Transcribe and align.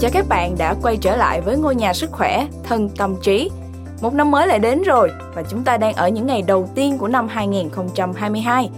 Chào 0.00 0.10
các 0.14 0.28
bạn 0.28 0.54
đã 0.58 0.74
quay 0.82 0.96
trở 0.96 1.16
lại 1.16 1.40
với 1.40 1.56
ngôi 1.56 1.74
nhà 1.74 1.92
sức 1.92 2.12
khỏe, 2.12 2.46
thân 2.62 2.88
tâm 2.88 3.16
trí. 3.22 3.50
Một 4.00 4.14
năm 4.14 4.30
mới 4.30 4.46
lại 4.46 4.58
đến 4.58 4.82
rồi 4.82 5.10
và 5.34 5.42
chúng 5.42 5.64
ta 5.64 5.76
đang 5.76 5.94
ở 5.94 6.08
những 6.08 6.26
ngày 6.26 6.42
đầu 6.42 6.68
tiên 6.74 6.98
của 6.98 7.08
năm 7.08 7.28
2022. 7.28 8.70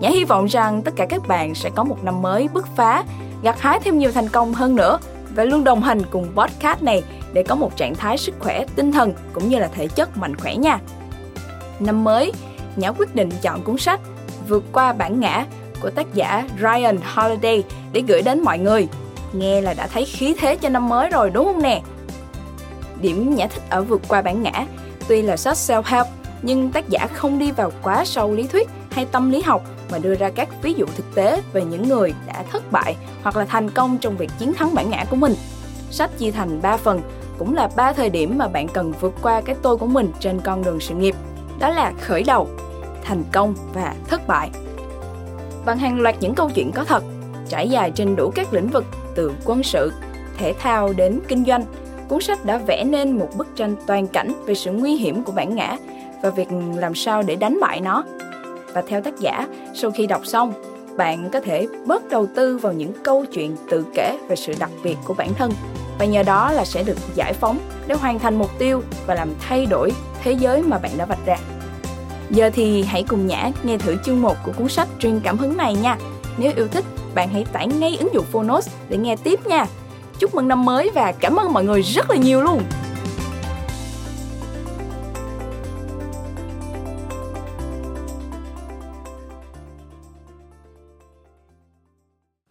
Nhã 0.00 0.08
hy 0.08 0.24
vọng 0.24 0.46
rằng 0.46 0.82
tất 0.82 0.90
cả 0.96 1.06
các 1.06 1.28
bạn 1.28 1.54
sẽ 1.54 1.70
có 1.70 1.84
một 1.84 2.04
năm 2.04 2.22
mới 2.22 2.48
bứt 2.52 2.66
phá, 2.76 3.04
gặt 3.42 3.60
hái 3.60 3.80
thêm 3.80 3.98
nhiều 3.98 4.12
thành 4.12 4.28
công 4.28 4.54
hơn 4.54 4.76
nữa 4.76 4.98
và 5.34 5.44
luôn 5.44 5.64
đồng 5.64 5.82
hành 5.82 6.02
cùng 6.10 6.26
podcast 6.34 6.82
này 6.82 7.02
để 7.32 7.42
có 7.42 7.54
một 7.54 7.76
trạng 7.76 7.94
thái 7.94 8.18
sức 8.18 8.34
khỏe 8.38 8.64
tinh 8.76 8.92
thần 8.92 9.12
cũng 9.32 9.48
như 9.48 9.58
là 9.58 9.68
thể 9.74 9.86
chất 9.86 10.16
mạnh 10.16 10.36
khỏe 10.36 10.56
nha. 10.56 10.78
Năm 11.80 12.04
mới, 12.04 12.32
Nhã 12.76 12.92
quyết 12.92 13.14
định 13.14 13.30
chọn 13.42 13.62
cuốn 13.62 13.78
sách 13.78 14.00
Vượt 14.48 14.64
qua 14.72 14.92
bản 14.92 15.20
ngã 15.20 15.46
của 15.80 15.90
tác 15.90 16.14
giả 16.14 16.48
Ryan 16.58 16.98
Holiday 17.14 17.64
để 17.92 18.02
gửi 18.08 18.22
đến 18.22 18.42
mọi 18.42 18.58
người. 18.58 18.88
Nghe 19.32 19.60
là 19.60 19.74
đã 19.74 19.86
thấy 19.86 20.04
khí 20.04 20.34
thế 20.38 20.56
cho 20.56 20.68
năm 20.68 20.88
mới 20.88 21.08
rồi 21.08 21.30
đúng 21.30 21.44
không 21.44 21.62
nè? 21.62 21.82
Điểm 23.00 23.34
Nhã 23.34 23.46
thích 23.46 23.62
ở 23.70 23.82
Vượt 23.82 24.02
qua 24.08 24.22
bản 24.22 24.42
ngã, 24.42 24.66
tuy 25.08 25.22
là 25.22 25.36
sách 25.36 25.56
self-help 25.56 26.04
nhưng 26.42 26.72
tác 26.72 26.88
giả 26.88 27.06
không 27.12 27.38
đi 27.38 27.52
vào 27.52 27.72
quá 27.82 28.04
sâu 28.04 28.32
lý 28.32 28.46
thuyết 28.46 28.68
hay 28.90 29.06
tâm 29.12 29.30
lý 29.30 29.42
học 29.42 29.62
mà 29.90 29.98
đưa 29.98 30.14
ra 30.14 30.30
các 30.30 30.48
ví 30.62 30.72
dụ 30.72 30.86
thực 30.96 31.14
tế 31.14 31.42
về 31.52 31.64
những 31.64 31.88
người 31.88 32.14
đã 32.26 32.44
thất 32.52 32.72
bại 32.72 32.96
hoặc 33.22 33.36
là 33.36 33.44
thành 33.44 33.70
công 33.70 33.98
trong 33.98 34.16
việc 34.16 34.30
chiến 34.38 34.54
thắng 34.54 34.74
bản 34.74 34.90
ngã 34.90 35.04
của 35.10 35.16
mình. 35.16 35.34
Sách 35.90 36.18
chia 36.18 36.30
thành 36.30 36.62
3 36.62 36.76
phần, 36.76 37.00
cũng 37.38 37.54
là 37.54 37.70
ba 37.76 37.92
thời 37.92 38.10
điểm 38.10 38.38
mà 38.38 38.48
bạn 38.48 38.68
cần 38.68 38.92
vượt 39.00 39.14
qua 39.22 39.40
cái 39.40 39.56
tôi 39.62 39.76
của 39.76 39.86
mình 39.86 40.12
trên 40.20 40.40
con 40.40 40.64
đường 40.64 40.80
sự 40.80 40.94
nghiệp. 40.94 41.14
Đó 41.58 41.68
là 41.68 41.92
khởi 42.00 42.22
đầu, 42.22 42.48
thành 43.04 43.24
công 43.32 43.54
và 43.74 43.94
thất 44.08 44.26
bại. 44.26 44.50
Bằng 45.64 45.78
hàng 45.78 46.00
loạt 46.00 46.16
những 46.20 46.34
câu 46.34 46.50
chuyện 46.54 46.72
có 46.72 46.84
thật, 46.84 47.02
trải 47.48 47.68
dài 47.68 47.90
trên 47.90 48.16
đủ 48.16 48.30
các 48.34 48.52
lĩnh 48.52 48.68
vực 48.68 48.84
từ 49.16 49.32
quân 49.44 49.62
sự, 49.62 49.92
thể 50.38 50.54
thao 50.58 50.92
đến 50.92 51.20
kinh 51.28 51.44
doanh, 51.44 51.64
cuốn 52.08 52.20
sách 52.20 52.44
đã 52.44 52.58
vẽ 52.58 52.84
nên 52.84 53.18
một 53.18 53.28
bức 53.36 53.56
tranh 53.56 53.76
toàn 53.86 54.06
cảnh 54.06 54.32
về 54.46 54.54
sự 54.54 54.72
nguy 54.72 54.96
hiểm 54.96 55.22
của 55.22 55.32
bản 55.32 55.54
ngã 55.54 55.76
và 56.22 56.30
việc 56.30 56.48
làm 56.76 56.94
sao 56.94 57.22
để 57.22 57.36
đánh 57.36 57.58
bại 57.60 57.80
nó. 57.80 58.04
Và 58.72 58.82
theo 58.88 59.00
tác 59.00 59.20
giả, 59.20 59.46
sau 59.74 59.90
khi 59.90 60.06
đọc 60.06 60.26
xong, 60.26 60.52
bạn 60.96 61.28
có 61.32 61.40
thể 61.40 61.66
bớt 61.86 62.08
đầu 62.08 62.26
tư 62.36 62.58
vào 62.58 62.72
những 62.72 62.92
câu 63.04 63.24
chuyện 63.32 63.56
tự 63.70 63.84
kể 63.94 64.18
về 64.28 64.36
sự 64.36 64.52
đặc 64.58 64.70
biệt 64.82 64.96
của 65.04 65.14
bản 65.14 65.34
thân 65.34 65.52
và 65.98 66.04
nhờ 66.04 66.22
đó 66.22 66.52
là 66.52 66.64
sẽ 66.64 66.82
được 66.82 66.98
giải 67.14 67.32
phóng 67.32 67.58
để 67.86 67.94
hoàn 67.94 68.18
thành 68.18 68.38
mục 68.38 68.50
tiêu 68.58 68.82
và 69.06 69.14
làm 69.14 69.28
thay 69.40 69.66
đổi 69.66 69.92
thế 70.22 70.32
giới 70.32 70.62
mà 70.62 70.78
bạn 70.78 70.92
đã 70.96 71.04
vạch 71.04 71.26
ra. 71.26 71.36
Giờ 72.30 72.50
thì 72.54 72.82
hãy 72.82 73.02
cùng 73.08 73.26
Nhã 73.26 73.50
nghe 73.62 73.78
thử 73.78 73.96
chương 74.04 74.22
1 74.22 74.36
của 74.44 74.52
cuốn 74.52 74.68
sách 74.68 74.88
truyền 74.98 75.20
cảm 75.20 75.38
hứng 75.38 75.56
này 75.56 75.74
nha. 75.74 75.98
Nếu 76.38 76.52
yêu 76.56 76.68
thích, 76.68 76.84
bạn 77.16 77.28
hãy 77.28 77.44
tải 77.52 77.66
ngay 77.66 77.96
ứng 77.96 78.14
dụng 78.14 78.26
Phonos 78.32 78.68
để 78.88 78.96
nghe 78.96 79.16
tiếp 79.16 79.46
nha. 79.46 79.66
Chúc 80.18 80.34
mừng 80.34 80.48
năm 80.48 80.64
mới 80.64 80.90
và 80.94 81.12
cảm 81.20 81.36
ơn 81.36 81.52
mọi 81.52 81.64
người 81.64 81.82
rất 81.82 82.10
là 82.10 82.16
nhiều 82.16 82.42
luôn. 82.42 82.62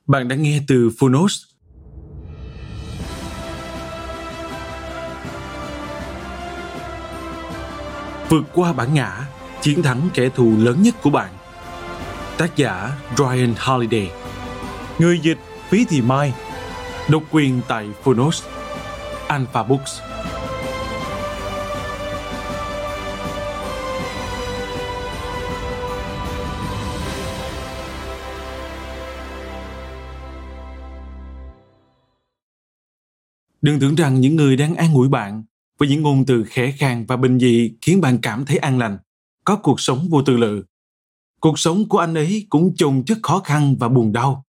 Bạn 0.08 0.28
đã 0.28 0.36
nghe 0.36 0.62
từ 0.68 0.90
Phonos. 1.00 1.44
Vượt 8.30 8.44
qua 8.54 8.74
bản 8.74 8.94
ngã, 8.94 9.28
chiến 9.62 9.84
thắng 9.84 10.10
kẻ 10.14 10.30
thù 10.30 10.54
lớn 10.58 10.82
nhất 10.82 10.96
của 11.04 11.10
bạn. 11.10 11.30
Tác 12.38 12.56
giả 12.56 12.92
Ryan 13.18 13.54
Holiday 13.58 14.25
Người 15.00 15.20
dịch 15.20 15.38
Phí 15.70 15.86
Thị 15.86 16.02
Mai. 16.02 16.34
Độc 17.10 17.24
quyền 17.32 17.62
tại 17.68 17.88
Phonos 18.04 18.44
Alpha 19.28 19.64
Books. 19.64 20.00
Đừng 33.62 33.80
tưởng 33.80 33.96
rằng 33.96 34.22
những 34.22 34.36
người 34.36 34.58
đang 34.58 34.76
an 34.76 34.94
ủi 34.94 35.10
bạn 35.10 35.44
với 35.78 35.88
những 35.88 36.02
ngôn 36.02 36.26
từ 36.26 36.44
khẽ 36.48 36.72
khàng 36.72 37.06
và 37.06 37.18
bình 37.18 37.40
dị 37.40 37.72
khiến 37.82 38.02
bạn 38.02 38.18
cảm 38.22 38.46
thấy 38.46 38.58
an 38.58 38.80
lành, 38.80 38.98
có 39.46 39.56
cuộc 39.56 39.80
sống 39.80 40.08
vô 40.10 40.22
tư 40.22 40.38
lự. 40.38 40.64
Cuộc 41.40 41.60
sống 41.60 41.90
của 41.90 41.98
anh 41.98 42.14
ấy 42.14 42.48
cũng 42.50 42.76
chồng 42.76 43.04
chất 43.06 43.18
khó 43.24 43.40
khăn 43.40 43.76
và 43.80 43.90
buồn 43.90 44.12
đau, 44.14 44.45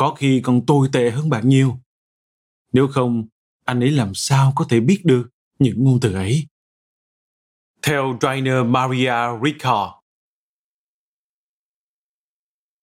có 0.00 0.14
khi 0.14 0.40
còn 0.44 0.66
tồi 0.66 0.88
tệ 0.92 1.10
hơn 1.10 1.28
bạn 1.28 1.48
nhiều. 1.48 1.78
Nếu 2.72 2.88
không, 2.88 3.28
anh 3.64 3.80
ấy 3.80 3.90
làm 3.90 4.14
sao 4.14 4.52
có 4.56 4.64
thể 4.68 4.80
biết 4.80 5.00
được 5.04 5.28
những 5.58 5.84
ngôn 5.84 6.00
từ 6.00 6.14
ấy? 6.14 6.46
Theo 7.82 8.18
trainer 8.20 8.66
Maria 8.66 9.14
Ricard 9.44 9.92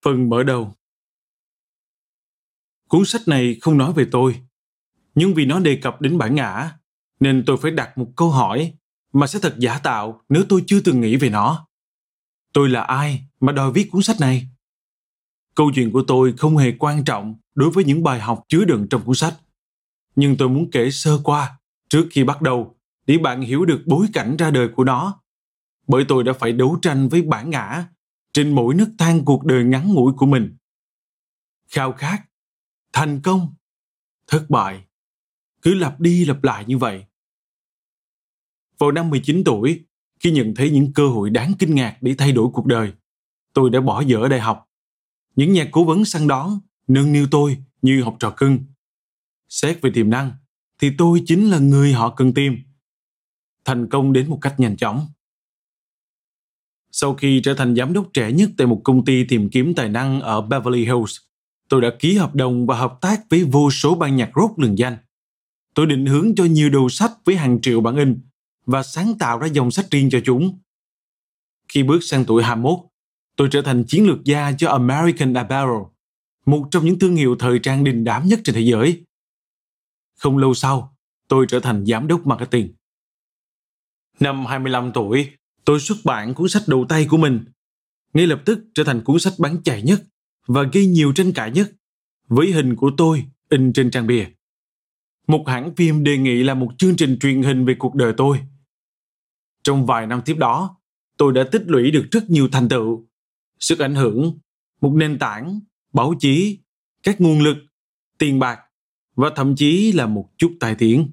Phần 0.04 0.28
mở 0.28 0.42
đầu 0.42 0.74
Cuốn 2.88 3.04
sách 3.04 3.22
này 3.26 3.58
không 3.60 3.78
nói 3.78 3.92
về 3.92 4.06
tôi, 4.10 4.42
nhưng 5.14 5.34
vì 5.34 5.46
nó 5.46 5.60
đề 5.60 5.78
cập 5.82 6.00
đến 6.00 6.18
bản 6.18 6.34
ngã, 6.34 6.78
nên 7.20 7.42
tôi 7.46 7.56
phải 7.56 7.70
đặt 7.70 7.98
một 7.98 8.12
câu 8.16 8.30
hỏi 8.30 8.74
mà 9.12 9.26
sẽ 9.26 9.38
thật 9.42 9.54
giả 9.58 9.78
tạo 9.78 10.22
nếu 10.28 10.44
tôi 10.48 10.64
chưa 10.66 10.80
từng 10.80 11.00
nghĩ 11.00 11.16
về 11.16 11.30
nó. 11.30 11.68
Tôi 12.52 12.68
là 12.68 12.82
ai 12.82 13.24
mà 13.40 13.52
đòi 13.52 13.72
viết 13.72 13.88
cuốn 13.90 14.02
sách 14.02 14.16
này? 14.20 14.48
Câu 15.58 15.70
chuyện 15.74 15.92
của 15.92 16.02
tôi 16.06 16.34
không 16.36 16.56
hề 16.56 16.72
quan 16.78 17.04
trọng 17.04 17.36
đối 17.54 17.70
với 17.70 17.84
những 17.84 18.02
bài 18.02 18.20
học 18.20 18.44
chứa 18.48 18.64
đựng 18.64 18.86
trong 18.90 19.04
cuốn 19.04 19.14
sách. 19.14 19.34
Nhưng 20.16 20.36
tôi 20.36 20.48
muốn 20.48 20.70
kể 20.70 20.90
sơ 20.90 21.18
qua 21.24 21.58
trước 21.88 22.06
khi 22.10 22.24
bắt 22.24 22.42
đầu 22.42 22.76
để 23.06 23.18
bạn 23.18 23.40
hiểu 23.40 23.64
được 23.64 23.82
bối 23.86 24.06
cảnh 24.12 24.36
ra 24.36 24.50
đời 24.50 24.68
của 24.76 24.84
nó. 24.84 25.22
Bởi 25.88 26.04
tôi 26.08 26.24
đã 26.24 26.32
phải 26.32 26.52
đấu 26.52 26.78
tranh 26.82 27.08
với 27.08 27.22
bản 27.22 27.50
ngã 27.50 27.88
trên 28.32 28.54
mỗi 28.54 28.74
nấc 28.74 28.88
thang 28.98 29.24
cuộc 29.24 29.44
đời 29.44 29.64
ngắn 29.64 29.94
ngủi 29.94 30.12
của 30.12 30.26
mình. 30.26 30.56
Khao 31.68 31.92
khát, 31.92 32.18
thành 32.92 33.20
công, 33.20 33.54
thất 34.26 34.50
bại, 34.50 34.84
cứ 35.62 35.74
lặp 35.74 36.00
đi 36.00 36.24
lặp 36.24 36.44
lại 36.44 36.64
như 36.66 36.78
vậy. 36.78 37.04
Vào 38.78 38.92
năm 38.92 39.10
19 39.10 39.44
tuổi, 39.44 39.84
khi 40.20 40.30
nhận 40.30 40.54
thấy 40.54 40.70
những 40.70 40.92
cơ 40.92 41.08
hội 41.08 41.30
đáng 41.30 41.52
kinh 41.58 41.74
ngạc 41.74 41.98
để 42.00 42.14
thay 42.18 42.32
đổi 42.32 42.48
cuộc 42.52 42.66
đời, 42.66 42.92
tôi 43.54 43.70
đã 43.70 43.80
bỏ 43.80 44.00
dở 44.00 44.28
đại 44.28 44.40
học. 44.40 44.67
Những 45.38 45.52
nhà 45.52 45.68
cố 45.72 45.84
vấn 45.84 46.04
săn 46.04 46.28
đón, 46.28 46.58
nâng 46.88 47.12
niu 47.12 47.26
tôi 47.30 47.56
như 47.82 48.02
học 48.02 48.16
trò 48.20 48.30
cưng. 48.36 48.58
Xét 49.48 49.80
về 49.82 49.90
tiềm 49.94 50.10
năng, 50.10 50.32
thì 50.80 50.90
tôi 50.98 51.22
chính 51.26 51.50
là 51.50 51.58
người 51.58 51.92
họ 51.92 52.14
cần 52.14 52.34
tìm. 52.34 52.58
Thành 53.64 53.88
công 53.88 54.12
đến 54.12 54.30
một 54.30 54.38
cách 54.40 54.54
nhanh 54.60 54.76
chóng. 54.76 55.06
Sau 56.90 57.14
khi 57.14 57.40
trở 57.44 57.54
thành 57.54 57.76
giám 57.76 57.92
đốc 57.92 58.08
trẻ 58.12 58.32
nhất 58.32 58.50
tại 58.56 58.66
một 58.66 58.80
công 58.84 59.04
ty 59.04 59.24
tìm 59.24 59.50
kiếm 59.50 59.74
tài 59.74 59.88
năng 59.88 60.20
ở 60.20 60.40
Beverly 60.40 60.84
Hills, 60.84 61.16
tôi 61.68 61.80
đã 61.80 61.88
ký 61.98 62.16
hợp 62.16 62.34
đồng 62.34 62.66
và 62.66 62.78
hợp 62.78 62.98
tác 63.00 63.20
với 63.30 63.44
vô 63.44 63.70
số 63.70 63.94
ban 63.94 64.16
nhạc 64.16 64.30
rock 64.36 64.58
lừng 64.58 64.78
danh. 64.78 64.96
Tôi 65.74 65.86
định 65.86 66.06
hướng 66.06 66.34
cho 66.34 66.44
nhiều 66.44 66.70
đầu 66.70 66.88
sách 66.88 67.12
với 67.24 67.36
hàng 67.36 67.60
triệu 67.60 67.80
bản 67.80 67.96
in 67.96 68.20
và 68.66 68.82
sáng 68.82 69.18
tạo 69.18 69.38
ra 69.38 69.46
dòng 69.46 69.70
sách 69.70 69.90
riêng 69.90 70.10
cho 70.10 70.20
chúng. 70.24 70.58
Khi 71.68 71.82
bước 71.82 72.02
sang 72.02 72.24
tuổi 72.24 72.42
21, 72.42 72.78
tôi 73.38 73.48
trở 73.50 73.62
thành 73.62 73.84
chiến 73.84 74.06
lược 74.06 74.24
gia 74.24 74.52
cho 74.52 74.70
American 74.70 75.34
Apparel, 75.34 75.82
một 76.46 76.68
trong 76.70 76.84
những 76.84 76.98
thương 76.98 77.16
hiệu 77.16 77.36
thời 77.38 77.58
trang 77.58 77.84
đình 77.84 78.04
đám 78.04 78.26
nhất 78.26 78.40
trên 78.44 78.54
thế 78.54 78.60
giới. 78.60 79.04
Không 80.16 80.38
lâu 80.38 80.54
sau, 80.54 80.96
tôi 81.28 81.46
trở 81.48 81.60
thành 81.60 81.86
giám 81.86 82.06
đốc 82.06 82.26
marketing. 82.26 82.74
Năm 84.20 84.46
25 84.46 84.92
tuổi, 84.94 85.30
tôi 85.64 85.80
xuất 85.80 85.98
bản 86.04 86.34
cuốn 86.34 86.48
sách 86.48 86.62
đầu 86.66 86.86
tay 86.88 87.06
của 87.10 87.16
mình. 87.16 87.44
Ngay 88.12 88.26
lập 88.26 88.42
tức 88.44 88.58
trở 88.74 88.84
thành 88.84 89.04
cuốn 89.04 89.18
sách 89.18 89.32
bán 89.38 89.62
chạy 89.62 89.82
nhất 89.82 90.02
và 90.46 90.62
gây 90.72 90.86
nhiều 90.86 91.12
tranh 91.12 91.32
cãi 91.32 91.50
nhất 91.50 91.72
với 92.28 92.52
hình 92.52 92.76
của 92.76 92.90
tôi 92.96 93.24
in 93.48 93.72
trên 93.72 93.90
trang 93.90 94.06
bìa. 94.06 94.26
Một 95.26 95.44
hãng 95.46 95.74
phim 95.76 96.04
đề 96.04 96.18
nghị 96.18 96.42
là 96.42 96.54
một 96.54 96.68
chương 96.78 96.96
trình 96.96 97.18
truyền 97.18 97.42
hình 97.42 97.64
về 97.64 97.76
cuộc 97.78 97.94
đời 97.94 98.14
tôi. 98.16 98.40
Trong 99.62 99.86
vài 99.86 100.06
năm 100.06 100.22
tiếp 100.24 100.36
đó, 100.38 100.76
tôi 101.16 101.32
đã 101.32 101.44
tích 101.52 101.62
lũy 101.66 101.90
được 101.90 102.06
rất 102.10 102.30
nhiều 102.30 102.48
thành 102.52 102.68
tựu, 102.68 103.07
sức 103.60 103.78
ảnh 103.78 103.94
hưởng, 103.94 104.38
một 104.80 104.92
nền 104.94 105.18
tảng, 105.18 105.60
báo 105.92 106.14
chí, 106.18 106.58
các 107.02 107.20
nguồn 107.20 107.40
lực, 107.40 107.56
tiền 108.18 108.38
bạc 108.38 108.60
và 109.16 109.30
thậm 109.36 109.56
chí 109.56 109.92
là 109.92 110.06
một 110.06 110.28
chút 110.36 110.56
tài 110.60 110.74
tiến 110.74 111.10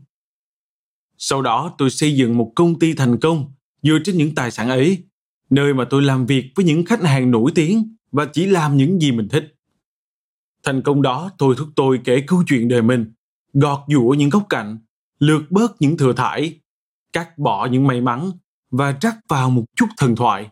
Sau 1.17 1.41
đó 1.41 1.75
tôi 1.77 1.89
xây 1.89 2.15
dựng 2.15 2.37
một 2.37 2.51
công 2.55 2.79
ty 2.79 2.93
thành 2.93 3.19
công 3.19 3.53
dựa 3.81 3.97
trên 4.03 4.17
những 4.17 4.35
tài 4.35 4.51
sản 4.51 4.69
ấy, 4.69 5.03
nơi 5.49 5.73
mà 5.73 5.85
tôi 5.89 6.01
làm 6.01 6.25
việc 6.25 6.51
với 6.55 6.65
những 6.65 6.85
khách 6.85 7.03
hàng 7.03 7.31
nổi 7.31 7.51
tiếng 7.55 7.95
và 8.11 8.25
chỉ 8.33 8.45
làm 8.45 8.77
những 8.77 8.99
gì 8.99 9.11
mình 9.11 9.27
thích. 9.29 9.55
Thành 10.63 10.81
công 10.81 11.01
đó 11.01 11.31
thôi 11.37 11.55
thúc 11.57 11.67
tôi 11.75 11.99
kể 12.03 12.23
câu 12.27 12.43
chuyện 12.47 12.67
đời 12.67 12.81
mình, 12.81 13.13
gọt 13.53 13.79
giũa 13.87 14.09
những 14.09 14.29
góc 14.29 14.45
cạnh, 14.49 14.77
lược 15.19 15.51
bớt 15.51 15.81
những 15.81 15.97
thừa 15.97 16.13
thải, 16.13 16.59
cắt 17.13 17.37
bỏ 17.37 17.65
những 17.65 17.87
may 17.87 18.01
mắn 18.01 18.31
và 18.71 18.97
rắc 19.01 19.17
vào 19.27 19.49
một 19.49 19.63
chút 19.75 19.87
thần 19.97 20.15
thoại. 20.15 20.49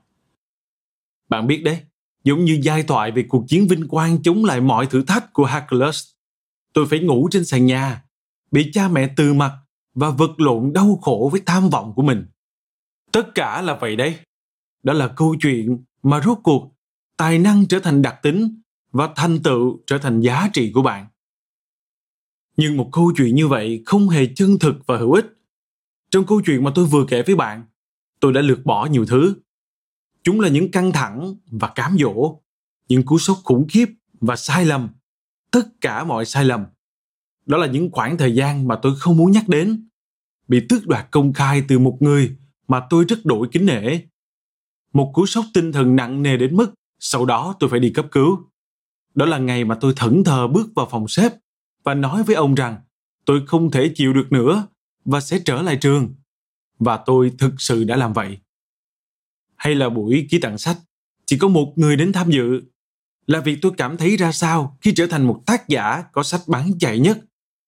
Bạn 1.34 1.48
biết 1.48 1.62
đấy, 1.64 1.80
giống 2.24 2.46
như 2.46 2.60
giai 2.64 2.84
thoại 2.84 3.12
về 3.12 3.26
cuộc 3.30 3.46
chiến 3.48 3.68
vinh 3.68 3.88
quang 3.88 4.24
chống 4.24 4.46
lại 4.46 4.62
mọi 4.62 4.86
thử 4.86 5.04
thách 5.04 5.34
của 5.34 5.46
Hercules. 5.46 6.04
Tôi 6.74 6.86
phải 6.86 7.00
ngủ 7.00 7.28
trên 7.32 7.46
sàn 7.46 7.66
nhà 7.66 8.04
bị 8.52 8.70
cha 8.74 8.88
mẹ 8.88 9.10
từ 9.16 9.34
mặt 9.34 9.54
và 9.94 10.10
vật 10.10 10.32
lộn 10.38 10.74
đau 10.74 11.00
khổ 11.02 11.30
với 11.32 11.42
tham 11.46 11.70
vọng 11.70 11.94
của 11.96 12.02
mình. 12.02 12.26
Tất 13.12 13.36
cả 13.36 13.62
là 13.62 13.76
vậy 13.76 13.96
đấy. 13.96 14.16
Đó 14.84 14.94
là 14.94 15.08
câu 15.08 15.36
chuyện 15.42 15.84
mà 16.04 16.22
rốt 16.22 16.38
cuộc 16.44 16.76
tài 17.18 17.40
năng 17.40 17.66
trở 17.66 17.80
thành 17.80 18.02
đặc 18.02 18.20
tính 18.24 18.62
và 18.92 19.10
thành 19.16 19.44
tựu 19.44 19.80
trở 19.88 19.98
thành 19.98 20.22
giá 20.22 20.50
trị 20.54 20.72
của 20.74 20.82
bạn. 20.82 21.08
Nhưng 22.58 22.78
một 22.78 22.90
câu 22.92 23.12
chuyện 23.18 23.36
như 23.36 23.48
vậy 23.48 23.84
không 23.86 24.10
hề 24.10 24.26
chân 24.36 24.60
thực 24.60 24.76
và 24.86 24.98
hữu 24.98 25.12
ích. 25.12 25.26
Trong 26.12 26.26
câu 26.26 26.42
chuyện 26.46 26.64
mà 26.64 26.72
tôi 26.76 26.86
vừa 26.86 27.06
kể 27.10 27.24
với 27.24 27.36
bạn, 27.36 27.64
tôi 28.20 28.34
đã 28.34 28.42
lược 28.42 28.66
bỏ 28.66 28.86
nhiều 28.86 29.06
thứ. 29.06 29.36
Chúng 30.24 30.40
là 30.40 30.50
những 30.50 30.72
căng 30.72 30.92
thẳng 30.92 31.36
và 31.52 31.68
cám 31.76 31.98
dỗ, 32.00 32.40
những 32.90 33.06
cú 33.06 33.20
sốc 33.20 33.38
khủng 33.44 33.68
khiếp 33.70 33.90
và 34.22 34.36
sai 34.36 34.66
lầm, 34.66 34.90
tất 35.52 35.68
cả 35.82 36.04
mọi 36.04 36.26
sai 36.26 36.46
lầm. 36.46 36.66
Đó 37.46 37.58
là 37.58 37.68
những 37.68 37.92
khoảng 37.92 38.18
thời 38.18 38.36
gian 38.36 38.68
mà 38.68 38.80
tôi 38.82 38.94
không 39.00 39.18
muốn 39.18 39.32
nhắc 39.32 39.48
đến, 39.48 39.88
bị 40.48 40.66
tước 40.70 40.88
đoạt 40.88 41.08
công 41.12 41.34
khai 41.34 41.64
từ 41.68 41.80
một 41.80 41.98
người 42.00 42.38
mà 42.68 42.88
tôi 42.90 43.06
rất 43.06 43.26
đổi 43.26 43.48
kính 43.52 43.66
nể. 43.66 44.00
Một 44.94 45.12
cú 45.14 45.26
sốc 45.26 45.46
tinh 45.54 45.72
thần 45.72 45.96
nặng 45.96 46.24
nề 46.24 46.38
đến 46.38 46.56
mức 46.56 46.74
sau 47.00 47.26
đó 47.26 47.56
tôi 47.60 47.70
phải 47.70 47.80
đi 47.80 47.90
cấp 47.90 48.06
cứu. 48.12 48.40
Đó 49.16 49.26
là 49.26 49.38
ngày 49.38 49.66
mà 49.66 49.78
tôi 49.82 49.94
thẫn 49.96 50.24
thờ 50.24 50.48
bước 50.48 50.68
vào 50.76 50.88
phòng 50.92 51.08
sếp 51.08 51.34
và 51.84 51.94
nói 51.94 52.24
với 52.24 52.36
ông 52.36 52.56
rằng 52.56 52.78
tôi 53.26 53.44
không 53.48 53.72
thể 53.72 53.92
chịu 53.96 54.14
được 54.14 54.28
nữa 54.32 54.68
và 55.06 55.22
sẽ 55.22 55.40
trở 55.46 55.62
lại 55.62 55.78
trường. 55.82 56.16
Và 56.80 56.98
tôi 56.98 57.32
thực 57.38 57.54
sự 57.58 57.84
đã 57.84 57.96
làm 57.96 58.14
vậy. 58.14 58.38
Hay 59.64 59.76
là 59.76 59.90
buổi 59.90 60.28
ký 60.30 60.40
tặng 60.40 60.58
sách, 60.58 60.78
chỉ 61.26 61.38
có 61.38 61.48
một 61.48 61.74
người 61.76 61.96
đến 61.96 62.14
tham 62.14 62.32
dự. 62.32 62.62
Là 63.28 63.40
việc 63.40 63.60
tôi 63.62 63.72
cảm 63.78 63.98
thấy 63.98 64.18
ra 64.18 64.32
sao 64.32 64.78
khi 64.82 64.94
trở 64.96 65.08
thành 65.08 65.28
một 65.28 65.44
tác 65.46 65.68
giả 65.68 66.04
có 66.12 66.24
sách 66.24 66.42
bán 66.48 66.72
chạy 66.80 67.00
nhất 67.00 67.20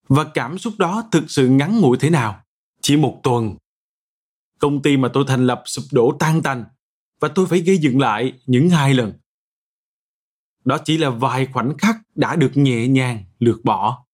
và 0.07 0.24
cảm 0.33 0.57
xúc 0.57 0.74
đó 0.77 1.09
thực 1.12 1.24
sự 1.27 1.47
ngắn 1.47 1.80
ngủi 1.80 1.97
thế 1.97 2.09
nào. 2.09 2.44
Chỉ 2.81 2.97
một 2.97 3.19
tuần. 3.24 3.56
Công 4.59 4.81
ty 4.81 4.97
mà 4.97 5.09
tôi 5.13 5.24
thành 5.27 5.47
lập 5.47 5.63
sụp 5.65 5.86
đổ 5.92 6.15
tan 6.19 6.42
tành 6.42 6.65
và 7.19 7.27
tôi 7.27 7.47
phải 7.47 7.59
gây 7.59 7.77
dựng 7.77 8.00
lại 8.00 8.33
những 8.45 8.69
hai 8.69 8.94
lần. 8.94 9.13
Đó 10.65 10.77
chỉ 10.86 10.97
là 10.97 11.09
vài 11.09 11.45
khoảnh 11.45 11.77
khắc 11.77 11.95
đã 12.15 12.36
được 12.36 12.51
nhẹ 12.57 12.88
nhàng 12.88 13.24
lược 13.39 13.63
bỏ. 13.63 14.06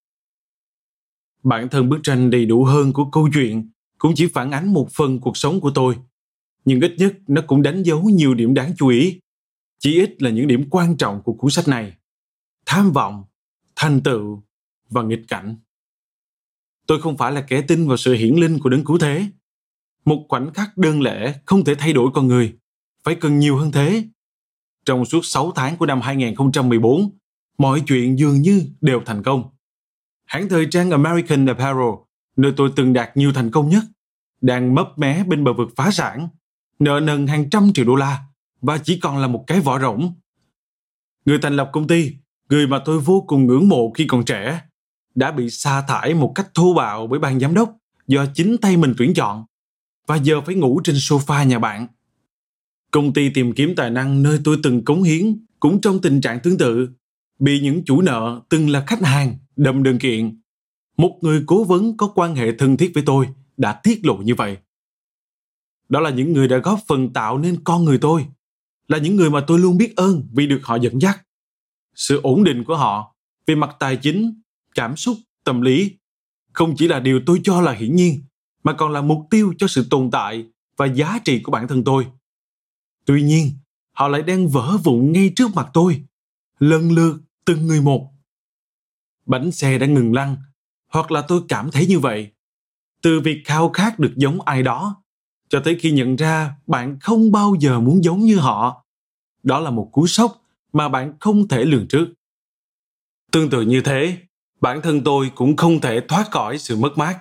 Bản 1.44 1.69
thân 1.69 1.89
bức 1.89 2.00
tranh 2.04 2.30
đầy 2.30 2.45
đủ 2.45 2.63
hơn 2.63 2.94
của 2.94 3.06
câu 3.12 3.30
chuyện 3.33 3.72
cũng 3.98 4.13
chỉ 4.16 4.28
phản 4.28 4.51
ánh 4.51 4.74
một 4.74 4.88
phần 4.92 5.19
cuộc 5.19 5.38
sống 5.38 5.60
của 5.60 5.72
tôi. 5.75 5.98
Nhưng 6.66 6.81
ít 6.81 6.96
nhất 6.98 7.13
nó 7.28 7.42
cũng 7.48 7.62
đánh 7.62 7.84
dấu 7.84 8.02
nhiều 8.04 8.34
điểm 8.34 8.54
đáng 8.54 8.74
chú 8.78 8.88
ý. 8.88 9.19
Chỉ 9.80 10.00
ít 10.02 10.22
là 10.22 10.30
những 10.30 10.48
điểm 10.48 10.69
quan 10.69 10.98
trọng 10.98 11.22
của 11.24 11.34
cuốn 11.34 11.52
sách 11.52 11.68
này. 11.68 11.94
Tham 12.66 12.92
vọng, 12.92 13.24
thành 13.75 14.02
tựu 14.02 14.44
và 14.90 15.04
nghịch 15.04 15.22
cảnh. 15.28 15.56
Tôi 16.88 17.02
không 17.02 17.18
phải 17.18 17.31
là 17.31 17.42
kẻ 17.42 17.62
tin 17.62 17.88
vào 17.88 17.98
sự 17.98 18.13
hiển 18.13 18.36
linh 18.36 18.60
của 18.60 18.69
đấng 18.69 18.86
cứu 18.86 18.98
thế. 18.98 19.25
Một 20.06 20.25
khoảnh 20.30 20.54
khắc 20.54 20.78
đơn 20.78 21.02
lẻ 21.02 21.40
không 21.46 21.63
thể 21.63 21.75
thay 21.75 21.94
đổi 21.94 22.12
con 22.13 22.28
người. 22.28 22.54
Phải 23.04 23.16
cần 23.16 23.40
nhiều 23.40 23.57
hơn 23.57 23.72
thế. 23.72 24.04
Trong 24.86 25.06
suốt 25.06 25.25
6 25.25 25.52
tháng 25.56 25.78
của 25.78 25.86
năm 25.86 26.02
2014, 26.02 27.18
mọi 27.57 27.84
chuyện 27.88 28.19
dường 28.19 28.42
như 28.42 28.66
đều 28.81 29.02
thành 29.06 29.24
công. 29.24 29.50
Hãng 30.25 30.50
thời 30.50 30.68
trang 30.72 30.92
American 30.92 31.46
Apparel, 31.46 31.94
nơi 32.36 32.54
tôi 32.57 32.72
từng 32.75 32.94
đạt 32.94 33.18
nhiều 33.18 33.34
thành 33.34 33.52
công 33.52 33.69
nhất, 33.69 33.84
đang 34.42 34.75
mấp 34.75 34.88
mé 34.98 35.24
bên 35.24 35.44
bờ 35.44 35.54
vực 35.54 35.69
phá 35.75 35.92
sản, 35.92 36.28
nợ 36.81 37.00
nần 37.00 37.28
hàng 37.28 37.50
trăm 37.50 37.74
triệu 37.74 37.86
đô 37.86 37.95
la 37.95 38.24
và 38.62 38.78
chỉ 38.78 39.00
còn 39.00 39.18
là 39.18 39.28
một 39.28 39.44
cái 39.48 39.60
vỏ 39.60 39.80
rỗng. 39.80 40.13
Người 41.25 41.39
thành 41.42 41.56
lập 41.56 41.69
công 41.74 41.88
ty, 41.88 42.12
người 42.50 42.68
mà 42.68 42.80
tôi 42.86 43.00
vô 43.00 43.24
cùng 43.28 43.48
ngưỡng 43.48 43.69
mộ 43.69 43.92
khi 43.92 44.07
còn 44.07 44.25
trẻ, 44.25 44.62
đã 45.16 45.31
bị 45.31 45.50
sa 45.50 45.81
thải 45.81 46.13
một 46.13 46.31
cách 46.36 46.48
thô 46.54 46.74
bạo 46.74 47.07
bởi 47.07 47.19
ban 47.19 47.39
giám 47.39 47.54
đốc 47.54 47.78
do 48.07 48.25
chính 48.33 48.57
tay 48.57 48.78
mình 48.78 48.94
tuyển 48.98 49.13
chọn 49.13 49.45
và 50.07 50.16
giờ 50.16 50.42
phải 50.42 50.56
ngủ 50.56 50.81
trên 50.83 50.95
sofa 50.95 51.45
nhà 51.45 51.60
bạn. 51.60 51.88
Công 52.92 53.13
ty 53.13 53.30
tìm 53.30 53.54
kiếm 53.54 53.74
tài 53.75 53.89
năng 53.89 54.24
nơi 54.24 54.39
tôi 54.44 54.57
từng 54.63 54.86
cống 54.86 55.04
hiến 55.04 55.45
cũng 55.60 55.81
trong 55.81 56.01
tình 56.01 56.22
trạng 56.22 56.39
tương 56.39 56.57
tự, 56.57 56.89
bị 57.39 57.60
những 57.60 57.86
chủ 57.86 58.01
nợ 58.01 58.42
từng 58.50 58.69
là 58.69 58.83
khách 58.88 59.04
hàng 59.04 59.38
đâm 59.56 59.83
đơn 59.83 60.00
kiện. 60.00 60.42
Một 60.98 61.19
người 61.22 61.44
cố 61.48 61.63
vấn 61.63 61.98
có 61.98 62.07
quan 62.16 62.36
hệ 62.36 62.51
thân 62.57 62.78
thiết 62.78 62.92
với 62.94 63.04
tôi 63.06 63.28
đã 63.57 63.74
tiết 63.74 64.06
lộ 64.06 64.18
như 64.18 64.36
vậy. 64.36 64.57
Đó 65.92 66.00
là 66.00 66.10
những 66.10 66.34
người 66.34 66.48
đã 66.48 66.58
góp 66.58 66.80
phần 66.88 67.14
tạo 67.14 67.38
nên 67.38 67.64
con 67.64 67.86
người 67.86 67.98
tôi, 67.98 68.26
là 68.88 68.98
những 68.98 69.16
người 69.16 69.30
mà 69.30 69.44
tôi 69.48 69.60
luôn 69.60 69.78
biết 69.78 69.96
ơn 69.96 70.28
vì 70.34 70.48
được 70.48 70.60
họ 70.64 70.76
dẫn 70.76 71.02
dắt. 71.02 71.22
Sự 71.96 72.22
ổn 72.22 72.44
định 72.44 72.64
của 72.64 72.78
họ 72.78 73.16
về 73.48 73.56
mặt 73.56 73.76
tài 73.80 73.98
chính, 73.98 74.42
cảm 74.76 74.96
xúc, 74.96 75.18
tâm 75.44 75.62
lý 75.62 75.98
không 76.54 76.76
chỉ 76.78 76.88
là 76.88 77.00
điều 77.00 77.22
tôi 77.26 77.42
cho 77.44 77.62
là 77.62 77.72
hiển 77.72 77.96
nhiên, 77.96 78.24
mà 78.64 78.74
còn 78.74 78.92
là 78.92 79.02
mục 79.02 79.28
tiêu 79.30 79.54
cho 79.58 79.68
sự 79.68 79.88
tồn 79.90 80.12
tại 80.12 80.46
và 80.78 80.86
giá 80.86 81.20
trị 81.26 81.40
của 81.44 81.52
bản 81.52 81.68
thân 81.68 81.84
tôi. 81.84 82.08
Tuy 83.06 83.22
nhiên, 83.22 83.52
họ 83.92 84.08
lại 84.08 84.22
đang 84.22 84.48
vỡ 84.48 84.78
vụn 84.84 85.12
ngay 85.12 85.34
trước 85.36 85.56
mặt 85.56 85.70
tôi, 85.74 86.04
lần 86.60 86.92
lượt 86.92 87.22
từng 87.46 87.68
người 87.68 87.82
một. 87.82 88.12
Bánh 89.26 89.52
xe 89.52 89.78
đã 89.78 89.88
ngừng 89.88 90.14
lăn, 90.14 90.36
hoặc 90.88 91.12
là 91.12 91.22
tôi 91.22 91.42
cảm 91.50 91.72
thấy 91.72 91.88
như 91.88 92.00
vậy. 92.00 92.32
Từ 93.02 93.20
việc 93.20 93.42
khao 93.46 93.70
khát 93.70 94.00
được 94.00 94.14
giống 94.16 94.42
ai 94.42 94.64
đó, 94.64 95.04
cho 95.51 95.59
tới 95.59 95.77
khi 95.80 95.92
nhận 95.92 96.15
ra 96.15 96.56
bạn 96.68 97.00
không 97.00 97.31
bao 97.31 97.56
giờ 97.59 97.80
muốn 97.80 98.03
giống 98.03 98.19
như 98.19 98.38
họ. 98.38 98.86
Đó 99.44 99.59
là 99.59 99.71
một 99.71 99.89
cú 99.92 100.07
sốc 100.07 100.42
mà 100.74 100.89
bạn 100.89 101.13
không 101.19 101.48
thể 101.48 101.65
lường 101.65 101.88
trước. 101.88 102.07
Tương 103.31 103.50
tự 103.50 103.62
như 103.62 103.81
thế, 103.81 104.18
bản 104.62 104.81
thân 104.81 105.03
tôi 105.03 105.31
cũng 105.36 105.56
không 105.56 105.81
thể 105.81 106.01
thoát 106.07 106.31
khỏi 106.31 106.57
sự 106.57 106.75
mất 106.75 106.98
mát. 106.98 107.19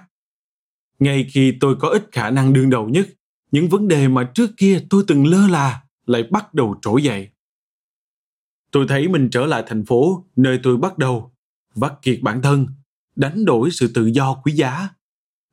Ngay 0.99 1.27
khi 1.32 1.55
tôi 1.61 1.77
có 1.81 1.88
ít 1.88 2.09
khả 2.12 2.31
năng 2.31 2.53
đương 2.53 2.71
đầu 2.71 2.88
nhất, 2.88 3.09
những 3.50 3.69
vấn 3.69 3.88
đề 3.88 4.09
mà 4.09 4.31
trước 4.35 4.50
kia 4.56 4.85
tôi 4.91 5.05
từng 5.06 5.26
lơ 5.26 5.47
là 5.47 5.83
lại 6.06 6.23
bắt 6.31 6.55
đầu 6.55 6.76
trỗi 6.83 7.03
dậy. 7.03 7.29
Tôi 8.71 8.87
thấy 8.88 9.09
mình 9.09 9.29
trở 9.33 9.47
lại 9.47 9.65
thành 9.67 9.85
phố 9.85 10.25
nơi 10.37 10.61
tôi 10.62 10.76
bắt 10.76 10.99
đầu 10.99 11.33
vắt 11.75 11.93
kiệt 12.03 12.19
bản 12.23 12.43
thân, 12.43 12.67
đánh 13.17 13.44
đổi 13.44 13.71
sự 13.71 13.91
tự 13.94 14.06
do 14.06 14.35
quý 14.35 14.53
giá. 14.53 14.88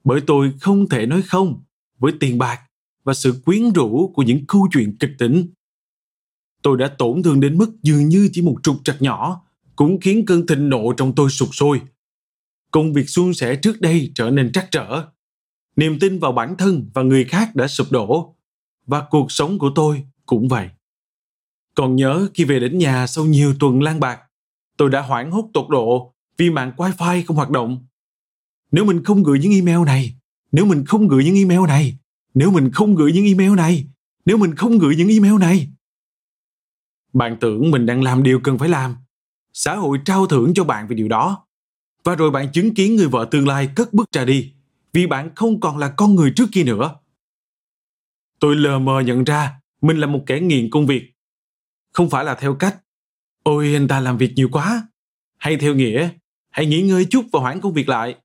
Bởi 0.03 0.21
tôi 0.27 0.53
không 0.62 0.89
thể 0.89 1.06
nói 1.06 1.21
không 1.21 1.63
với 2.00 2.13
tiền 2.19 2.38
bạc 2.38 2.67
và 3.07 3.13
sự 3.13 3.42
quyến 3.45 3.74
rũ 3.74 4.12
của 4.15 4.24
những 4.24 4.45
câu 4.48 4.68
chuyện 4.74 4.98
kịch 5.00 5.12
tính. 5.19 5.48
Tôi 6.62 6.77
đã 6.77 6.88
tổn 6.88 7.24
thương 7.24 7.39
đến 7.39 7.57
mức 7.57 7.71
dường 7.83 8.09
như 8.09 8.30
chỉ 8.33 8.42
một 8.42 8.56
trục 8.63 8.75
trặc 8.83 9.01
nhỏ, 9.01 9.45
cũng 9.75 10.00
khiến 10.01 10.25
cơn 10.25 10.48
thịnh 10.48 10.69
nộ 10.69 10.94
trong 10.94 11.15
tôi 11.15 11.30
sụp 11.30 11.50
sôi. 11.51 11.81
Công 12.71 12.94
việc 12.94 13.09
suôn 13.09 13.33
sẻ 13.33 13.56
trước 13.56 13.81
đây 13.81 14.11
trở 14.16 14.30
nên 14.30 14.52
trắc 14.52 14.68
trở 14.71 15.06
niềm 15.76 15.99
tin 15.99 16.19
vào 16.19 16.31
bản 16.31 16.56
thân 16.57 16.90
và 16.94 17.02
người 17.02 17.26
khác 17.26 17.56
đã 17.56 17.68
sụp 17.68 17.92
đổ, 17.92 18.35
và 18.85 19.07
cuộc 19.09 19.31
sống 19.31 19.59
của 19.59 19.71
tôi 19.76 20.04
cũng 20.26 20.47
vậy 20.47 20.69
còn 21.76 21.95
nhớ 21.95 22.28
khi 22.33 22.44
về 22.44 22.59
đến 22.59 22.78
nhà 22.78 23.07
sau 23.07 23.26
nhiều 23.26 23.54
tuần 23.59 23.81
lang 23.81 23.99
bạc, 23.99 24.19
tôi 24.78 24.90
đã 24.90 25.02
hoảng 25.02 25.31
hốt 25.31 25.49
tột 25.54 25.69
độ 25.69 26.14
vì 26.37 26.49
mạng 26.49 26.71
wifi 26.78 27.23
không 27.26 27.37
hoạt 27.37 27.49
động 27.49 27.85
nếu 28.71 28.85
mình 28.85 29.04
không 29.04 29.23
gửi 29.23 29.40
những 29.40 29.52
email 29.52 29.85
này, 29.85 30.16
nếu 30.52 30.66
mình 30.66 30.85
không 30.85 31.07
gửi 31.07 31.26
những 31.26 31.35
email 31.35 31.68
này 31.68 31.97
nếu 32.39 32.51
mình 32.51 32.71
không 32.71 32.95
gửi 32.95 33.11
những 33.11 33.25
email 33.25 33.56
này 33.56 33.87
nếu 34.25 34.37
mình 34.37 34.56
không 34.56 34.77
gửi 34.79 34.95
những 34.95 35.09
email 35.09 35.39
này 35.39 35.67
bạn 37.13 37.37
tưởng 37.39 37.71
mình 37.71 37.85
đang 37.85 38.03
làm 38.03 38.23
điều 38.23 38.39
cần 38.39 38.57
phải 38.57 38.69
làm 38.69 38.95
xã 39.53 39.75
hội 39.75 39.99
trao 40.06 40.27
thưởng 40.27 40.53
cho 40.56 40.63
bạn 40.63 40.87
vì 40.87 40.95
điều 40.95 41.07
đó 41.07 41.47
và 42.03 42.15
rồi 42.15 42.31
bạn 42.31 42.51
chứng 42.51 42.73
kiến 42.73 42.95
người 42.95 43.07
vợ 43.07 43.27
tương 43.31 43.47
lai 43.47 43.69
cất 43.75 43.94
bước 43.94 44.11
ra 44.11 44.25
đi 44.25 44.53
vì 44.94 45.07
bạn 45.07 45.35
không 45.35 45.59
còn 45.59 45.77
là 45.77 45.94
con 45.97 46.15
người 46.15 46.33
trước 46.35 46.45
kia 46.51 46.63
nữa. 46.63 46.95
Tôi 48.39 48.56
lờ 48.56 48.79
mờ 48.79 48.99
nhận 48.99 49.23
ra 49.23 49.59
mình 49.81 49.97
là 49.97 50.07
một 50.07 50.23
kẻ 50.25 50.39
nghiện 50.39 50.69
công 50.69 50.87
việc. 50.87 51.13
Không 51.94 52.09
phải 52.09 52.25
là 52.25 52.35
theo 52.35 52.56
cách, 52.56 52.77
ôi 53.44 53.73
anh 53.73 53.87
ta 53.87 53.99
làm 53.99 54.17
việc 54.17 54.33
nhiều 54.35 54.49
quá, 54.51 54.87
hay 55.37 55.57
theo 55.57 55.75
nghĩa, 55.75 56.09
hãy 56.49 56.65
nghỉ 56.65 56.81
ngơi 56.81 57.07
chút 57.09 57.25
và 57.33 57.39
hoãn 57.39 57.61
công 57.61 57.73
việc 57.73 57.89
lại. 57.89 58.15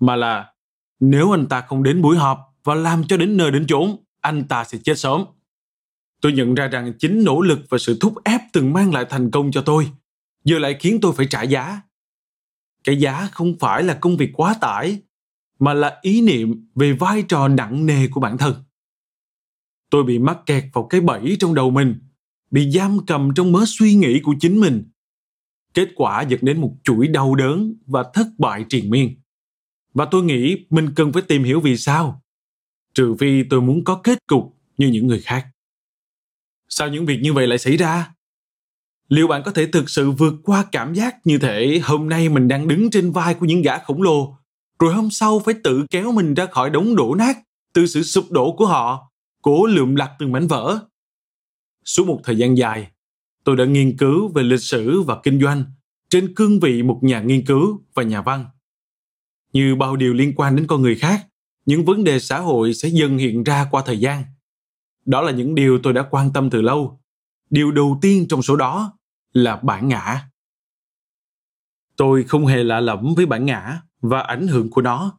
Mà 0.00 0.16
là, 0.16 0.54
nếu 1.00 1.34
anh 1.34 1.46
ta 1.46 1.60
không 1.60 1.82
đến 1.82 2.02
buổi 2.02 2.16
họp 2.16 2.53
và 2.64 2.74
làm 2.74 3.06
cho 3.06 3.16
đến 3.16 3.36
nơi 3.36 3.50
đến 3.50 3.66
chốn, 3.66 3.96
anh 4.20 4.48
ta 4.48 4.64
sẽ 4.64 4.78
chết 4.84 4.98
sớm. 4.98 5.24
Tôi 6.20 6.32
nhận 6.32 6.54
ra 6.54 6.68
rằng 6.68 6.92
chính 6.98 7.24
nỗ 7.24 7.40
lực 7.40 7.58
và 7.68 7.78
sự 7.78 7.98
thúc 8.00 8.14
ép 8.24 8.40
từng 8.52 8.72
mang 8.72 8.92
lại 8.92 9.04
thành 9.10 9.30
công 9.30 9.50
cho 9.52 9.62
tôi, 9.62 9.90
giờ 10.44 10.58
lại 10.58 10.76
khiến 10.80 10.98
tôi 11.02 11.12
phải 11.16 11.26
trả 11.30 11.42
giá. 11.42 11.80
Cái 12.84 12.96
giá 12.96 13.28
không 13.32 13.58
phải 13.58 13.82
là 13.82 13.94
công 13.94 14.16
việc 14.16 14.30
quá 14.34 14.54
tải 14.60 15.02
mà 15.58 15.74
là 15.74 15.98
ý 16.02 16.20
niệm 16.20 16.68
về 16.74 16.92
vai 16.92 17.22
trò 17.22 17.48
nặng 17.48 17.86
nề 17.86 18.08
của 18.08 18.20
bản 18.20 18.38
thân 18.38 18.54
tôi 19.94 20.04
bị 20.04 20.18
mắc 20.18 20.38
kẹt 20.46 20.64
vào 20.72 20.84
cái 20.84 21.00
bẫy 21.00 21.36
trong 21.40 21.54
đầu 21.54 21.70
mình 21.70 21.94
bị 22.50 22.70
giam 22.70 23.06
cầm 23.06 23.30
trong 23.34 23.52
mớ 23.52 23.64
suy 23.66 23.94
nghĩ 23.94 24.20
của 24.20 24.34
chính 24.40 24.60
mình 24.60 24.84
kết 25.74 25.88
quả 25.94 26.22
dẫn 26.22 26.40
đến 26.42 26.60
một 26.60 26.76
chuỗi 26.84 27.08
đau 27.08 27.34
đớn 27.34 27.74
và 27.86 28.04
thất 28.14 28.26
bại 28.38 28.64
triền 28.68 28.90
miên 28.90 29.14
và 29.94 30.04
tôi 30.04 30.22
nghĩ 30.22 30.66
mình 30.70 30.88
cần 30.96 31.12
phải 31.12 31.22
tìm 31.22 31.44
hiểu 31.44 31.60
vì 31.60 31.76
sao 31.76 32.23
trừ 32.94 33.14
phi 33.20 33.42
tôi 33.42 33.60
muốn 33.60 33.84
có 33.84 34.00
kết 34.04 34.18
cục 34.26 34.56
như 34.76 34.88
những 34.88 35.06
người 35.06 35.20
khác 35.20 35.46
sao 36.68 36.88
những 36.88 37.06
việc 37.06 37.18
như 37.22 37.32
vậy 37.32 37.46
lại 37.46 37.58
xảy 37.58 37.76
ra 37.76 38.14
liệu 39.08 39.26
bạn 39.26 39.42
có 39.44 39.50
thể 39.50 39.66
thực 39.66 39.90
sự 39.90 40.10
vượt 40.10 40.34
qua 40.42 40.64
cảm 40.72 40.94
giác 40.94 41.16
như 41.26 41.38
thể 41.38 41.80
hôm 41.84 42.08
nay 42.08 42.28
mình 42.28 42.48
đang 42.48 42.68
đứng 42.68 42.90
trên 42.90 43.12
vai 43.12 43.34
của 43.34 43.46
những 43.46 43.62
gã 43.62 43.78
khổng 43.78 44.02
lồ 44.02 44.36
rồi 44.78 44.94
hôm 44.94 45.10
sau 45.10 45.38
phải 45.38 45.54
tự 45.64 45.86
kéo 45.90 46.12
mình 46.12 46.34
ra 46.34 46.46
khỏi 46.46 46.70
đống 46.70 46.96
đổ 46.96 47.14
nát 47.14 47.38
từ 47.72 47.86
sự 47.86 48.02
sụp 48.02 48.30
đổ 48.30 48.52
của 48.52 48.66
họ, 48.66 49.12
cố 49.42 49.66
lượm 49.66 49.94
lặt 49.94 50.10
từng 50.18 50.32
mảnh 50.32 50.46
vỡ. 50.46 50.78
Suốt 51.84 52.06
một 52.06 52.20
thời 52.24 52.36
gian 52.36 52.56
dài, 52.56 52.90
tôi 53.44 53.56
đã 53.56 53.64
nghiên 53.64 53.96
cứu 53.96 54.28
về 54.28 54.42
lịch 54.42 54.62
sử 54.62 55.02
và 55.02 55.20
kinh 55.22 55.40
doanh 55.40 55.64
trên 56.08 56.34
cương 56.34 56.60
vị 56.60 56.82
một 56.82 57.00
nhà 57.02 57.20
nghiên 57.20 57.46
cứu 57.46 57.82
và 57.94 58.02
nhà 58.02 58.22
văn. 58.22 58.44
Như 59.52 59.76
bao 59.76 59.96
điều 59.96 60.14
liên 60.14 60.32
quan 60.36 60.56
đến 60.56 60.66
con 60.66 60.82
người 60.82 60.94
khác, 60.94 61.26
những 61.66 61.84
vấn 61.84 62.04
đề 62.04 62.18
xã 62.18 62.38
hội 62.38 62.74
sẽ 62.74 62.88
dần 62.88 63.18
hiện 63.18 63.44
ra 63.44 63.68
qua 63.70 63.82
thời 63.86 64.00
gian. 64.00 64.24
Đó 65.04 65.22
là 65.22 65.32
những 65.32 65.54
điều 65.54 65.78
tôi 65.82 65.92
đã 65.92 66.02
quan 66.10 66.32
tâm 66.32 66.50
từ 66.50 66.62
lâu. 66.62 67.00
Điều 67.50 67.72
đầu 67.72 67.98
tiên 68.02 68.26
trong 68.28 68.42
số 68.42 68.56
đó 68.56 68.98
là 69.32 69.56
bản 69.56 69.88
ngã. 69.88 70.28
Tôi 71.96 72.24
không 72.24 72.46
hề 72.46 72.64
lạ 72.64 72.80
lẫm 72.80 73.14
với 73.16 73.26
bản 73.26 73.46
ngã 73.46 73.80
và 74.00 74.20
ảnh 74.20 74.48
hưởng 74.48 74.70
của 74.70 74.82
nó. 74.82 75.18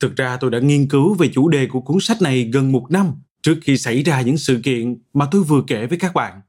Thực 0.00 0.16
ra 0.16 0.36
tôi 0.36 0.50
đã 0.50 0.58
nghiên 0.58 0.88
cứu 0.88 1.14
về 1.14 1.30
chủ 1.34 1.48
đề 1.48 1.66
của 1.66 1.80
cuốn 1.80 2.00
sách 2.00 2.22
này 2.22 2.50
gần 2.52 2.72
một 2.72 2.86
năm 2.90 3.14
trước 3.42 3.58
khi 3.62 3.78
xảy 3.78 4.02
ra 4.02 4.20
những 4.20 4.38
sự 4.38 4.60
kiện 4.64 5.02
mà 5.12 5.28
tôi 5.30 5.42
vừa 5.42 5.62
kể 5.66 5.86
với 5.86 5.98
các 5.98 6.14
bạn. 6.14 6.40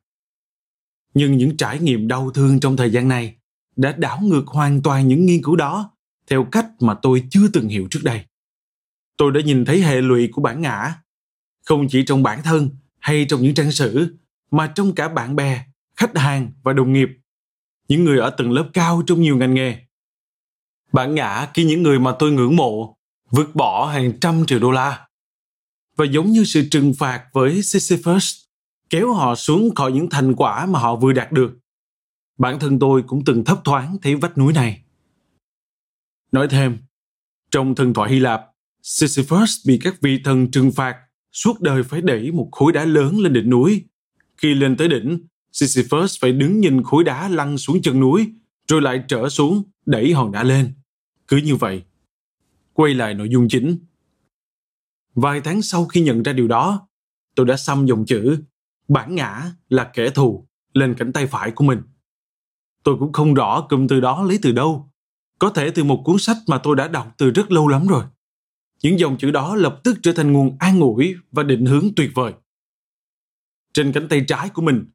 Nhưng 1.14 1.38
những 1.38 1.58
trải 1.58 1.80
nghiệm 1.80 2.08
đau 2.08 2.32
thương 2.32 2.60
trong 2.60 2.78
thời 2.78 2.92
gian 2.92 3.08
này 3.08 3.36
đã 3.76 3.92
đảo 3.92 4.20
ngược 4.22 4.48
hoàn 4.48 4.82
toàn 4.82 5.08
những 5.08 5.26
nghiên 5.26 5.44
cứu 5.44 5.56
đó 5.56 5.92
theo 6.28 6.48
cách 6.52 6.66
mà 6.80 6.94
tôi 7.02 7.24
chưa 7.30 7.48
từng 7.54 7.68
hiểu 7.68 7.88
trước 7.92 8.00
đây. 8.04 8.26
Tôi 9.18 9.32
đã 9.32 9.42
nhìn 9.42 9.66
thấy 9.66 9.82
hệ 9.82 10.02
lụy 10.02 10.30
của 10.32 10.42
bản 10.42 10.62
ngã, 10.62 10.94
không 11.66 11.88
chỉ 11.90 12.04
trong 12.06 12.24
bản 12.24 12.44
thân 12.44 12.70
hay 13.00 13.26
trong 13.30 13.42
những 13.42 13.54
trang 13.54 13.72
sử, 13.72 14.18
mà 14.52 14.68
trong 14.76 14.96
cả 14.96 15.10
bạn 15.10 15.36
bè, 15.36 15.66
khách 15.96 16.18
hàng 16.18 16.52
và 16.64 16.74
đồng 16.74 16.94
nghiệp, 16.94 17.10
những 17.88 18.04
người 18.04 18.20
ở 18.20 18.30
tầng 18.30 18.52
lớp 18.52 18.70
cao 18.74 19.04
trong 19.08 19.22
nhiều 19.22 19.38
ngành 19.38 19.54
nghề. 19.54 19.78
Bản 20.92 21.16
ngã 21.16 21.48
khi 21.54 21.64
những 21.64 21.84
người 21.84 22.00
mà 22.00 22.16
tôi 22.20 22.32
ngưỡng 22.32 22.56
mộ 22.56 22.98
vứt 23.32 23.56
bỏ 23.56 23.86
hàng 23.86 24.20
trăm 24.20 24.46
triệu 24.46 24.60
đô 24.60 24.72
la. 24.72 25.08
Và 25.96 26.06
giống 26.06 26.32
như 26.32 26.44
sự 26.44 26.68
trừng 26.72 26.94
phạt 27.00 27.26
với 27.34 27.64
Sisyphus, 27.64 28.36
kéo 28.90 29.14
họ 29.14 29.36
xuống 29.36 29.76
khỏi 29.76 29.92
những 29.92 30.10
thành 30.10 30.36
quả 30.36 30.66
mà 30.66 30.80
họ 30.80 30.96
vừa 30.96 31.14
đạt 31.14 31.32
được. 31.32 31.58
Bản 32.38 32.60
thân 32.60 32.80
tôi 32.80 33.04
cũng 33.08 33.26
từng 33.26 33.44
thấp 33.44 33.62
thoáng 33.64 33.98
thấy 34.02 34.16
vách 34.16 34.38
núi 34.38 34.54
này. 34.54 34.84
Nói 36.32 36.48
thêm, 36.48 36.78
trong 37.52 37.76
thần 37.76 37.94
thoại 37.94 38.12
Hy 38.12 38.20
Lạp, 38.20 38.42
Sisyphus 38.88 39.68
bị 39.68 39.80
các 39.84 40.02
vị 40.02 40.22
thần 40.24 40.52
trừng 40.52 40.72
phạt 40.72 40.98
suốt 41.32 41.62
đời 41.62 41.84
phải 41.84 42.02
đẩy 42.02 42.32
một 42.32 42.50
khối 42.52 42.74
đá 42.74 42.86
lớn 42.86 43.20
lên 43.20 43.34
đỉnh 43.34 43.50
núi. 43.50 43.84
Khi 44.38 44.54
lên 44.54 44.78
tới 44.78 44.88
đỉnh, 44.88 45.28
Sisyphus 45.52 46.20
phải 46.20 46.32
đứng 46.32 46.60
nhìn 46.60 46.84
khối 46.84 47.04
đá 47.04 47.30
lăn 47.30 47.58
xuống 47.58 47.82
chân 47.82 48.00
núi, 48.00 48.34
rồi 48.68 48.82
lại 48.82 49.04
trở 49.08 49.30
xuống, 49.30 49.64
đẩy 49.86 50.14
hòn 50.14 50.32
đá 50.32 50.44
lên. 50.44 50.74
Cứ 51.28 51.38
như 51.38 51.56
vậy. 51.56 51.84
Quay 52.74 52.94
lại 52.94 53.14
nội 53.14 53.30
dung 53.30 53.48
chính. 53.48 53.78
Vài 55.16 55.42
tháng 55.42 55.62
sau 55.62 55.86
khi 55.86 56.02
nhận 56.02 56.24
ra 56.24 56.34
điều 56.34 56.48
đó, 56.48 56.88
tôi 57.36 57.46
đã 57.46 57.58
xăm 57.58 57.86
dòng 57.86 58.06
chữ 58.06 58.38
bản 58.88 59.16
ngã 59.16 59.52
là 59.70 59.92
kẻ 59.94 60.10
thù 60.10 60.48
lên 60.74 60.96
cánh 60.98 61.14
tay 61.14 61.28
phải 61.28 61.52
của 61.52 61.64
mình. 61.64 61.82
Tôi 62.84 62.96
cũng 63.00 63.14
không 63.14 63.34
rõ 63.34 63.68
cụm 63.70 63.88
từ 63.88 64.00
đó 64.00 64.24
lấy 64.24 64.40
từ 64.42 64.52
đâu. 64.52 64.92
Có 65.40 65.50
thể 65.50 65.70
từ 65.70 65.84
một 65.84 66.02
cuốn 66.06 66.18
sách 66.20 66.38
mà 66.48 66.58
tôi 66.58 66.76
đã 66.76 66.88
đọc 66.88 67.14
từ 67.18 67.30
rất 67.30 67.52
lâu 67.52 67.68
lắm 67.68 67.88
rồi. 67.88 68.04
Những 68.86 69.00
dòng 69.00 69.18
chữ 69.18 69.32
đó 69.32 69.56
lập 69.56 69.82
tức 69.84 69.98
trở 70.04 70.14
thành 70.14 70.34
nguồn 70.34 70.58
an 70.60 70.80
ủi 70.80 71.16
và 71.32 71.44
định 71.44 71.66
hướng 71.66 71.90
tuyệt 71.96 72.12
vời. 72.14 72.34
Trên 73.74 73.92
cánh 73.92 74.08
tay 74.08 74.26
trái 74.28 74.50
của 74.50 74.62
mình, 74.62 74.86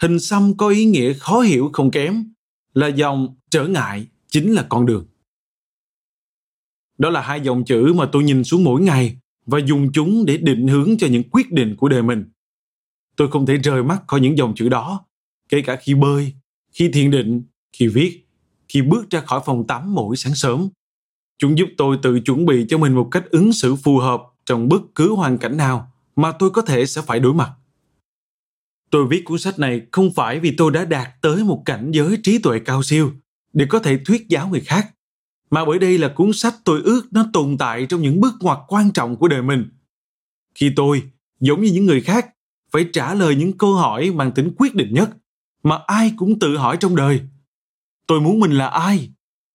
hình 0.00 0.20
xăm 0.20 0.56
có 0.56 0.68
ý 0.68 0.84
nghĩa 0.84 1.12
khó 1.12 1.40
hiểu 1.40 1.70
không 1.72 1.90
kém 1.90 2.32
là 2.74 2.86
dòng 2.86 3.36
trở 3.50 3.66
ngại 3.66 4.06
chính 4.28 4.52
là 4.52 4.66
con 4.68 4.86
đường. 4.86 5.06
Đó 6.98 7.10
là 7.10 7.20
hai 7.20 7.40
dòng 7.40 7.64
chữ 7.64 7.92
mà 7.96 8.08
tôi 8.12 8.24
nhìn 8.24 8.44
xuống 8.44 8.64
mỗi 8.64 8.80
ngày 8.80 9.18
và 9.46 9.58
dùng 9.58 9.92
chúng 9.92 10.24
để 10.26 10.36
định 10.36 10.68
hướng 10.68 10.98
cho 10.98 11.06
những 11.06 11.30
quyết 11.30 11.52
định 11.52 11.76
của 11.76 11.88
đời 11.88 12.02
mình. 12.02 12.24
Tôi 13.16 13.30
không 13.30 13.46
thể 13.46 13.56
rời 13.56 13.82
mắt 13.82 14.02
khỏi 14.06 14.20
những 14.20 14.38
dòng 14.38 14.54
chữ 14.54 14.68
đó, 14.68 15.06
kể 15.48 15.62
cả 15.62 15.76
khi 15.82 15.94
bơi, 15.94 16.32
khi 16.72 16.90
thiền 16.92 17.10
định, 17.10 17.42
khi 17.72 17.88
viết, 17.88 18.26
khi 18.68 18.82
bước 18.82 19.10
ra 19.10 19.20
khỏi 19.20 19.40
phòng 19.46 19.66
tắm 19.66 19.94
mỗi 19.94 20.16
sáng 20.16 20.34
sớm. 20.34 20.68
Chúng 21.44 21.58
giúp 21.58 21.68
tôi 21.76 21.98
tự 22.02 22.20
chuẩn 22.20 22.46
bị 22.46 22.66
cho 22.68 22.78
mình 22.78 22.94
một 22.94 23.08
cách 23.10 23.24
ứng 23.30 23.52
xử 23.52 23.76
phù 23.76 23.98
hợp 23.98 24.22
trong 24.46 24.68
bất 24.68 24.82
cứ 24.94 25.14
hoàn 25.14 25.38
cảnh 25.38 25.56
nào 25.56 25.92
mà 26.16 26.32
tôi 26.32 26.50
có 26.50 26.62
thể 26.62 26.86
sẽ 26.86 27.02
phải 27.02 27.20
đối 27.20 27.34
mặt. 27.34 27.50
Tôi 28.90 29.06
viết 29.06 29.24
cuốn 29.24 29.38
sách 29.38 29.58
này 29.58 29.82
không 29.92 30.14
phải 30.14 30.40
vì 30.40 30.54
tôi 30.56 30.70
đã 30.70 30.84
đạt 30.84 31.08
tới 31.22 31.44
một 31.44 31.62
cảnh 31.64 31.90
giới 31.94 32.18
trí 32.22 32.38
tuệ 32.38 32.58
cao 32.58 32.82
siêu 32.82 33.12
để 33.52 33.66
có 33.68 33.78
thể 33.78 33.98
thuyết 34.06 34.28
giáo 34.28 34.48
người 34.48 34.60
khác, 34.60 34.94
mà 35.50 35.64
bởi 35.64 35.78
đây 35.78 35.98
là 35.98 36.08
cuốn 36.08 36.32
sách 36.32 36.54
tôi 36.64 36.82
ước 36.84 37.02
nó 37.10 37.26
tồn 37.32 37.56
tại 37.58 37.86
trong 37.86 38.02
những 38.02 38.20
bước 38.20 38.34
ngoặt 38.40 38.58
quan 38.68 38.90
trọng 38.90 39.16
của 39.16 39.28
đời 39.28 39.42
mình. 39.42 39.68
Khi 40.54 40.72
tôi, 40.76 41.02
giống 41.40 41.62
như 41.62 41.72
những 41.72 41.86
người 41.86 42.00
khác, 42.00 42.28
phải 42.70 42.88
trả 42.92 43.14
lời 43.14 43.36
những 43.36 43.58
câu 43.58 43.74
hỏi 43.74 44.10
mang 44.10 44.32
tính 44.32 44.52
quyết 44.56 44.74
định 44.74 44.94
nhất 44.94 45.10
mà 45.62 45.78
ai 45.86 46.12
cũng 46.16 46.38
tự 46.38 46.56
hỏi 46.56 46.76
trong 46.80 46.96
đời. 46.96 47.20
Tôi 48.06 48.20
muốn 48.20 48.40
mình 48.40 48.52
là 48.52 48.66
ai? 48.66 49.10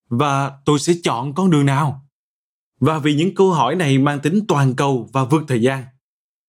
Và 0.09 0.51
tôi 0.65 0.79
sẽ 0.79 0.93
chọn 1.03 1.33
con 1.33 1.51
đường 1.51 1.65
nào? 1.65 2.05
Và 2.79 2.99
vì 2.99 3.15
những 3.15 3.35
câu 3.35 3.51
hỏi 3.51 3.75
này 3.75 3.97
mang 3.97 4.19
tính 4.19 4.39
toàn 4.47 4.75
cầu 4.75 5.09
và 5.13 5.23
vượt 5.23 5.43
thời 5.47 5.61
gian, 5.61 5.83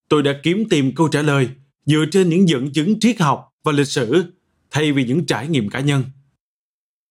tôi 0.09 0.23
đã 0.23 0.41
kiếm 0.43 0.65
tìm 0.71 0.95
câu 0.95 1.09
trả 1.09 1.23
lời 1.23 1.49
dựa 1.87 2.05
trên 2.11 2.29
những 2.29 2.49
dẫn 2.49 2.73
chứng 2.73 3.01
triết 3.01 3.21
học 3.21 3.49
và 3.65 3.73
lịch 3.73 3.89
sử 3.89 4.25
thay 4.71 4.93
vì 4.93 5.05
những 5.05 5.27
trải 5.27 5.49
nghiệm 5.49 5.69
cá 5.69 5.81
nhân. 5.81 6.05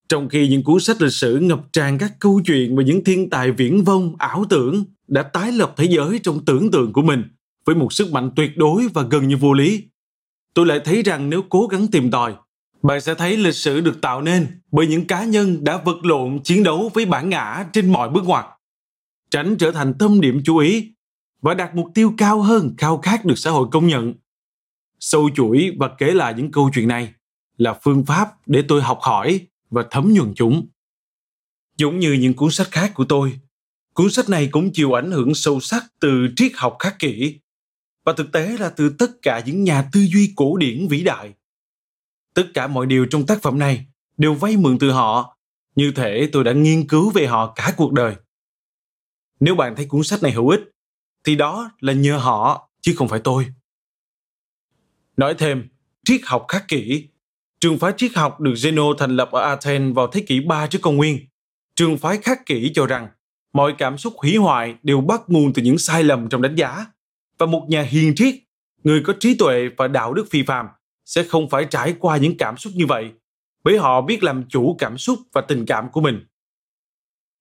Trong 0.08 0.28
khi 0.28 0.48
những 0.48 0.62
cuốn 0.62 0.80
sách 0.80 1.02
lịch 1.02 1.12
sử 1.12 1.38
ngập 1.38 1.72
tràn 1.72 1.98
các 1.98 2.12
câu 2.18 2.40
chuyện 2.46 2.76
về 2.76 2.84
những 2.84 3.04
thiên 3.04 3.30
tài 3.30 3.52
viễn 3.52 3.84
vông, 3.84 4.16
ảo 4.18 4.44
tưởng 4.50 4.84
đã 5.08 5.22
tái 5.22 5.52
lập 5.52 5.74
thế 5.76 5.84
giới 5.84 6.20
trong 6.22 6.44
tưởng 6.44 6.70
tượng 6.70 6.92
của 6.92 7.02
mình 7.02 7.22
với 7.64 7.76
một 7.76 7.92
sức 7.92 8.12
mạnh 8.12 8.30
tuyệt 8.36 8.56
đối 8.56 8.88
và 8.88 9.02
gần 9.02 9.28
như 9.28 9.36
vô 9.36 9.52
lý. 9.52 9.84
Tôi 10.54 10.66
lại 10.66 10.80
thấy 10.84 11.02
rằng 11.02 11.30
nếu 11.30 11.42
cố 11.48 11.66
gắng 11.66 11.86
tìm 11.86 12.10
tòi, 12.10 12.34
bạn 12.82 13.00
sẽ 13.00 13.14
thấy 13.14 13.36
lịch 13.36 13.54
sử 13.54 13.80
được 13.80 14.00
tạo 14.02 14.22
nên 14.22 14.60
bởi 14.72 14.86
những 14.86 15.06
cá 15.06 15.24
nhân 15.24 15.64
đã 15.64 15.76
vật 15.76 16.04
lộn 16.04 16.40
chiến 16.44 16.62
đấu 16.62 16.90
với 16.94 17.06
bản 17.06 17.28
ngã 17.28 17.66
trên 17.72 17.92
mọi 17.92 18.08
bước 18.08 18.24
ngoặt, 18.24 18.46
tránh 19.30 19.56
trở 19.56 19.70
thành 19.70 19.94
tâm 19.98 20.20
điểm 20.20 20.40
chú 20.44 20.56
ý 20.56 20.92
và 21.42 21.54
đạt 21.54 21.74
mục 21.74 21.86
tiêu 21.94 22.14
cao 22.18 22.42
hơn 22.42 22.74
khao 22.78 22.98
khát 22.98 23.24
được 23.24 23.38
xã 23.38 23.50
hội 23.50 23.68
công 23.72 23.86
nhận 23.86 24.14
sâu 25.00 25.30
chuỗi 25.34 25.76
và 25.78 25.90
kể 25.98 26.06
lại 26.06 26.34
những 26.36 26.50
câu 26.50 26.70
chuyện 26.74 26.88
này 26.88 27.12
là 27.58 27.78
phương 27.82 28.04
pháp 28.04 28.28
để 28.46 28.62
tôi 28.68 28.82
học 28.82 28.98
hỏi 29.00 29.46
và 29.70 29.84
thấm 29.90 30.12
nhuần 30.12 30.32
chúng. 30.34 30.66
Giống 31.76 31.98
như 31.98 32.12
những 32.12 32.34
cuốn 32.34 32.50
sách 32.50 32.68
khác 32.70 32.92
của 32.94 33.04
tôi, 33.04 33.40
cuốn 33.94 34.10
sách 34.10 34.28
này 34.28 34.48
cũng 34.52 34.72
chịu 34.72 34.98
ảnh 34.98 35.10
hưởng 35.10 35.34
sâu 35.34 35.60
sắc 35.60 35.84
từ 36.00 36.28
triết 36.36 36.52
học 36.54 36.76
khắc 36.78 36.98
kỷ 36.98 37.40
và 38.04 38.12
thực 38.16 38.32
tế 38.32 38.56
là 38.58 38.70
từ 38.70 38.94
tất 38.98 39.10
cả 39.22 39.42
những 39.46 39.64
nhà 39.64 39.88
tư 39.92 40.00
duy 40.00 40.32
cổ 40.36 40.56
điển 40.56 40.88
vĩ 40.88 41.02
đại. 41.02 41.34
Tất 42.34 42.46
cả 42.54 42.66
mọi 42.66 42.86
điều 42.86 43.06
trong 43.10 43.26
tác 43.26 43.42
phẩm 43.42 43.58
này 43.58 43.86
đều 44.16 44.34
vay 44.34 44.56
mượn 44.56 44.78
từ 44.78 44.90
họ, 44.90 45.36
như 45.76 45.92
thể 45.92 46.28
tôi 46.32 46.44
đã 46.44 46.52
nghiên 46.52 46.88
cứu 46.88 47.10
về 47.10 47.26
họ 47.26 47.52
cả 47.56 47.74
cuộc 47.76 47.92
đời. 47.92 48.14
Nếu 49.40 49.54
bạn 49.54 49.76
thấy 49.76 49.86
cuốn 49.86 50.02
sách 50.02 50.22
này 50.22 50.32
hữu 50.32 50.48
ích, 50.48 50.60
thì 51.24 51.36
đó 51.36 51.70
là 51.80 51.92
nhờ 51.92 52.16
họ 52.16 52.70
chứ 52.80 52.94
không 52.96 53.08
phải 53.08 53.20
tôi. 53.24 53.46
Nói 55.16 55.34
thêm, 55.38 55.68
triết 56.04 56.20
học 56.24 56.44
khắc 56.48 56.68
kỷ. 56.68 57.08
Trường 57.60 57.78
phái 57.78 57.92
triết 57.96 58.12
học 58.14 58.40
được 58.40 58.52
Zeno 58.52 58.94
thành 58.94 59.16
lập 59.16 59.30
ở 59.32 59.40
Athens 59.40 59.94
vào 59.96 60.06
thế 60.06 60.20
kỷ 60.20 60.40
3 60.40 60.66
trước 60.66 60.78
công 60.82 60.96
nguyên. 60.96 61.26
Trường 61.74 61.98
phái 61.98 62.18
khắc 62.18 62.46
kỷ 62.46 62.70
cho 62.74 62.86
rằng 62.86 63.08
mọi 63.52 63.74
cảm 63.78 63.98
xúc 63.98 64.14
hủy 64.16 64.36
hoại 64.36 64.74
đều 64.82 65.00
bắt 65.00 65.20
nguồn 65.26 65.52
từ 65.52 65.62
những 65.62 65.78
sai 65.78 66.04
lầm 66.04 66.28
trong 66.28 66.42
đánh 66.42 66.54
giá. 66.54 66.86
Và 67.38 67.46
một 67.46 67.66
nhà 67.68 67.82
hiền 67.82 68.14
triết, 68.16 68.34
người 68.84 69.02
có 69.06 69.14
trí 69.20 69.34
tuệ 69.34 69.68
và 69.76 69.88
đạo 69.88 70.14
đức 70.14 70.26
phi 70.30 70.42
phàm 70.42 70.66
sẽ 71.04 71.22
không 71.22 71.50
phải 71.50 71.66
trải 71.70 71.94
qua 71.98 72.16
những 72.16 72.36
cảm 72.38 72.56
xúc 72.56 72.72
như 72.76 72.86
vậy, 72.86 73.10
bởi 73.64 73.78
họ 73.78 74.00
biết 74.00 74.22
làm 74.22 74.44
chủ 74.48 74.76
cảm 74.78 74.98
xúc 74.98 75.18
và 75.32 75.40
tình 75.48 75.66
cảm 75.66 75.90
của 75.92 76.00
mình. 76.00 76.26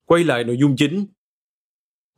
Quay 0.06 0.24
lại 0.24 0.44
nội 0.44 0.58
dung 0.58 0.76
chính. 0.76 1.06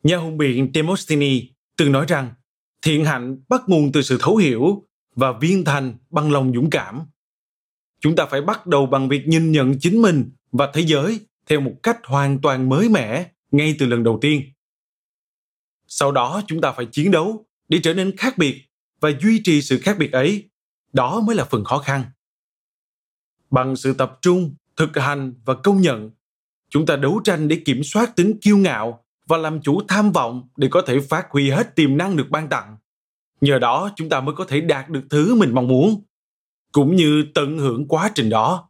Nhà 0.04 0.18
hùng 0.18 0.38
biện 0.38 0.72
Demosthenes 0.74 1.44
từng 1.78 1.92
nói 1.92 2.06
rằng 2.08 2.34
thiện 2.82 3.06
hạnh 3.06 3.38
bắt 3.50 3.62
nguồn 3.68 3.92
từ 3.92 4.02
sự 4.02 4.18
thấu 4.22 4.36
hiểu 4.36 4.88
và 5.16 5.32
viên 5.32 5.64
thành 5.66 5.98
bằng 6.10 6.32
lòng 6.32 6.52
dũng 6.56 6.70
cảm. 6.70 7.02
Chúng 8.00 8.16
ta 8.16 8.26
phải 8.26 8.42
bắt 8.42 8.68
đầu 8.68 8.86
bằng 8.86 9.10
việc 9.10 9.28
nhìn 9.28 9.52
nhận 9.52 9.80
chính 9.80 10.02
mình 10.02 10.32
và 10.52 10.72
thế 10.74 10.82
giới 10.82 11.20
theo 11.48 11.60
một 11.60 11.74
cách 11.84 12.00
hoàn 12.04 12.42
toàn 12.42 12.70
mới 12.70 12.90
mẻ 12.90 13.32
ngay 13.52 13.76
từ 13.80 13.86
lần 13.86 14.04
đầu 14.04 14.18
tiên. 14.22 14.42
Sau 15.88 16.12
đó 16.12 16.42
chúng 16.48 16.62
ta 16.62 16.72
phải 16.72 16.86
chiến 16.92 17.12
đấu 17.12 17.46
để 17.70 17.80
trở 17.84 17.94
nên 17.94 18.18
khác 18.18 18.38
biệt 18.38 18.66
và 19.00 19.12
duy 19.22 19.42
trì 19.44 19.62
sự 19.62 19.80
khác 19.80 19.98
biệt 20.00 20.12
ấy. 20.12 20.50
Đó 20.94 21.22
mới 21.22 21.36
là 21.36 21.46
phần 21.46 21.64
khó 21.64 21.78
khăn. 21.78 22.04
Bằng 23.50 23.76
sự 23.76 23.94
tập 23.94 24.18
trung, 24.22 24.56
thực 24.78 24.98
hành 24.98 25.34
và 25.46 25.54
công 25.54 25.82
nhận, 25.82 26.12
chúng 26.70 26.86
ta 26.86 26.96
đấu 26.96 27.22
tranh 27.24 27.48
để 27.48 27.62
kiểm 27.66 27.84
soát 27.84 28.16
tính 28.16 28.40
kiêu 28.42 28.58
ngạo 28.58 29.06
và 29.28 29.38
làm 29.38 29.62
chủ 29.62 29.82
tham 29.88 30.12
vọng 30.12 30.50
để 30.58 30.68
có 30.72 30.82
thể 30.88 31.00
phát 31.00 31.28
huy 31.30 31.50
hết 31.50 31.76
tiềm 31.76 31.98
năng 31.98 32.16
được 32.18 32.30
ban 32.30 32.50
tặng. 32.50 32.78
Nhờ 33.42 33.60
đó 33.60 33.90
chúng 33.96 34.10
ta 34.10 34.22
mới 34.22 34.36
có 34.36 34.46
thể 34.46 34.62
đạt 34.62 34.90
được 34.90 35.04
thứ 35.10 35.36
mình 35.36 35.56
mong 35.56 35.68
muốn 35.68 36.04
cũng 36.72 36.96
như 36.96 37.26
tận 37.34 37.58
hưởng 37.58 37.88
quá 37.88 38.12
trình 38.16 38.30
đó. 38.30 38.70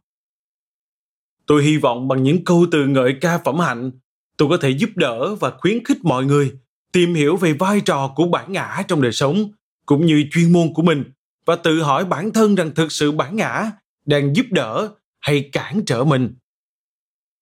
Tôi 1.46 1.64
hy 1.64 1.76
vọng 1.76 2.08
bằng 2.08 2.22
những 2.22 2.44
câu 2.44 2.66
từ 2.70 2.86
ngợi 2.86 3.16
ca 3.20 3.38
phẩm 3.38 3.58
hạnh 3.58 3.90
tôi 4.36 4.48
có 4.48 4.56
thể 4.56 4.70
giúp 4.70 4.90
đỡ 4.94 5.34
và 5.34 5.50
khuyến 5.58 5.84
khích 5.84 6.04
mọi 6.04 6.24
người 6.24 6.52
tìm 6.92 7.14
hiểu 7.14 7.36
về 7.36 7.52
vai 7.52 7.80
trò 7.80 8.12
của 8.16 8.26
bản 8.26 8.52
ngã 8.52 8.82
trong 8.88 9.02
đời 9.02 9.12
sống 9.12 9.50
cũng 9.86 10.06
như 10.06 10.24
chuyên 10.32 10.52
môn 10.52 10.74
của 10.74 10.82
mình 10.82 11.04
và 11.46 11.56
tự 11.56 11.82
hỏi 11.82 12.04
bản 12.04 12.32
thân 12.32 12.54
rằng 12.54 12.74
thực 12.74 12.92
sự 12.92 13.12
bản 13.12 13.36
ngã 13.36 13.70
đang 14.04 14.36
giúp 14.36 14.46
đỡ 14.50 14.94
hay 15.20 15.48
cản 15.52 15.82
trở 15.86 16.04
mình. 16.04 16.34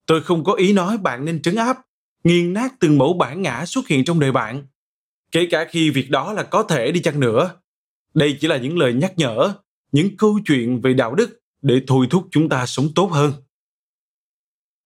Tôi 0.07 0.23
không 0.23 0.45
có 0.45 0.53
ý 0.53 0.73
nói 0.73 0.99
bạn 0.99 1.25
nên 1.25 1.43
trấn 1.43 1.57
áp, 1.57 1.79
nghiền 2.25 2.53
nát 2.53 2.75
từng 2.81 2.99
mẫu 2.99 3.13
bản 3.13 3.43
ngã 3.43 3.67
xuất 3.67 3.89
hiện 3.89 4.05
trong 4.05 4.21
đời 4.21 4.33
bạn, 4.33 4.67
kể 5.33 5.47
cả 5.51 5.67
khi 5.71 5.91
việc 5.91 6.11
đó 6.11 6.33
là 6.33 6.43
có 6.43 6.63
thể 6.63 6.93
đi 6.93 7.01
chăng 7.01 7.21
nữa. 7.21 7.57
Đây 8.15 8.37
chỉ 8.41 8.49
là 8.49 8.57
những 8.57 8.79
lời 8.79 8.93
nhắc 8.93 9.13
nhở, 9.17 9.55
những 9.93 10.17
câu 10.17 10.39
chuyện 10.45 10.81
về 10.81 10.93
đạo 10.93 11.15
đức 11.15 11.41
để 11.63 11.81
thôi 11.87 12.07
thúc 12.11 12.29
chúng 12.31 12.49
ta 12.49 12.67
sống 12.67 12.89
tốt 12.95 13.07
hơn. 13.13 13.33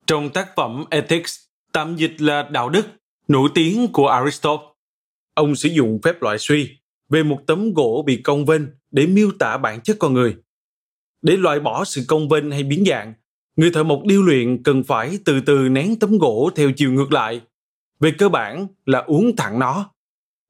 Trong 0.06 0.30
tác 0.30 0.48
phẩm 0.56 0.84
ethics, 0.90 1.36
tạm 1.72 1.96
dịch 1.96 2.20
là 2.20 2.48
đạo 2.50 2.68
đức 2.68 2.86
nổi 3.28 3.50
tiếng 3.54 3.92
của 3.92 4.08
aristotle, 4.08 4.66
ông 5.34 5.56
sử 5.56 5.68
dụng 5.68 6.00
phép 6.02 6.22
loại 6.22 6.38
suy 6.38 6.78
về 7.08 7.22
một 7.22 7.40
tấm 7.46 7.72
gỗ 7.74 8.04
bị 8.06 8.20
cong 8.22 8.44
vênh 8.44 8.62
để 8.94 9.06
miêu 9.06 9.30
tả 9.38 9.58
bản 9.58 9.80
chất 9.80 9.96
con 10.00 10.14
người. 10.14 10.36
Để 11.22 11.36
loại 11.36 11.60
bỏ 11.60 11.84
sự 11.84 12.04
công 12.08 12.28
vênh 12.28 12.50
hay 12.50 12.62
biến 12.62 12.84
dạng, 12.86 13.14
người 13.56 13.70
thợ 13.70 13.82
mộc 13.82 14.02
điêu 14.04 14.22
luyện 14.22 14.62
cần 14.62 14.82
phải 14.82 15.18
từ 15.24 15.40
từ 15.40 15.68
nén 15.68 15.98
tấm 15.98 16.18
gỗ 16.18 16.50
theo 16.56 16.70
chiều 16.76 16.92
ngược 16.92 17.12
lại. 17.12 17.40
Về 18.00 18.12
cơ 18.18 18.28
bản 18.28 18.66
là 18.86 18.98
uống 18.98 19.36
thẳng 19.36 19.58
nó. 19.58 19.94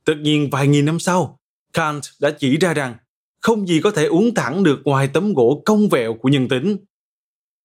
Tất 0.05 0.15
nhiên 0.21 0.51
vài 0.51 0.69
nghìn 0.69 0.85
năm 0.85 0.99
sau, 0.99 1.41
kant 1.73 2.03
đã 2.21 2.31
chỉ 2.39 2.57
ra 2.57 2.75
rằng 2.75 2.95
không 3.41 3.67
gì 3.67 3.81
có 3.81 3.91
thể 3.91 4.05
uống 4.05 4.35
thẳng 4.35 4.63
được 4.65 4.81
ngoài 4.85 5.09
tấm 5.13 5.35
gỗ 5.35 5.63
cong 5.65 5.89
vẹo 5.89 6.15
của 6.15 6.29
nhân 6.29 6.49
tính. 6.49 6.77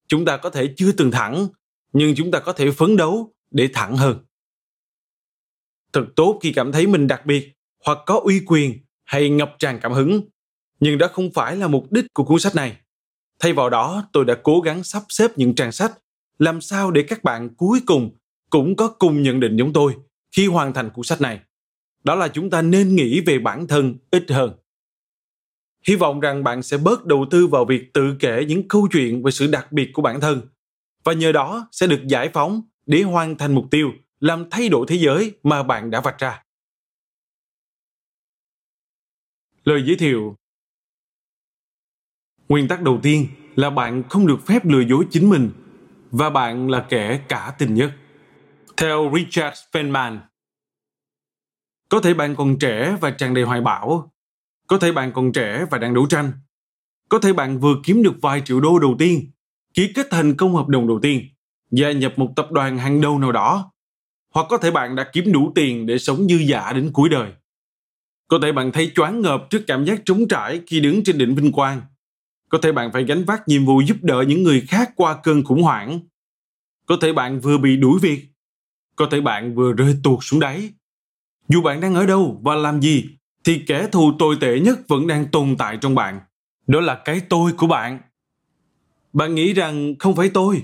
Chúng 0.08 0.26
ta 0.26 0.38
có 0.38 0.50
thể 0.50 0.74
chưa 0.78 0.92
từng 0.92 1.12
thẳng, 1.12 1.48
nhưng 1.94 2.16
chúng 2.16 2.32
ta 2.32 2.40
có 2.40 2.54
thể 2.54 2.72
phấn 2.72 2.98
đấu 2.98 3.34
để 3.52 3.70
thẳng 3.74 3.98
hơn. 3.98 4.18
Thật 5.94 6.06
tốt 6.16 6.40
khi 6.44 6.52
cảm 6.52 6.72
thấy 6.72 6.88
mình 6.88 7.08
đặc 7.08 7.26
biệt 7.26 7.54
hoặc 7.86 7.98
có 8.06 8.22
uy 8.24 8.42
quyền 8.46 8.80
hay 9.04 9.30
ngập 9.30 9.56
tràn 9.60 9.80
cảm 9.82 9.94
hứng 9.94 10.22
nhưng 10.80 10.98
đó 10.98 11.08
không 11.14 11.32
phải 11.34 11.56
là 11.56 11.68
mục 11.68 11.92
đích 11.92 12.06
của 12.14 12.24
cuốn 12.24 12.40
sách 12.40 12.56
này. 12.56 12.78
Thay 13.40 13.54
vào 13.54 13.70
đó, 13.70 14.10
tôi 14.14 14.26
đã 14.26 14.36
cố 14.44 14.60
gắng 14.60 14.84
sắp 14.84 15.04
xếp 15.10 15.32
những 15.36 15.56
trang 15.56 15.72
sách, 15.72 15.92
làm 16.40 16.62
sao 16.62 16.92
để 16.92 17.04
các 17.04 17.24
bạn 17.24 17.56
cuối 17.56 17.80
cùng 17.86 18.18
cũng 18.50 18.76
có 18.76 18.88
cùng 18.88 19.22
nhận 19.22 19.40
định 19.40 19.56
giống 19.58 19.74
tôi 19.74 19.96
khi 20.32 20.48
hoàn 20.48 20.74
thành 20.74 20.90
cuốn 20.90 21.04
sách 21.04 21.22
này. 21.22 21.40
Đó 22.04 22.16
là 22.16 22.28
chúng 22.28 22.50
ta 22.50 22.62
nên 22.62 22.96
nghĩ 22.96 23.22
về 23.22 23.40
bản 23.40 23.68
thân 23.68 23.98
ít 24.12 24.32
hơn. 24.32 24.54
Hy 25.88 25.96
vọng 25.96 26.20
rằng 26.20 26.44
bạn 26.44 26.64
sẽ 26.64 26.78
bớt 26.78 27.06
đầu 27.06 27.26
tư 27.32 27.48
vào 27.48 27.66
việc 27.66 27.94
tự 27.94 28.16
kể 28.20 28.46
những 28.48 28.68
câu 28.68 28.88
chuyện 28.92 29.24
về 29.24 29.32
sự 29.32 29.48
đặc 29.48 29.72
biệt 29.72 29.90
của 29.94 30.02
bản 30.02 30.22
thân, 30.22 30.42
và 31.04 31.14
nhờ 31.14 31.32
đó 31.32 31.68
sẽ 31.72 31.88
được 31.88 32.08
giải 32.08 32.30
phóng 32.34 32.62
để 32.86 33.02
hoàn 33.02 33.38
thành 33.38 33.56
mục 33.56 33.66
tiêu, 33.72 33.92
làm 34.20 34.50
thay 34.50 34.70
đổi 34.70 34.86
thế 34.90 34.96
giới 34.96 35.34
mà 35.44 35.64
bạn 35.64 35.92
đã 35.92 36.02
vạch 36.02 36.20
ra. 36.20 36.44
Lời 39.64 39.84
giới 39.86 39.96
thiệu 39.96 40.36
nguyên 42.50 42.68
tắc 42.68 42.82
đầu 42.82 43.00
tiên 43.04 43.28
là 43.56 43.70
bạn 43.70 44.04
không 44.10 44.28
được 44.28 44.48
phép 44.48 44.66
lừa 44.66 44.82
dối 44.82 45.06
chính 45.12 45.30
mình, 45.30 45.52
và 46.12 46.30
bạn 46.30 46.70
là 46.70 46.86
kẻ 46.90 47.22
cả 47.28 47.54
tình 47.58 47.74
nhất. 47.74 47.92
Theo 48.78 49.12
richard 49.16 49.58
feynman, 49.72 50.18
có 51.90 52.00
thể 52.00 52.14
bạn 52.14 52.36
còn 52.36 52.60
trẻ 52.60 52.98
và 53.02 53.12
tràn 53.12 53.34
đầy 53.34 53.44
hoài 53.44 53.62
bão. 53.62 54.12
Có 54.68 54.78
thể 54.78 54.92
bạn 54.92 55.12
còn 55.14 55.32
trẻ 55.32 55.66
và 55.72 55.78
đang 55.78 55.94
đấu 55.94 56.06
tranh. 56.10 56.32
Có 57.10 57.20
thể 57.20 57.34
bạn 57.34 57.60
vừa 57.60 57.76
kiếm 57.84 58.04
được 58.04 58.14
vài 58.22 58.42
triệu 58.46 58.60
đô 58.60 58.80
đầu 58.80 58.96
tiên, 59.00 59.32
ký 59.74 59.92
kết 59.96 60.08
thành 60.12 60.36
công 60.36 60.56
hợp 60.56 60.68
đồng 60.68 60.88
đầu 60.88 61.00
tiên, 61.02 61.22
gia 61.72 61.92
nhập 61.92 62.14
một 62.18 62.34
tập 62.36 62.52
đoàn 62.52 62.78
hàng 62.78 63.02
đầu 63.02 63.20
nào 63.20 63.32
đó, 63.32 63.72
hoặc 64.34 64.46
có 64.50 64.58
thể 64.58 64.72
bạn 64.72 64.96
đã 64.96 65.10
kiếm 65.14 65.32
đủ 65.32 65.52
tiền 65.56 65.86
để 65.86 65.98
sống 65.98 66.28
dư 66.28 66.38
dả 66.52 66.74
đến 66.74 66.92
cuối 66.94 67.10
đời. 67.10 67.32
Có 68.28 68.40
thể 68.42 68.52
bạn 68.52 68.72
thấy 68.72 68.92
choáng 68.96 69.22
ngợp 69.22 69.48
trước 69.50 69.64
cảm 69.68 69.86
giác 69.86 70.02
trống 70.06 70.28
trải 70.28 70.62
khi 70.68 70.80
đứng 70.80 71.04
trên 71.04 71.18
đỉnh 71.18 71.36
vinh 71.36 71.52
quang 71.52 71.82
có 72.50 72.58
thể 72.62 72.72
bạn 72.72 72.92
phải 72.94 73.04
gánh 73.04 73.24
vác 73.24 73.48
nhiệm 73.48 73.66
vụ 73.66 73.82
giúp 73.82 73.98
đỡ 74.02 74.24
những 74.28 74.44
người 74.44 74.62
khác 74.68 74.92
qua 74.96 75.20
cơn 75.24 75.44
khủng 75.44 75.64
hoảng. 75.64 76.00
Có 76.86 76.98
thể 77.02 77.14
bạn 77.14 77.40
vừa 77.40 77.58
bị 77.58 77.78
đuổi 77.78 78.00
việc. 78.02 78.26
Có 78.96 79.08
thể 79.12 79.22
bạn 79.22 79.56
vừa 79.56 79.74
rơi 79.74 79.96
tuột 80.04 80.20
xuống 80.22 80.40
đáy. 80.40 80.70
Dù 81.48 81.62
bạn 81.62 81.82
đang 81.82 81.96
ở 81.96 82.06
đâu 82.06 82.42
và 82.44 82.56
làm 82.56 82.82
gì, 82.82 83.06
thì 83.44 83.64
kẻ 83.68 83.88
thù 83.92 84.12
tồi 84.20 84.38
tệ 84.42 84.60
nhất 84.60 84.80
vẫn 84.88 85.08
đang 85.08 85.28
tồn 85.32 85.56
tại 85.58 85.78
trong 85.82 85.96
bạn. 85.96 86.20
Đó 86.68 86.80
là 86.80 87.02
cái 87.06 87.22
tôi 87.30 87.52
của 87.52 87.68
bạn. 87.68 88.00
Bạn 89.14 89.36
nghĩ 89.36 89.54
rằng 89.54 89.96
không 90.00 90.16
phải 90.16 90.30
tôi. 90.30 90.64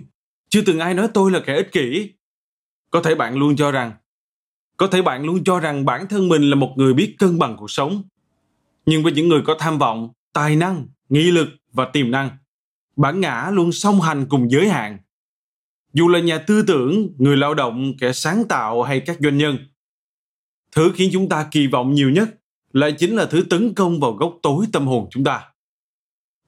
Chưa 0.49 0.61
từng 0.65 0.79
ai 0.79 0.93
nói 0.93 1.07
tôi 1.13 1.31
là 1.31 1.39
kẻ 1.39 1.55
ích 1.55 1.71
kỷ. 1.71 2.13
Có 2.89 3.01
thể 3.01 3.15
bạn 3.15 3.37
luôn 3.37 3.55
cho 3.55 3.71
rằng, 3.71 3.91
có 4.77 4.87
thể 4.87 5.01
bạn 5.01 5.23
luôn 5.23 5.43
cho 5.43 5.59
rằng 5.59 5.85
bản 5.85 6.07
thân 6.07 6.29
mình 6.29 6.49
là 6.49 6.55
một 6.55 6.73
người 6.75 6.93
biết 6.93 7.15
cân 7.19 7.39
bằng 7.39 7.57
cuộc 7.57 7.71
sống. 7.71 8.03
Nhưng 8.85 9.03
với 9.03 9.13
những 9.13 9.29
người 9.29 9.41
có 9.45 9.55
tham 9.59 9.77
vọng, 9.77 10.09
tài 10.33 10.55
năng, 10.55 10.87
nghị 11.09 11.31
lực 11.31 11.47
và 11.75 11.85
tiềm 11.85 12.11
năng. 12.11 12.29
Bản 12.95 13.21
ngã 13.21 13.49
luôn 13.51 13.71
song 13.71 14.01
hành 14.01 14.25
cùng 14.29 14.51
giới 14.51 14.69
hạn. 14.69 14.97
Dù 15.93 16.07
là 16.07 16.19
nhà 16.19 16.37
tư 16.37 16.63
tưởng, 16.67 17.09
người 17.17 17.37
lao 17.37 17.53
động, 17.53 17.93
kẻ 17.97 18.13
sáng 18.13 18.47
tạo 18.49 18.83
hay 18.83 18.99
các 18.99 19.17
doanh 19.19 19.37
nhân, 19.37 19.57
thứ 20.71 20.91
khiến 20.95 21.09
chúng 21.13 21.29
ta 21.29 21.47
kỳ 21.51 21.67
vọng 21.67 21.93
nhiều 21.93 22.09
nhất 22.09 22.29
lại 22.73 22.91
chính 22.91 23.15
là 23.15 23.25
thứ 23.25 23.45
tấn 23.49 23.73
công 23.73 23.99
vào 23.99 24.11
góc 24.11 24.39
tối 24.43 24.65
tâm 24.73 24.87
hồn 24.87 25.07
chúng 25.11 25.23
ta. 25.23 25.41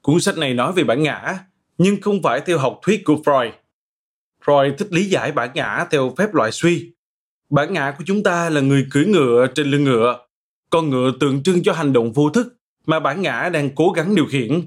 Cuốn 0.01 0.19
sách 0.19 0.37
này 0.37 0.53
nói 0.53 0.73
về 0.73 0.83
bản 0.83 1.03
ngã, 1.03 1.39
nhưng 1.77 2.01
không 2.01 2.21
phải 2.23 2.41
theo 2.45 2.57
học 2.57 2.79
thuyết 2.81 3.05
của 3.05 3.15
freud. 3.25 3.51
Freud 4.45 4.75
thích 4.77 4.87
lý 4.91 5.03
giải 5.03 5.31
bản 5.31 5.49
ngã 5.53 5.85
theo 5.91 6.13
phép 6.17 6.33
loại 6.33 6.51
suy. 6.51 6.93
Bản 7.49 7.73
ngã 7.73 7.95
của 7.97 8.03
chúng 8.07 8.23
ta 8.23 8.49
là 8.49 8.61
người 8.61 8.87
cưỡi 8.91 9.05
ngựa 9.05 9.47
trên 9.55 9.67
lưng 9.67 9.83
ngựa, 9.83 10.27
con 10.69 10.89
ngựa 10.89 11.11
tượng 11.19 11.43
trưng 11.43 11.63
cho 11.63 11.73
hành 11.73 11.93
động 11.93 12.13
vô 12.13 12.29
thức 12.29 12.57
mà 12.85 12.99
bản 12.99 13.21
ngã 13.21 13.49
đang 13.53 13.75
cố 13.75 13.89
gắng 13.89 14.15
điều 14.15 14.25
khiển 14.25 14.61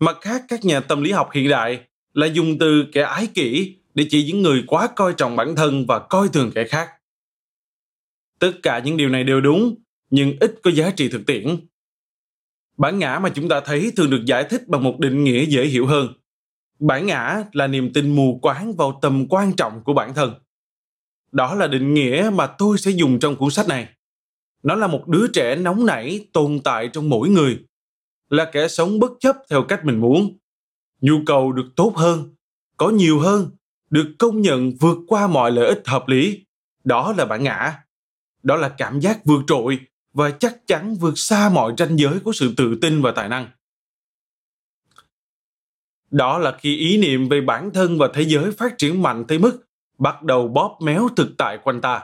mặt 0.00 0.18
khác, 0.20 0.44
các 0.48 0.64
nhà 0.64 0.80
tâm 0.80 1.02
lý 1.02 1.12
học 1.12 1.30
hiện 1.32 1.48
đại 1.48 1.80
là 2.12 2.26
dùng 2.26 2.58
từ 2.58 2.84
kẻ 2.92 3.02
ái 3.02 3.26
kỷ 3.26 3.76
để 3.94 4.06
chỉ 4.10 4.24
những 4.24 4.42
người 4.42 4.64
quá 4.66 4.88
coi 4.96 5.14
trọng 5.16 5.36
bản 5.36 5.56
thân 5.56 5.86
và 5.86 5.98
coi 5.98 6.28
thường 6.28 6.50
kẻ 6.54 6.64
khác. 6.64 6.88
Tất 8.38 8.52
cả 8.62 8.78
những 8.78 8.96
điều 8.96 9.08
này 9.08 9.24
đều 9.24 9.40
đúng, 9.40 9.74
nhưng 10.10 10.36
ít 10.40 10.54
có 10.62 10.70
giá 10.70 10.90
trị 10.90 11.08
thực 11.08 11.26
tiễn. 11.26 11.56
Bản 12.76 12.98
ngã 12.98 13.18
mà 13.18 13.28
chúng 13.28 13.48
ta 13.48 13.60
thấy 13.60 13.92
thường 13.96 14.10
được 14.10 14.24
giải 14.26 14.44
thích 14.44 14.68
bằng 14.68 14.82
một 14.82 14.98
định 14.98 15.24
nghĩa 15.24 15.44
dễ 15.44 15.64
hiểu 15.64 15.86
hơn. 15.86 16.08
Bản 16.78 17.06
ngã 17.06 17.44
là 17.52 17.66
niềm 17.66 17.92
tin 17.92 18.16
mù 18.16 18.38
quáng 18.42 18.76
vào 18.76 18.98
tầm 19.02 19.26
quan 19.28 19.52
trọng 19.56 19.84
của 19.84 19.92
bản 19.92 20.14
thân. 20.14 20.34
Đó 21.32 21.54
là 21.54 21.66
định 21.66 21.94
nghĩa 21.94 22.30
mà 22.34 22.46
tôi 22.46 22.78
sẽ 22.78 22.90
dùng 22.90 23.18
trong 23.18 23.36
cuốn 23.36 23.50
sách 23.50 23.68
này. 23.68 23.88
Nó 24.62 24.74
là 24.74 24.86
một 24.86 25.08
đứa 25.08 25.26
trẻ 25.32 25.56
nóng 25.56 25.86
nảy 25.86 26.26
tồn 26.32 26.60
tại 26.64 26.88
trong 26.92 27.10
mỗi 27.10 27.28
người 27.28 27.58
là 28.34 28.50
kẻ 28.52 28.68
sống 28.68 29.00
bất 29.00 29.10
chấp 29.20 29.36
theo 29.50 29.62
cách 29.62 29.84
mình 29.84 30.00
muốn. 30.00 30.38
Nhu 31.00 31.14
cầu 31.26 31.52
được 31.52 31.66
tốt 31.76 31.92
hơn 31.96 32.34
có 32.76 32.90
nhiều 32.90 33.20
hơn 33.20 33.50
được 33.90 34.14
công 34.18 34.40
nhận 34.40 34.72
vượt 34.80 34.98
qua 35.06 35.26
mọi 35.26 35.52
lợi 35.52 35.66
ích 35.66 35.82
hợp 35.84 36.08
lý. 36.08 36.44
Đó 36.84 37.14
là 37.18 37.24
bản 37.24 37.42
ngã. 37.42 37.78
Đó 38.42 38.56
là 38.56 38.68
cảm 38.68 39.00
giác 39.00 39.24
vượt 39.24 39.42
trội 39.46 39.78
và 40.12 40.30
chắc 40.30 40.66
chắn 40.66 40.94
vượt 40.94 41.18
xa 41.18 41.50
mọi 41.54 41.74
ranh 41.78 41.98
giới 41.98 42.20
của 42.20 42.32
sự 42.32 42.54
tự 42.56 42.78
tin 42.80 43.02
và 43.02 43.12
tài 43.12 43.28
năng. 43.28 43.48
Đó 46.10 46.38
là 46.38 46.56
khi 46.60 46.76
ý 46.76 46.98
niệm 46.98 47.28
về 47.28 47.40
bản 47.40 47.70
thân 47.74 47.98
và 47.98 48.08
thế 48.14 48.22
giới 48.22 48.52
phát 48.52 48.78
triển 48.78 49.02
mạnh 49.02 49.24
tới 49.28 49.38
mức 49.38 49.66
bắt 49.98 50.22
đầu 50.22 50.48
bóp 50.48 50.78
méo 50.80 51.08
thực 51.16 51.28
tại 51.38 51.58
quanh 51.64 51.80
ta. 51.80 52.02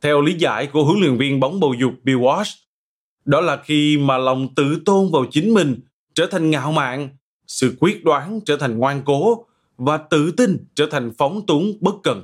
Theo 0.00 0.20
lý 0.20 0.34
giải 0.38 0.66
của 0.66 0.84
huấn 0.84 0.98
luyện 1.00 1.18
viên 1.18 1.40
bóng 1.40 1.60
bầu 1.60 1.74
dục 1.80 1.92
Bill 2.02 2.18
Walsh, 2.18 2.56
đó 3.28 3.40
là 3.40 3.62
khi 3.64 3.98
mà 3.98 4.18
lòng 4.18 4.54
tự 4.54 4.80
tôn 4.84 5.10
vào 5.12 5.24
chính 5.30 5.54
mình 5.54 5.80
trở 6.14 6.26
thành 6.30 6.50
ngạo 6.50 6.72
mạn, 6.72 7.08
sự 7.46 7.76
quyết 7.80 8.04
đoán 8.04 8.40
trở 8.46 8.56
thành 8.56 8.78
ngoan 8.78 9.02
cố 9.04 9.46
và 9.76 9.96
tự 9.96 10.30
tin 10.30 10.66
trở 10.74 10.86
thành 10.90 11.12
phóng 11.18 11.46
túng 11.46 11.72
bất 11.80 11.94
cần. 12.02 12.22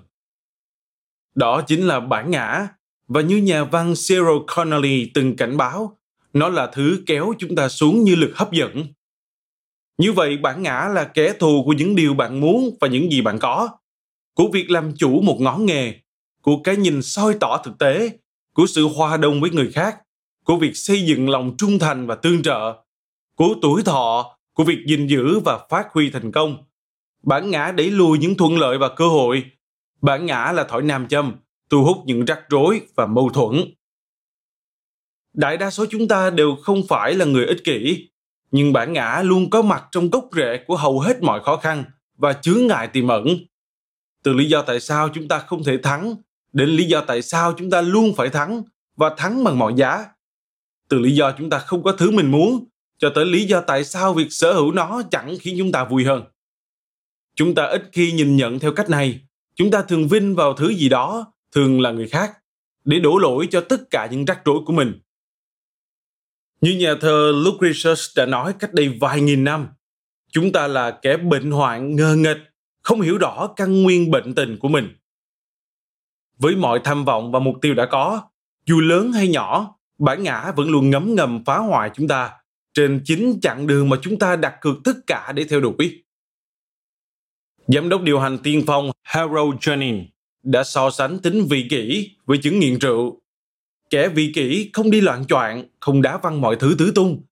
Đó 1.34 1.60
chính 1.66 1.86
là 1.86 2.00
bản 2.00 2.30
ngã 2.30 2.68
và 3.08 3.20
như 3.20 3.36
nhà 3.36 3.64
văn 3.64 3.94
Cyril 4.08 4.38
Connolly 4.56 5.10
từng 5.14 5.36
cảnh 5.36 5.56
báo, 5.56 5.98
nó 6.32 6.48
là 6.48 6.66
thứ 6.66 7.02
kéo 7.06 7.34
chúng 7.38 7.56
ta 7.56 7.68
xuống 7.68 8.04
như 8.04 8.14
lực 8.14 8.36
hấp 8.36 8.52
dẫn. 8.52 8.86
Như 9.98 10.12
vậy 10.12 10.36
bản 10.36 10.62
ngã 10.62 10.88
là 10.94 11.04
kẻ 11.04 11.32
thù 11.40 11.62
của 11.64 11.72
những 11.72 11.94
điều 11.96 12.14
bạn 12.14 12.40
muốn 12.40 12.76
và 12.80 12.88
những 12.88 13.12
gì 13.12 13.22
bạn 13.22 13.38
có, 13.38 13.68
của 14.34 14.48
việc 14.52 14.70
làm 14.70 14.96
chủ 14.96 15.20
một 15.20 15.36
ngón 15.40 15.66
nghề 15.66 15.94
của 16.42 16.60
cái 16.64 16.76
nhìn 16.76 17.02
soi 17.02 17.34
tỏ 17.40 17.62
thực 17.64 17.78
tế 17.78 18.10
của 18.54 18.66
sự 18.66 18.88
hòa 18.88 19.16
đồng 19.16 19.40
với 19.40 19.50
người 19.50 19.70
khác 19.72 20.03
của 20.44 20.56
việc 20.56 20.76
xây 20.76 21.02
dựng 21.02 21.28
lòng 21.28 21.54
trung 21.58 21.78
thành 21.78 22.06
và 22.06 22.14
tương 22.14 22.42
trợ, 22.42 22.74
của 23.34 23.54
tuổi 23.62 23.82
thọ, 23.82 24.36
của 24.52 24.64
việc 24.64 24.78
gìn 24.86 25.06
giữ 25.06 25.38
và 25.38 25.58
phát 25.70 25.86
huy 25.92 26.10
thành 26.10 26.32
công. 26.32 26.64
Bản 27.22 27.50
ngã 27.50 27.72
đẩy 27.72 27.90
lùi 27.90 28.18
những 28.18 28.36
thuận 28.36 28.58
lợi 28.58 28.78
và 28.78 28.88
cơ 28.88 29.08
hội. 29.08 29.44
Bản 30.00 30.26
ngã 30.26 30.52
là 30.52 30.64
thỏi 30.64 30.82
nam 30.82 31.08
châm, 31.08 31.32
thu 31.70 31.84
hút 31.84 31.96
những 32.06 32.24
rắc 32.24 32.40
rối 32.48 32.80
và 32.94 33.06
mâu 33.06 33.28
thuẫn. 33.28 33.60
Đại 35.32 35.56
đa 35.56 35.70
số 35.70 35.86
chúng 35.90 36.08
ta 36.08 36.30
đều 36.30 36.56
không 36.62 36.82
phải 36.88 37.14
là 37.14 37.24
người 37.24 37.46
ích 37.46 37.64
kỷ, 37.64 38.08
nhưng 38.50 38.72
bản 38.72 38.92
ngã 38.92 39.22
luôn 39.24 39.50
có 39.50 39.62
mặt 39.62 39.84
trong 39.90 40.10
gốc 40.10 40.28
rễ 40.32 40.64
của 40.66 40.76
hầu 40.76 41.00
hết 41.00 41.22
mọi 41.22 41.40
khó 41.42 41.56
khăn 41.56 41.84
và 42.16 42.32
chướng 42.32 42.66
ngại 42.66 42.88
tiềm 42.88 43.08
ẩn. 43.08 43.26
Từ 44.22 44.32
lý 44.32 44.48
do 44.48 44.62
tại 44.62 44.80
sao 44.80 45.08
chúng 45.08 45.28
ta 45.28 45.38
không 45.38 45.64
thể 45.64 45.78
thắng 45.82 46.14
đến 46.52 46.68
lý 46.68 46.84
do 46.84 47.00
tại 47.00 47.22
sao 47.22 47.52
chúng 47.58 47.70
ta 47.70 47.80
luôn 47.80 48.14
phải 48.16 48.28
thắng 48.28 48.62
và 48.96 49.14
thắng 49.16 49.44
bằng 49.44 49.58
mọi 49.58 49.74
giá 49.76 50.04
từ 50.88 50.98
lý 50.98 51.14
do 51.14 51.32
chúng 51.38 51.50
ta 51.50 51.58
không 51.58 51.82
có 51.82 51.92
thứ 51.92 52.10
mình 52.10 52.30
muốn 52.30 52.68
cho 52.98 53.10
tới 53.14 53.26
lý 53.26 53.46
do 53.46 53.60
tại 53.60 53.84
sao 53.84 54.14
việc 54.14 54.26
sở 54.30 54.52
hữu 54.52 54.72
nó 54.72 55.02
chẳng 55.10 55.36
khiến 55.40 55.54
chúng 55.58 55.72
ta 55.72 55.84
vui 55.84 56.04
hơn. 56.04 56.24
Chúng 57.34 57.54
ta 57.54 57.64
ít 57.64 57.88
khi 57.92 58.12
nhìn 58.12 58.36
nhận 58.36 58.58
theo 58.58 58.72
cách 58.72 58.90
này. 58.90 59.20
Chúng 59.54 59.70
ta 59.70 59.82
thường 59.82 60.08
vinh 60.08 60.34
vào 60.34 60.54
thứ 60.54 60.68
gì 60.74 60.88
đó 60.88 61.32
thường 61.52 61.80
là 61.80 61.90
người 61.90 62.08
khác 62.08 62.32
để 62.84 62.98
đổ 62.98 63.18
lỗi 63.18 63.48
cho 63.50 63.60
tất 63.60 63.80
cả 63.90 64.08
những 64.10 64.24
rắc 64.24 64.40
rối 64.44 64.58
của 64.66 64.72
mình. 64.72 65.00
Như 66.60 66.76
nhà 66.76 66.94
thơ 67.00 67.32
Lucretius 67.44 68.16
đã 68.16 68.26
nói 68.26 68.54
cách 68.58 68.74
đây 68.74 68.98
vài 69.00 69.20
nghìn 69.20 69.44
năm, 69.44 69.68
chúng 70.32 70.52
ta 70.52 70.66
là 70.66 70.98
kẻ 71.02 71.16
bệnh 71.16 71.50
hoạn 71.50 71.96
ngơ 71.96 72.16
nghịch, 72.16 72.38
không 72.82 73.00
hiểu 73.00 73.18
rõ 73.18 73.46
căn 73.56 73.82
nguyên 73.82 74.10
bệnh 74.10 74.34
tình 74.34 74.58
của 74.58 74.68
mình. 74.68 74.96
Với 76.38 76.56
mọi 76.56 76.80
tham 76.84 77.04
vọng 77.04 77.32
và 77.32 77.38
mục 77.38 77.56
tiêu 77.62 77.74
đã 77.74 77.86
có, 77.86 78.22
dù 78.66 78.80
lớn 78.80 79.12
hay 79.12 79.28
nhỏ, 79.28 79.78
bản 79.98 80.22
ngã 80.22 80.52
vẫn 80.56 80.70
luôn 80.70 80.90
ngấm 80.90 81.14
ngầm 81.14 81.44
phá 81.44 81.58
hoại 81.58 81.90
chúng 81.94 82.08
ta 82.08 82.30
trên 82.74 83.00
chính 83.04 83.38
chặng 83.42 83.66
đường 83.66 83.88
mà 83.88 83.96
chúng 84.02 84.18
ta 84.18 84.36
đặt 84.36 84.54
cược 84.60 84.76
tất 84.84 84.96
cả 85.06 85.32
để 85.32 85.44
theo 85.44 85.60
đuổi. 85.60 86.04
Giám 87.66 87.88
đốc 87.88 88.02
điều 88.02 88.18
hành 88.20 88.38
tiên 88.38 88.64
phong 88.66 88.90
Harold 89.02 89.54
Jennings 89.60 90.04
đã 90.42 90.64
so 90.64 90.90
sánh 90.90 91.18
tính 91.18 91.46
vị 91.50 91.66
kỷ 91.70 92.10
với 92.26 92.38
chứng 92.38 92.58
nghiện 92.60 92.78
rượu 92.78 93.20
Kẻ 93.90 94.08
vị 94.08 94.32
kỷ 94.34 94.70
không 94.72 94.90
đi 94.90 95.00
loạn 95.00 95.26
choạng, 95.26 95.64
không 95.80 96.02
đá 96.02 96.18
văng 96.18 96.40
mọi 96.40 96.56
thứ 96.56 96.74
tứ 96.78 96.92
tung. 96.94 97.22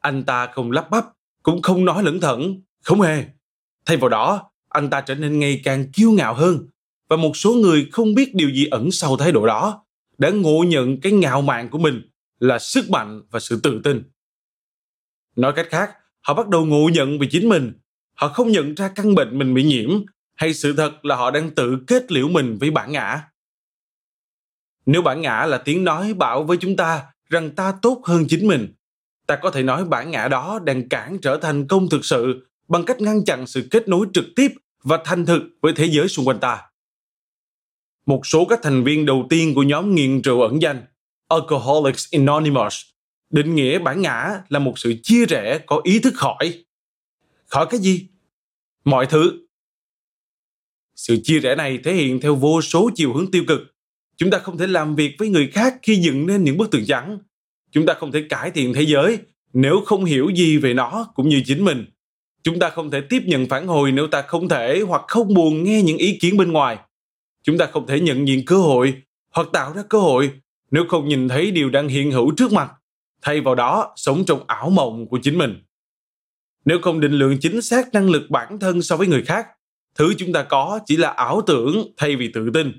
Anh 0.00 0.24
ta 0.24 0.46
không 0.46 0.70
lắp 0.70 0.90
bắp, 0.90 1.04
cũng 1.42 1.62
không 1.62 1.84
nói 1.84 2.02
lẩn 2.02 2.20
thận, 2.20 2.60
không 2.82 3.00
hề. 3.00 3.24
Thay 3.86 3.96
vào 3.96 4.08
đó, 4.08 4.50
anh 4.68 4.90
ta 4.90 5.00
trở 5.00 5.14
nên 5.14 5.38
ngày 5.38 5.60
càng 5.64 5.92
kiêu 5.92 6.10
ngạo 6.10 6.34
hơn 6.34 6.66
và 7.08 7.16
một 7.16 7.36
số 7.36 7.52
người 7.54 7.86
không 7.92 8.14
biết 8.14 8.34
điều 8.34 8.50
gì 8.50 8.66
ẩn 8.66 8.90
sau 8.90 9.16
thái 9.16 9.32
độ 9.32 9.46
đó 9.46 9.85
đã 10.18 10.30
ngộ 10.30 10.64
nhận 10.66 11.00
cái 11.00 11.12
ngạo 11.12 11.42
mạn 11.42 11.68
của 11.68 11.78
mình 11.78 12.02
là 12.38 12.58
sức 12.58 12.90
mạnh 12.90 13.22
và 13.30 13.40
sự 13.40 13.60
tự 13.62 13.80
tin. 13.84 14.02
Nói 15.36 15.52
cách 15.56 15.66
khác, 15.70 15.90
họ 16.20 16.34
bắt 16.34 16.48
đầu 16.48 16.64
ngộ 16.64 16.88
nhận 16.92 17.18
về 17.18 17.26
chính 17.30 17.48
mình. 17.48 17.72
Họ 18.14 18.28
không 18.28 18.52
nhận 18.52 18.74
ra 18.74 18.88
căn 18.88 19.14
bệnh 19.14 19.38
mình 19.38 19.54
bị 19.54 19.62
nhiễm 19.64 19.90
hay 20.34 20.54
sự 20.54 20.74
thật 20.76 21.04
là 21.04 21.16
họ 21.16 21.30
đang 21.30 21.50
tự 21.50 21.78
kết 21.86 22.12
liễu 22.12 22.28
mình 22.28 22.56
với 22.60 22.70
bản 22.70 22.92
ngã. 22.92 23.22
Nếu 24.86 25.02
bản 25.02 25.20
ngã 25.20 25.46
là 25.46 25.58
tiếng 25.58 25.84
nói 25.84 26.14
bảo 26.14 26.44
với 26.44 26.56
chúng 26.56 26.76
ta 26.76 27.02
rằng 27.30 27.50
ta 27.50 27.74
tốt 27.82 28.02
hơn 28.04 28.24
chính 28.28 28.48
mình, 28.48 28.74
ta 29.26 29.36
có 29.36 29.50
thể 29.50 29.62
nói 29.62 29.84
bản 29.84 30.10
ngã 30.10 30.28
đó 30.28 30.60
đang 30.64 30.88
cản 30.88 31.18
trở 31.22 31.38
thành 31.42 31.66
công 31.66 31.88
thực 31.88 32.04
sự 32.04 32.46
bằng 32.68 32.84
cách 32.84 33.00
ngăn 33.00 33.24
chặn 33.24 33.46
sự 33.46 33.68
kết 33.70 33.88
nối 33.88 34.06
trực 34.14 34.24
tiếp 34.36 34.52
và 34.82 34.98
thành 35.04 35.26
thực 35.26 35.42
với 35.62 35.72
thế 35.76 35.84
giới 35.84 36.08
xung 36.08 36.28
quanh 36.28 36.38
ta. 36.40 36.62
Một 38.06 38.26
số 38.26 38.44
các 38.44 38.60
thành 38.62 38.84
viên 38.84 39.06
đầu 39.06 39.26
tiên 39.30 39.54
của 39.54 39.62
nhóm 39.62 39.94
nghiện 39.94 40.22
rượu 40.22 40.40
ẩn 40.40 40.62
danh, 40.62 40.82
Alcoholics 41.28 42.12
Anonymous, 42.12 42.80
định 43.30 43.54
nghĩa 43.54 43.78
bản 43.78 44.02
ngã 44.02 44.40
là 44.48 44.58
một 44.58 44.78
sự 44.78 44.94
chia 45.02 45.26
rẽ 45.26 45.58
có 45.66 45.80
ý 45.84 45.98
thức 45.98 46.14
khỏi. 46.16 46.64
Khỏi 47.46 47.66
cái 47.70 47.80
gì? 47.80 48.06
Mọi 48.84 49.06
thứ. 49.06 49.46
Sự 50.96 51.16
chia 51.22 51.38
rẽ 51.38 51.54
này 51.54 51.78
thể 51.84 51.94
hiện 51.94 52.20
theo 52.20 52.34
vô 52.34 52.62
số 52.62 52.90
chiều 52.94 53.12
hướng 53.14 53.30
tiêu 53.30 53.44
cực 53.48 53.76
Chúng 54.16 54.30
ta 54.30 54.38
không 54.38 54.58
thể 54.58 54.66
làm 54.66 54.96
việc 54.96 55.14
với 55.18 55.28
người 55.28 55.48
khác 55.52 55.76
khi 55.82 55.96
dựng 55.96 56.26
nên 56.26 56.44
những 56.44 56.56
bức 56.56 56.70
tường 56.70 56.84
trắng. 56.86 57.18
Chúng 57.72 57.86
ta 57.86 57.94
không 57.94 58.12
thể 58.12 58.24
cải 58.28 58.50
thiện 58.50 58.74
thế 58.74 58.82
giới 58.82 59.18
nếu 59.52 59.80
không 59.86 60.04
hiểu 60.04 60.30
gì 60.34 60.56
về 60.56 60.74
nó 60.74 61.06
cũng 61.14 61.28
như 61.28 61.42
chính 61.46 61.64
mình. 61.64 61.84
Chúng 62.42 62.58
ta 62.58 62.70
không 62.70 62.90
thể 62.90 63.00
tiếp 63.00 63.22
nhận 63.26 63.46
phản 63.46 63.66
hồi 63.66 63.92
nếu 63.92 64.06
ta 64.06 64.22
không 64.22 64.48
thể 64.48 64.80
hoặc 64.88 65.02
không 65.08 65.34
buồn 65.34 65.64
nghe 65.64 65.82
những 65.82 65.98
ý 65.98 66.18
kiến 66.18 66.36
bên 66.36 66.52
ngoài. 66.52 66.78
Chúng 67.46 67.58
ta 67.58 67.66
không 67.66 67.86
thể 67.86 68.00
nhận 68.00 68.28
diện 68.28 68.44
cơ 68.46 68.56
hội 68.56 69.02
hoặc 69.30 69.48
tạo 69.52 69.72
ra 69.72 69.82
cơ 69.88 69.98
hội 69.98 70.30
nếu 70.70 70.84
không 70.88 71.08
nhìn 71.08 71.28
thấy 71.28 71.50
điều 71.50 71.70
đang 71.70 71.88
hiện 71.88 72.10
hữu 72.10 72.34
trước 72.36 72.52
mặt, 72.52 72.72
thay 73.22 73.40
vào 73.40 73.54
đó 73.54 73.92
sống 73.96 74.24
trong 74.24 74.44
ảo 74.46 74.70
mộng 74.70 75.06
của 75.08 75.18
chính 75.22 75.38
mình. 75.38 75.62
Nếu 76.64 76.78
không 76.82 77.00
định 77.00 77.12
lượng 77.12 77.36
chính 77.40 77.62
xác 77.62 77.94
năng 77.94 78.10
lực 78.10 78.30
bản 78.30 78.58
thân 78.58 78.82
so 78.82 78.96
với 78.96 79.06
người 79.06 79.22
khác, 79.22 79.46
thứ 79.94 80.14
chúng 80.18 80.32
ta 80.32 80.42
có 80.42 80.80
chỉ 80.86 80.96
là 80.96 81.10
ảo 81.10 81.40
tưởng 81.46 81.92
thay 81.96 82.16
vì 82.16 82.30
tự 82.34 82.50
tin. 82.54 82.72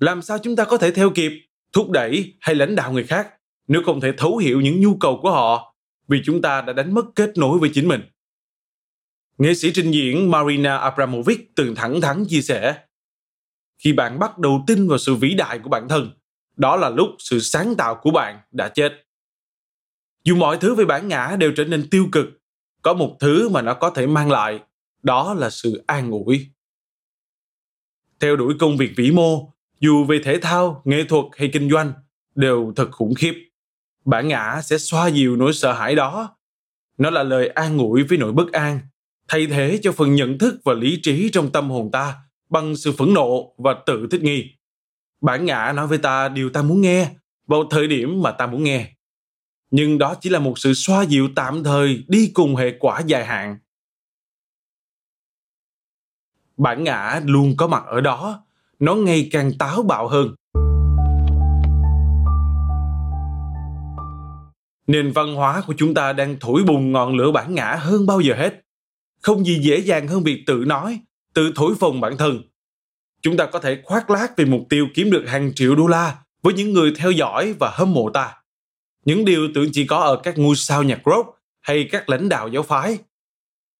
Làm 0.00 0.22
sao 0.22 0.38
chúng 0.38 0.56
ta 0.56 0.64
có 0.64 0.76
thể 0.76 0.90
theo 0.90 1.10
kịp 1.10 1.32
thúc 1.72 1.90
đẩy 1.90 2.34
hay 2.40 2.54
lãnh 2.54 2.76
đạo 2.76 2.92
người 2.92 3.04
khác 3.04 3.28
nếu 3.68 3.82
không 3.86 4.00
thể 4.00 4.12
thấu 4.16 4.36
hiểu 4.36 4.60
những 4.60 4.80
nhu 4.80 4.96
cầu 4.96 5.18
của 5.22 5.30
họ 5.30 5.74
vì 6.08 6.20
chúng 6.24 6.42
ta 6.42 6.60
đã 6.60 6.72
đánh 6.72 6.94
mất 6.94 7.04
kết 7.14 7.30
nối 7.36 7.58
với 7.58 7.70
chính 7.74 7.88
mình? 7.88 8.00
Nghệ 9.38 9.54
sĩ 9.54 9.70
trình 9.74 9.90
diễn 9.90 10.30
marina 10.30 10.76
abramovic 10.76 11.56
từng 11.56 11.74
thẳng 11.74 12.00
thắn 12.00 12.24
chia 12.28 12.40
sẻ 12.40 12.76
khi 13.78 13.92
bạn 13.92 14.18
bắt 14.18 14.38
đầu 14.38 14.64
tin 14.66 14.88
vào 14.88 14.98
sự 14.98 15.14
vĩ 15.14 15.34
đại 15.34 15.58
của 15.58 15.68
bản 15.68 15.88
thân 15.88 16.10
đó 16.56 16.76
là 16.76 16.90
lúc 16.90 17.08
sự 17.18 17.40
sáng 17.40 17.74
tạo 17.78 17.94
của 18.02 18.10
bạn 18.10 18.40
đã 18.52 18.68
chết 18.68 18.92
dù 20.24 20.36
mọi 20.36 20.58
thứ 20.58 20.74
về 20.74 20.84
bản 20.84 21.08
ngã 21.08 21.36
đều 21.38 21.52
trở 21.56 21.64
nên 21.64 21.90
tiêu 21.90 22.08
cực 22.12 22.26
có 22.82 22.94
một 22.94 23.16
thứ 23.20 23.48
mà 23.48 23.62
nó 23.62 23.74
có 23.74 23.90
thể 23.90 24.06
mang 24.06 24.30
lại 24.30 24.60
đó 25.02 25.34
là 25.34 25.50
sự 25.50 25.84
an 25.86 26.10
ủi 26.10 26.50
theo 28.20 28.36
đuổi 28.36 28.54
công 28.58 28.76
việc 28.76 28.92
vĩ 28.96 29.10
mô 29.10 29.54
dù 29.80 30.04
về 30.04 30.20
thể 30.24 30.38
thao, 30.40 30.82
nghệ 30.84 31.04
thuật 31.08 31.24
hay 31.36 31.50
kinh 31.52 31.70
doanh, 31.70 31.92
đều 32.34 32.72
thật 32.76 32.88
khủng 32.92 33.14
khiếp. 33.14 33.34
Bản 34.04 34.28
ngã 34.28 34.60
sẽ 34.64 34.78
xoa 34.78 35.06
dịu 35.06 35.36
nỗi 35.36 35.52
sợ 35.52 35.72
hãi 35.72 35.94
đó. 35.94 36.36
Nó 36.98 37.10
là 37.10 37.22
lời 37.22 37.48
an 37.48 37.78
ủi 37.78 38.02
với 38.02 38.18
nỗi 38.18 38.32
bất 38.32 38.52
an, 38.52 38.80
thay 39.28 39.46
thế 39.46 39.78
cho 39.82 39.92
phần 39.92 40.14
nhận 40.14 40.38
thức 40.38 40.60
và 40.64 40.74
lý 40.74 41.00
trí 41.02 41.30
trong 41.32 41.52
tâm 41.52 41.70
hồn 41.70 41.90
ta 41.90 42.14
bằng 42.48 42.76
sự 42.76 42.92
phẫn 42.92 43.14
nộ 43.14 43.54
và 43.58 43.74
tự 43.86 44.06
thích 44.10 44.22
nghi. 44.22 44.54
Bản 45.20 45.44
ngã 45.44 45.72
nói 45.76 45.86
với 45.86 45.98
ta 45.98 46.28
điều 46.28 46.50
ta 46.50 46.62
muốn 46.62 46.80
nghe 46.80 47.10
vào 47.46 47.64
thời 47.70 47.86
điểm 47.86 48.22
mà 48.22 48.30
ta 48.30 48.46
muốn 48.46 48.64
nghe. 48.64 48.90
Nhưng 49.70 49.98
đó 49.98 50.14
chỉ 50.20 50.30
là 50.30 50.38
một 50.38 50.58
sự 50.58 50.74
xoa 50.74 51.02
dịu 51.02 51.28
tạm 51.36 51.64
thời 51.64 52.04
đi 52.08 52.30
cùng 52.34 52.56
hệ 52.56 52.74
quả 52.80 53.00
dài 53.06 53.24
hạn. 53.24 53.58
Bản 56.56 56.84
ngã 56.84 57.20
luôn 57.24 57.54
có 57.56 57.66
mặt 57.66 57.82
ở 57.86 58.00
đó 58.00 58.44
nó 58.78 58.94
ngày 58.94 59.28
càng 59.32 59.52
táo 59.58 59.82
bạo 59.82 60.08
hơn. 60.08 60.34
Nền 64.86 65.12
văn 65.12 65.34
hóa 65.34 65.62
của 65.66 65.74
chúng 65.76 65.94
ta 65.94 66.12
đang 66.12 66.36
thổi 66.40 66.62
bùng 66.66 66.92
ngọn 66.92 67.16
lửa 67.16 67.32
bản 67.32 67.54
ngã 67.54 67.76
hơn 67.80 68.06
bao 68.06 68.20
giờ 68.20 68.34
hết. 68.34 68.60
Không 69.22 69.44
gì 69.44 69.58
dễ 69.62 69.78
dàng 69.78 70.08
hơn 70.08 70.22
việc 70.22 70.44
tự 70.46 70.64
nói, 70.66 71.00
tự 71.34 71.52
thổi 71.54 71.74
phồng 71.80 72.00
bản 72.00 72.16
thân. 72.16 72.42
Chúng 73.22 73.36
ta 73.36 73.46
có 73.46 73.58
thể 73.58 73.82
khoác 73.84 74.10
lác 74.10 74.36
về 74.36 74.44
mục 74.44 74.66
tiêu 74.68 74.86
kiếm 74.94 75.10
được 75.10 75.24
hàng 75.26 75.54
triệu 75.54 75.74
đô 75.74 75.86
la 75.86 76.16
với 76.42 76.54
những 76.54 76.72
người 76.72 76.92
theo 76.96 77.10
dõi 77.10 77.54
và 77.60 77.70
hâm 77.74 77.92
mộ 77.92 78.10
ta. 78.10 78.34
Những 79.04 79.24
điều 79.24 79.48
tưởng 79.54 79.68
chỉ 79.72 79.86
có 79.86 79.98
ở 79.98 80.20
các 80.22 80.38
ngôi 80.38 80.56
sao 80.56 80.82
nhạc 80.82 81.00
rock 81.06 81.28
hay 81.60 81.88
các 81.92 82.08
lãnh 82.08 82.28
đạo 82.28 82.48
giáo 82.48 82.62
phái. 82.62 82.98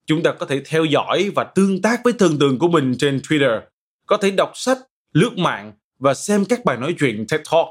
Chúng 0.06 0.22
ta 0.22 0.32
có 0.32 0.46
thể 0.46 0.62
theo 0.66 0.84
dõi 0.84 1.30
và 1.34 1.44
tương 1.44 1.82
tác 1.82 2.00
với 2.04 2.12
thần 2.12 2.38
tượng 2.38 2.58
của 2.58 2.68
mình 2.68 2.94
trên 2.98 3.18
Twitter 3.18 3.60
có 4.06 4.16
thể 4.16 4.30
đọc 4.30 4.52
sách, 4.54 4.78
lướt 5.12 5.38
mạng 5.38 5.72
và 5.98 6.14
xem 6.14 6.44
các 6.44 6.64
bài 6.64 6.76
nói 6.76 6.94
chuyện 6.98 7.26
TED 7.28 7.40
Talk, 7.50 7.68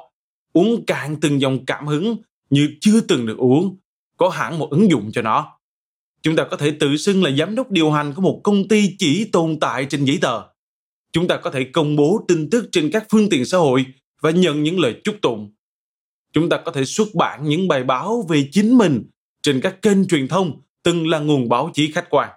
uống 0.53 0.85
cạn 0.85 1.15
từng 1.21 1.41
dòng 1.41 1.65
cảm 1.65 1.87
hứng 1.87 2.17
như 2.49 2.69
chưa 2.81 3.01
từng 3.01 3.25
được 3.25 3.37
uống, 3.37 3.77
có 4.17 4.29
hẳn 4.29 4.59
một 4.59 4.67
ứng 4.71 4.89
dụng 4.89 5.11
cho 5.13 5.21
nó. 5.21 5.59
Chúng 6.23 6.35
ta 6.35 6.47
có 6.51 6.57
thể 6.57 6.71
tự 6.79 6.97
xưng 6.97 7.23
là 7.23 7.31
giám 7.31 7.55
đốc 7.55 7.71
điều 7.71 7.91
hành 7.91 8.13
của 8.13 8.21
một 8.21 8.41
công 8.43 8.67
ty 8.67 8.95
chỉ 8.99 9.29
tồn 9.31 9.59
tại 9.59 9.85
trên 9.85 10.05
giấy 10.05 10.17
tờ. 10.21 10.41
Chúng 11.11 11.27
ta 11.27 11.37
có 11.37 11.51
thể 11.51 11.63
công 11.63 11.95
bố 11.95 12.25
tin 12.27 12.49
tức 12.49 12.69
trên 12.71 12.89
các 12.91 13.05
phương 13.11 13.29
tiện 13.29 13.45
xã 13.45 13.57
hội 13.57 13.85
và 14.21 14.31
nhận 14.31 14.63
những 14.63 14.79
lời 14.79 15.01
chúc 15.03 15.15
tụng. 15.21 15.53
Chúng 16.33 16.49
ta 16.49 16.61
có 16.65 16.71
thể 16.71 16.85
xuất 16.85 17.07
bản 17.15 17.43
những 17.43 17.67
bài 17.67 17.83
báo 17.83 18.25
về 18.29 18.49
chính 18.51 18.77
mình 18.77 19.03
trên 19.41 19.61
các 19.61 19.81
kênh 19.81 20.07
truyền 20.07 20.27
thông, 20.27 20.61
từng 20.83 21.07
là 21.07 21.19
nguồn 21.19 21.49
báo 21.49 21.71
chí 21.73 21.91
khách 21.91 22.09
quan. 22.09 22.29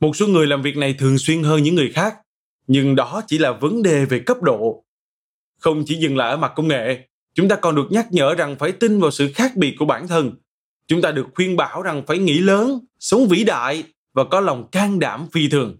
Một 0.00 0.16
số 0.16 0.26
người 0.26 0.46
làm 0.46 0.62
việc 0.62 0.76
này 0.76 0.94
thường 0.98 1.18
xuyên 1.18 1.42
hơn 1.42 1.62
những 1.62 1.74
người 1.74 1.92
khác, 1.94 2.14
nhưng 2.66 2.96
đó 2.96 3.22
chỉ 3.26 3.38
là 3.38 3.52
vấn 3.52 3.82
đề 3.82 4.04
về 4.04 4.20
cấp 4.26 4.42
độ 4.42 4.84
không 5.58 5.84
chỉ 5.86 5.94
dừng 5.94 6.16
lại 6.16 6.30
ở 6.30 6.36
mặt 6.36 6.52
công 6.56 6.68
nghệ, 6.68 7.08
chúng 7.34 7.48
ta 7.48 7.56
còn 7.56 7.74
được 7.74 7.86
nhắc 7.90 8.06
nhở 8.10 8.34
rằng 8.34 8.56
phải 8.58 8.72
tin 8.72 9.00
vào 9.00 9.10
sự 9.10 9.32
khác 9.34 9.56
biệt 9.56 9.74
của 9.78 9.84
bản 9.84 10.08
thân 10.08 10.32
chúng 10.86 11.02
ta 11.02 11.12
được 11.12 11.26
khuyên 11.34 11.56
bảo 11.56 11.82
rằng 11.82 12.02
phải 12.06 12.18
nghĩ 12.18 12.38
lớn 12.38 12.78
sống 13.00 13.28
vĩ 13.28 13.44
đại 13.44 13.84
và 14.12 14.24
có 14.24 14.40
lòng 14.40 14.68
can 14.70 14.98
đảm 14.98 15.26
phi 15.32 15.48
thường. 15.48 15.78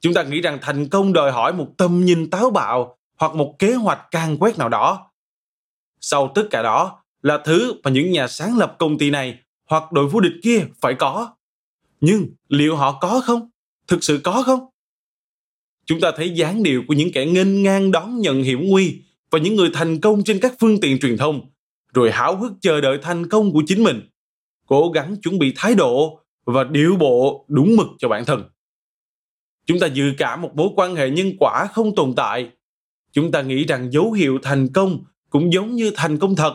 Chúng 0.00 0.14
ta 0.14 0.22
nghĩ 0.22 0.40
rằng 0.40 0.58
thành 0.62 0.88
công 0.88 1.12
đòi 1.12 1.32
hỏi 1.32 1.52
một 1.52 1.68
tầm 1.76 2.04
nhìn 2.04 2.30
táo 2.30 2.50
bạo 2.50 2.98
hoặc 3.18 3.34
một 3.34 3.54
kế 3.58 3.74
hoạch 3.74 4.10
can 4.10 4.36
quét 4.38 4.58
nào 4.58 4.68
đó. 4.68 5.10
Sau 6.00 6.32
tất 6.34 6.46
cả 6.50 6.62
đó 6.62 7.04
là 7.22 7.38
thứ 7.44 7.74
mà 7.82 7.90
những 7.90 8.10
nhà 8.10 8.28
sáng 8.28 8.58
lập 8.58 8.76
công 8.78 8.98
ty 8.98 9.10
này 9.10 9.38
hoặc 9.66 9.92
đội 9.92 10.08
vô 10.08 10.20
địch 10.20 10.32
kia 10.42 10.66
phải 10.80 10.94
có. 10.94 11.34
Nhưng 12.00 12.28
liệu 12.48 12.76
họ 12.76 12.98
có 13.00 13.22
không? 13.24 13.50
Thực 13.86 14.04
sự 14.04 14.20
có 14.24 14.42
không? 14.46 14.60
Chúng 15.86 16.00
ta 16.00 16.10
thấy 16.16 16.30
dáng 16.30 16.62
điệu 16.62 16.82
của 16.88 16.94
những 16.94 17.12
kẻ 17.12 17.26
nghênh 17.26 17.62
ngang 17.62 17.90
đón 17.90 18.20
nhận 18.20 18.42
hiểm 18.42 18.68
nguy 18.68 19.02
và 19.30 19.38
những 19.38 19.56
người 19.56 19.70
thành 19.72 20.00
công 20.00 20.24
trên 20.24 20.40
các 20.40 20.54
phương 20.60 20.80
tiện 20.80 20.98
truyền 20.98 21.16
thông, 21.16 21.40
rồi 21.94 22.10
háo 22.10 22.36
hức 22.36 22.52
chờ 22.60 22.80
đợi 22.80 22.98
thành 23.02 23.28
công 23.28 23.52
của 23.52 23.62
chính 23.66 23.84
mình, 23.84 24.08
cố 24.68 24.90
gắng 24.94 25.16
chuẩn 25.16 25.38
bị 25.38 25.52
thái 25.56 25.74
độ 25.74 26.20
và 26.44 26.64
điệu 26.64 26.96
bộ 26.96 27.44
đúng 27.48 27.76
mực 27.76 27.86
cho 27.98 28.08
bản 28.08 28.24
thân. 28.24 28.44
Chúng 29.66 29.80
ta 29.80 29.86
dự 29.86 30.12
cảm 30.18 30.42
một 30.42 30.50
mối 30.54 30.68
quan 30.76 30.94
hệ 30.94 31.10
nhân 31.10 31.32
quả 31.40 31.66
không 31.72 31.94
tồn 31.94 32.14
tại. 32.16 32.50
Chúng 33.12 33.32
ta 33.32 33.42
nghĩ 33.42 33.64
rằng 33.64 33.92
dấu 33.92 34.12
hiệu 34.12 34.38
thành 34.42 34.72
công 34.72 35.04
cũng 35.30 35.52
giống 35.52 35.74
như 35.74 35.92
thành 35.94 36.18
công 36.18 36.36
thật. 36.36 36.54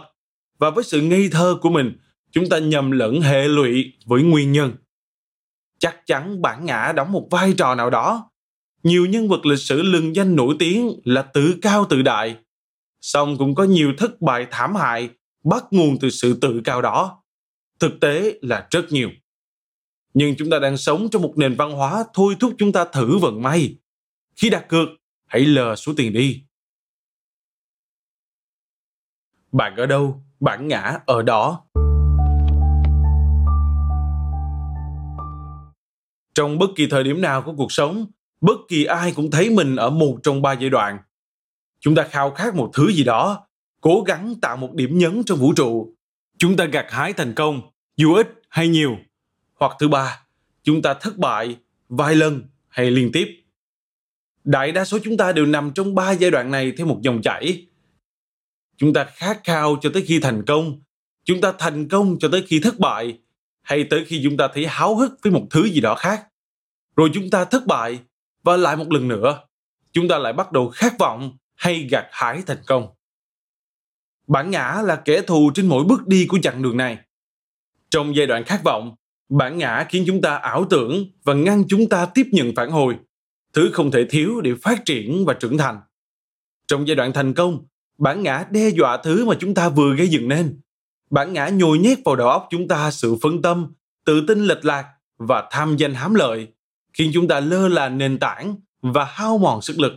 Và 0.59 0.69
với 0.69 0.83
sự 0.83 1.01
ngây 1.01 1.29
thơ 1.31 1.57
của 1.61 1.69
mình, 1.69 1.97
chúng 2.31 2.49
ta 2.49 2.59
nhầm 2.59 2.91
lẫn 2.91 3.21
hệ 3.21 3.47
lụy 3.47 3.93
với 4.05 4.23
nguyên 4.23 4.51
nhân. 4.51 4.73
Chắc 5.79 6.05
chắn 6.05 6.41
bản 6.41 6.65
ngã 6.65 6.93
đóng 6.95 7.11
một 7.11 7.27
vai 7.31 7.53
trò 7.57 7.75
nào 7.75 7.89
đó. 7.89 8.29
Nhiều 8.83 9.05
nhân 9.05 9.29
vật 9.29 9.45
lịch 9.45 9.59
sử 9.59 9.81
lừng 9.81 10.15
danh 10.15 10.35
nổi 10.35 10.55
tiếng 10.59 10.91
là 11.03 11.21
tự 11.21 11.55
cao 11.61 11.85
tự 11.89 12.01
đại. 12.01 12.35
Song 13.01 13.37
cũng 13.37 13.55
có 13.55 13.63
nhiều 13.63 13.93
thất 13.97 14.21
bại 14.21 14.47
thảm 14.51 14.75
hại 14.75 15.09
bắt 15.43 15.63
nguồn 15.71 15.97
từ 15.99 16.09
sự 16.09 16.37
tự 16.41 16.61
cao 16.63 16.81
đó. 16.81 17.22
Thực 17.83 17.99
tế 18.01 18.39
là 18.41 18.67
rất 18.71 18.85
nhiều 18.89 19.09
nhưng 20.13 20.35
chúng 20.37 20.49
ta 20.49 20.59
đang 20.59 20.77
sống 20.77 21.09
trong 21.11 21.21
một 21.21 21.33
nền 21.35 21.55
văn 21.55 21.71
hóa 21.71 22.03
thôi 22.13 22.35
thúc 22.39 22.53
chúng 22.57 22.71
ta 22.71 22.85
thử 22.85 23.17
vận 23.17 23.41
may. 23.41 23.77
Khi 24.35 24.49
đặt 24.49 24.65
cược, 24.69 24.89
hãy 25.25 25.41
lờ 25.41 25.75
số 25.75 25.93
tiền 25.97 26.13
đi. 26.13 26.43
Bạn 29.51 29.75
ở 29.75 29.85
đâu, 29.85 30.23
bạn 30.39 30.67
ngã 30.67 30.99
ở 31.05 31.21
đó. 31.21 31.65
Trong 36.35 36.59
bất 36.59 36.69
kỳ 36.75 36.87
thời 36.87 37.03
điểm 37.03 37.21
nào 37.21 37.41
của 37.41 37.53
cuộc 37.57 37.71
sống, 37.71 38.05
bất 38.41 38.57
kỳ 38.67 38.85
ai 38.85 39.13
cũng 39.15 39.31
thấy 39.31 39.49
mình 39.49 39.75
ở 39.75 39.89
một 39.89 40.17
trong 40.23 40.41
ba 40.41 40.53
giai 40.53 40.69
đoạn. 40.69 40.99
Chúng 41.79 41.95
ta 41.95 42.07
khao 42.11 42.31
khát 42.31 42.55
một 42.55 42.71
thứ 42.73 42.91
gì 42.91 43.03
đó, 43.03 43.47
cố 43.81 44.03
gắng 44.07 44.35
tạo 44.41 44.57
một 44.57 44.73
điểm 44.73 44.97
nhấn 44.97 45.23
trong 45.25 45.39
vũ 45.39 45.53
trụ. 45.53 45.95
Chúng 46.37 46.57
ta 46.57 46.65
gặt 46.65 46.85
hái 46.89 47.13
thành 47.13 47.33
công, 47.33 47.72
dù 47.97 48.13
ít 48.13 48.41
hay 48.49 48.67
nhiều 48.67 48.97
hoặc 49.55 49.71
thứ 49.79 49.87
ba, 49.87 50.25
chúng 50.63 50.81
ta 50.81 50.93
thất 50.93 51.17
bại 51.17 51.57
vài 51.89 52.15
lần 52.15 52.43
hay 52.67 52.91
liên 52.91 53.11
tiếp. 53.13 53.43
Đại 54.43 54.71
đa 54.71 54.85
số 54.85 54.99
chúng 55.03 55.17
ta 55.17 55.31
đều 55.31 55.45
nằm 55.45 55.71
trong 55.75 55.95
ba 55.95 56.11
giai 56.11 56.31
đoạn 56.31 56.51
này 56.51 56.73
theo 56.77 56.87
một 56.87 56.99
dòng 57.01 57.21
chảy. 57.21 57.67
Chúng 58.77 58.93
ta 58.93 59.03
khát 59.03 59.39
khao 59.43 59.77
cho 59.81 59.89
tới 59.93 60.03
khi 60.07 60.19
thành 60.19 60.45
công, 60.45 60.81
chúng 61.23 61.41
ta 61.41 61.53
thành 61.59 61.87
công 61.87 62.19
cho 62.19 62.29
tới 62.31 62.43
khi 62.47 62.59
thất 62.59 62.79
bại, 62.79 63.19
hay 63.61 63.83
tới 63.89 64.05
khi 64.05 64.21
chúng 64.23 64.37
ta 64.37 64.47
thấy 64.53 64.67
háo 64.67 64.95
hức 64.95 65.11
với 65.23 65.31
một 65.31 65.47
thứ 65.49 65.63
gì 65.69 65.81
đó 65.81 65.95
khác. 65.95 66.27
Rồi 66.95 67.09
chúng 67.13 67.29
ta 67.29 67.45
thất 67.45 67.67
bại 67.67 67.99
và 68.43 68.57
lại 68.57 68.75
một 68.75 68.91
lần 68.91 69.07
nữa, 69.07 69.39
chúng 69.91 70.07
ta 70.07 70.17
lại 70.17 70.33
bắt 70.33 70.51
đầu 70.51 70.69
khát 70.69 70.99
vọng 70.99 71.37
hay 71.55 71.87
gặt 71.91 72.07
hái 72.11 72.41
thành 72.47 72.63
công. 72.67 72.87
Bản 74.27 74.51
ngã 74.51 74.81
là 74.85 74.95
kẻ 74.95 75.21
thù 75.21 75.51
trên 75.55 75.67
mỗi 75.67 75.83
bước 75.83 76.07
đi 76.07 76.25
của 76.29 76.39
chặng 76.43 76.61
đường 76.61 76.77
này. 76.77 76.97
Trong 77.93 78.15
giai 78.15 78.27
đoạn 78.27 78.43
khát 78.43 78.63
vọng, 78.63 78.95
bản 79.29 79.57
ngã 79.57 79.85
khiến 79.89 80.03
chúng 80.07 80.21
ta 80.21 80.35
ảo 80.35 80.65
tưởng 80.69 81.05
và 81.23 81.33
ngăn 81.33 81.63
chúng 81.67 81.89
ta 81.89 82.05
tiếp 82.05 82.27
nhận 82.31 82.55
phản 82.55 82.71
hồi. 82.71 82.95
Thứ 83.53 83.69
không 83.73 83.91
thể 83.91 84.05
thiếu 84.09 84.41
để 84.41 84.51
phát 84.61 84.85
triển 84.85 85.25
và 85.25 85.33
trưởng 85.33 85.57
thành. 85.57 85.79
Trong 86.67 86.87
giai 86.87 86.95
đoạn 86.95 87.13
thành 87.13 87.33
công 87.33 87.65
bản 87.97 88.23
ngã 88.23 88.45
đe 88.51 88.69
dọa 88.69 88.97
thứ 88.97 89.25
mà 89.25 89.35
chúng 89.39 89.53
ta 89.53 89.69
vừa 89.69 89.95
gây 89.95 90.07
dựng 90.07 90.27
nên. 90.27 90.61
Bản 91.09 91.33
ngã 91.33 91.47
nhồi 91.47 91.77
nhét 91.77 91.99
vào 92.05 92.15
đầu 92.15 92.27
óc 92.27 92.47
chúng 92.49 92.67
ta 92.67 92.91
sự 92.91 93.15
phân 93.21 93.41
tâm 93.41 93.73
tự 94.05 94.23
tin 94.27 94.39
lệch 94.45 94.65
lạc 94.65 94.85
và 95.17 95.47
tham 95.51 95.77
danh 95.77 95.93
hám 95.93 96.13
lợi 96.13 96.47
khiến 96.93 97.11
chúng 97.13 97.27
ta 97.27 97.39
lơ 97.39 97.67
là 97.67 97.89
nền 97.89 98.19
tảng 98.19 98.55
và 98.81 99.05
hao 99.05 99.37
mòn 99.37 99.61
sức 99.61 99.79
lực. 99.79 99.93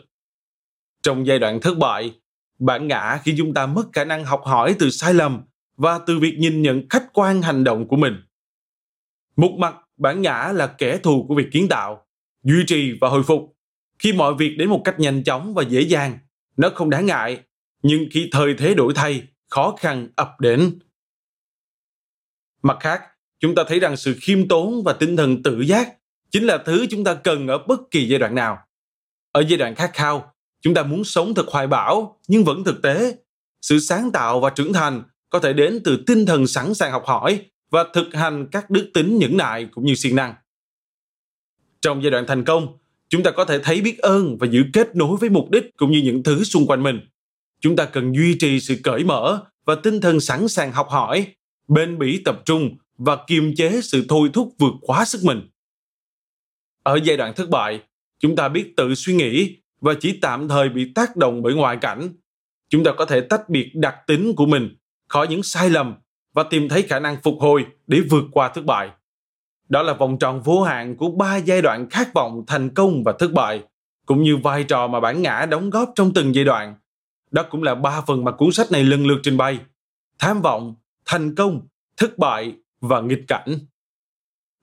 Trong 1.02 1.26
giai 1.26 1.38
đoạn 1.38 1.60
thất 1.60 1.78
bại 1.78 2.14
bản 2.58 2.88
ngã 2.88 3.20
khiến 3.24 3.34
chúng 3.38 3.54
ta 3.54 3.66
mất 3.66 3.84
khả 3.92 4.04
năng 4.04 4.24
học 4.24 4.42
hỏi 4.44 4.76
từ 4.78 4.90
sai 4.90 5.14
lầm 5.14 5.42
và 5.76 5.98
từ 6.06 6.18
việc 6.18 6.36
nhìn 6.38 6.62
nhận 6.62 6.88
khách 6.90 7.04
quan 7.12 7.42
hành 7.42 7.64
động 7.64 7.88
của 7.88 7.96
mình 7.96 8.14
một 9.36 9.56
mặt, 9.58 9.74
bản 9.96 10.22
ngã 10.22 10.52
là 10.54 10.66
kẻ 10.66 10.98
thù 10.98 11.26
của 11.28 11.34
việc 11.34 11.48
kiến 11.52 11.68
tạo, 11.68 12.06
duy 12.42 12.64
trì 12.66 12.92
và 13.00 13.08
hồi 13.08 13.22
phục. 13.22 13.56
Khi 13.98 14.12
mọi 14.12 14.34
việc 14.34 14.56
đến 14.58 14.68
một 14.68 14.82
cách 14.84 15.00
nhanh 15.00 15.24
chóng 15.24 15.54
và 15.54 15.62
dễ 15.62 15.80
dàng, 15.80 16.18
nó 16.56 16.70
không 16.74 16.90
đáng 16.90 17.06
ngại. 17.06 17.40
Nhưng 17.82 18.06
khi 18.10 18.28
thời 18.32 18.54
thế 18.58 18.74
đổi 18.74 18.92
thay, 18.96 19.22
khó 19.50 19.74
khăn 19.78 20.08
ập 20.16 20.40
đến. 20.40 20.78
Mặt 22.62 22.76
khác, 22.80 23.02
chúng 23.40 23.54
ta 23.54 23.64
thấy 23.68 23.80
rằng 23.80 23.96
sự 23.96 24.16
khiêm 24.20 24.48
tốn 24.48 24.82
và 24.84 24.92
tinh 24.92 25.16
thần 25.16 25.42
tự 25.42 25.60
giác 25.60 25.92
chính 26.30 26.44
là 26.44 26.58
thứ 26.58 26.86
chúng 26.90 27.04
ta 27.04 27.14
cần 27.14 27.48
ở 27.48 27.58
bất 27.68 27.80
kỳ 27.90 28.08
giai 28.08 28.18
đoạn 28.18 28.34
nào. 28.34 28.58
Ở 29.32 29.44
giai 29.48 29.58
đoạn 29.58 29.74
khát 29.74 29.90
khao, 29.94 30.34
chúng 30.62 30.74
ta 30.74 30.82
muốn 30.82 31.04
sống 31.04 31.34
thật 31.34 31.46
hoài 31.48 31.66
bão 31.66 32.20
nhưng 32.28 32.44
vẫn 32.44 32.64
thực 32.64 32.82
tế. 32.82 33.16
Sự 33.62 33.78
sáng 33.78 34.12
tạo 34.12 34.40
và 34.40 34.50
trưởng 34.50 34.72
thành 34.72 35.02
có 35.30 35.38
thể 35.38 35.52
đến 35.52 35.80
từ 35.84 36.04
tinh 36.06 36.26
thần 36.26 36.46
sẵn 36.46 36.74
sàng 36.74 36.92
học 36.92 37.02
hỏi 37.06 37.40
và 37.70 37.84
thực 37.94 38.14
hành 38.14 38.46
các 38.52 38.70
đức 38.70 38.90
tính 38.94 39.18
nhẫn 39.18 39.36
nại 39.36 39.68
cũng 39.70 39.84
như 39.86 39.94
siêng 39.94 40.16
năng. 40.16 40.34
Trong 41.80 42.02
giai 42.02 42.10
đoạn 42.10 42.24
thành 42.28 42.44
công, 42.44 42.78
chúng 43.08 43.22
ta 43.22 43.30
có 43.30 43.44
thể 43.44 43.58
thấy 43.58 43.80
biết 43.80 43.98
ơn 43.98 44.36
và 44.38 44.46
giữ 44.46 44.64
kết 44.72 44.96
nối 44.96 45.16
với 45.16 45.30
mục 45.30 45.50
đích 45.50 45.76
cũng 45.76 45.92
như 45.92 46.02
những 46.04 46.22
thứ 46.22 46.44
xung 46.44 46.66
quanh 46.66 46.82
mình. 46.82 47.00
Chúng 47.60 47.76
ta 47.76 47.84
cần 47.84 48.16
duy 48.16 48.38
trì 48.38 48.60
sự 48.60 48.76
cởi 48.82 49.04
mở 49.04 49.44
và 49.64 49.74
tinh 49.74 50.00
thần 50.00 50.20
sẵn 50.20 50.48
sàng 50.48 50.72
học 50.72 50.88
hỏi, 50.90 51.26
bên 51.68 51.98
bỉ 51.98 52.22
tập 52.24 52.42
trung 52.44 52.76
và 52.98 53.18
kiềm 53.26 53.54
chế 53.56 53.80
sự 53.82 54.06
thôi 54.08 54.30
thúc 54.32 54.54
vượt 54.58 54.72
quá 54.80 55.04
sức 55.04 55.24
mình. 55.24 55.48
Ở 56.82 56.98
giai 57.04 57.16
đoạn 57.16 57.32
thất 57.36 57.50
bại, 57.50 57.80
chúng 58.18 58.36
ta 58.36 58.48
biết 58.48 58.72
tự 58.76 58.94
suy 58.94 59.14
nghĩ 59.14 59.56
và 59.80 59.94
chỉ 60.00 60.18
tạm 60.22 60.48
thời 60.48 60.68
bị 60.68 60.92
tác 60.94 61.16
động 61.16 61.42
bởi 61.42 61.54
ngoại 61.54 61.76
cảnh. 61.80 62.08
Chúng 62.68 62.84
ta 62.84 62.92
có 62.98 63.04
thể 63.04 63.20
tách 63.20 63.48
biệt 63.48 63.70
đặc 63.74 63.94
tính 64.06 64.32
của 64.36 64.46
mình 64.46 64.76
khỏi 65.08 65.28
những 65.28 65.42
sai 65.42 65.70
lầm 65.70 65.94
và 66.32 66.42
tìm 66.42 66.68
thấy 66.68 66.82
khả 66.82 66.98
năng 66.98 67.16
phục 67.22 67.34
hồi 67.40 67.66
để 67.86 68.00
vượt 68.10 68.24
qua 68.32 68.48
thất 68.48 68.64
bại. 68.64 68.90
Đó 69.68 69.82
là 69.82 69.94
vòng 69.94 70.18
tròn 70.18 70.42
vô 70.42 70.62
hạn 70.62 70.96
của 70.96 71.10
ba 71.10 71.36
giai 71.36 71.62
đoạn 71.62 71.90
khát 71.90 72.14
vọng 72.14 72.44
thành 72.46 72.74
công 72.74 73.04
và 73.04 73.12
thất 73.18 73.32
bại, 73.32 73.62
cũng 74.06 74.22
như 74.22 74.36
vai 74.36 74.64
trò 74.64 74.86
mà 74.86 75.00
bản 75.00 75.22
ngã 75.22 75.46
đóng 75.50 75.70
góp 75.70 75.92
trong 75.94 76.14
từng 76.14 76.34
giai 76.34 76.44
đoạn. 76.44 76.74
Đó 77.30 77.42
cũng 77.50 77.62
là 77.62 77.74
ba 77.74 78.00
phần 78.06 78.24
mà 78.24 78.32
cuốn 78.32 78.52
sách 78.52 78.72
này 78.72 78.84
lần 78.84 79.06
lượt 79.06 79.18
trình 79.22 79.36
bày. 79.36 79.58
Tham 80.18 80.42
vọng, 80.42 80.74
thành 81.04 81.34
công, 81.34 81.60
thất 81.96 82.18
bại 82.18 82.52
và 82.80 83.00
nghịch 83.00 83.24
cảnh. 83.28 83.58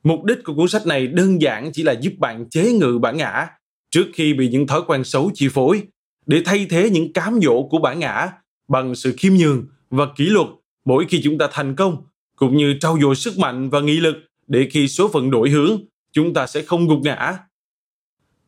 Mục 0.03 0.23
đích 0.23 0.37
của 0.43 0.53
cuốn 0.53 0.67
sách 0.67 0.87
này 0.87 1.07
đơn 1.07 1.41
giản 1.41 1.71
chỉ 1.73 1.83
là 1.83 1.91
giúp 1.91 2.13
bạn 2.19 2.49
chế 2.49 2.71
ngự 2.71 2.99
bản 3.01 3.17
ngã 3.17 3.47
trước 3.91 4.05
khi 4.13 4.33
bị 4.33 4.49
những 4.49 4.67
thói 4.67 4.81
quen 4.87 5.03
xấu 5.03 5.31
chi 5.33 5.49
phối, 5.49 5.83
để 6.25 6.41
thay 6.45 6.67
thế 6.69 6.89
những 6.89 7.13
cám 7.13 7.39
dỗ 7.41 7.67
của 7.71 7.77
bản 7.77 7.99
ngã 7.99 8.29
bằng 8.67 8.95
sự 8.95 9.13
khiêm 9.17 9.33
nhường 9.33 9.65
và 9.95 10.07
kỷ 10.15 10.25
luật 10.25 10.47
mỗi 10.85 11.05
khi 11.09 11.21
chúng 11.23 11.37
ta 11.37 11.47
thành 11.51 11.75
công, 11.75 12.03
cũng 12.35 12.57
như 12.57 12.77
trau 12.79 12.99
dồi 13.01 13.15
sức 13.15 13.37
mạnh 13.37 13.69
và 13.69 13.79
nghị 13.79 13.99
lực 13.99 14.15
để 14.47 14.67
khi 14.71 14.87
số 14.87 15.07
phận 15.07 15.31
đổi 15.31 15.49
hướng, 15.49 15.81
chúng 16.11 16.33
ta 16.33 16.47
sẽ 16.47 16.61
không 16.61 16.87
gục 16.87 16.99
ngã. 17.03 17.37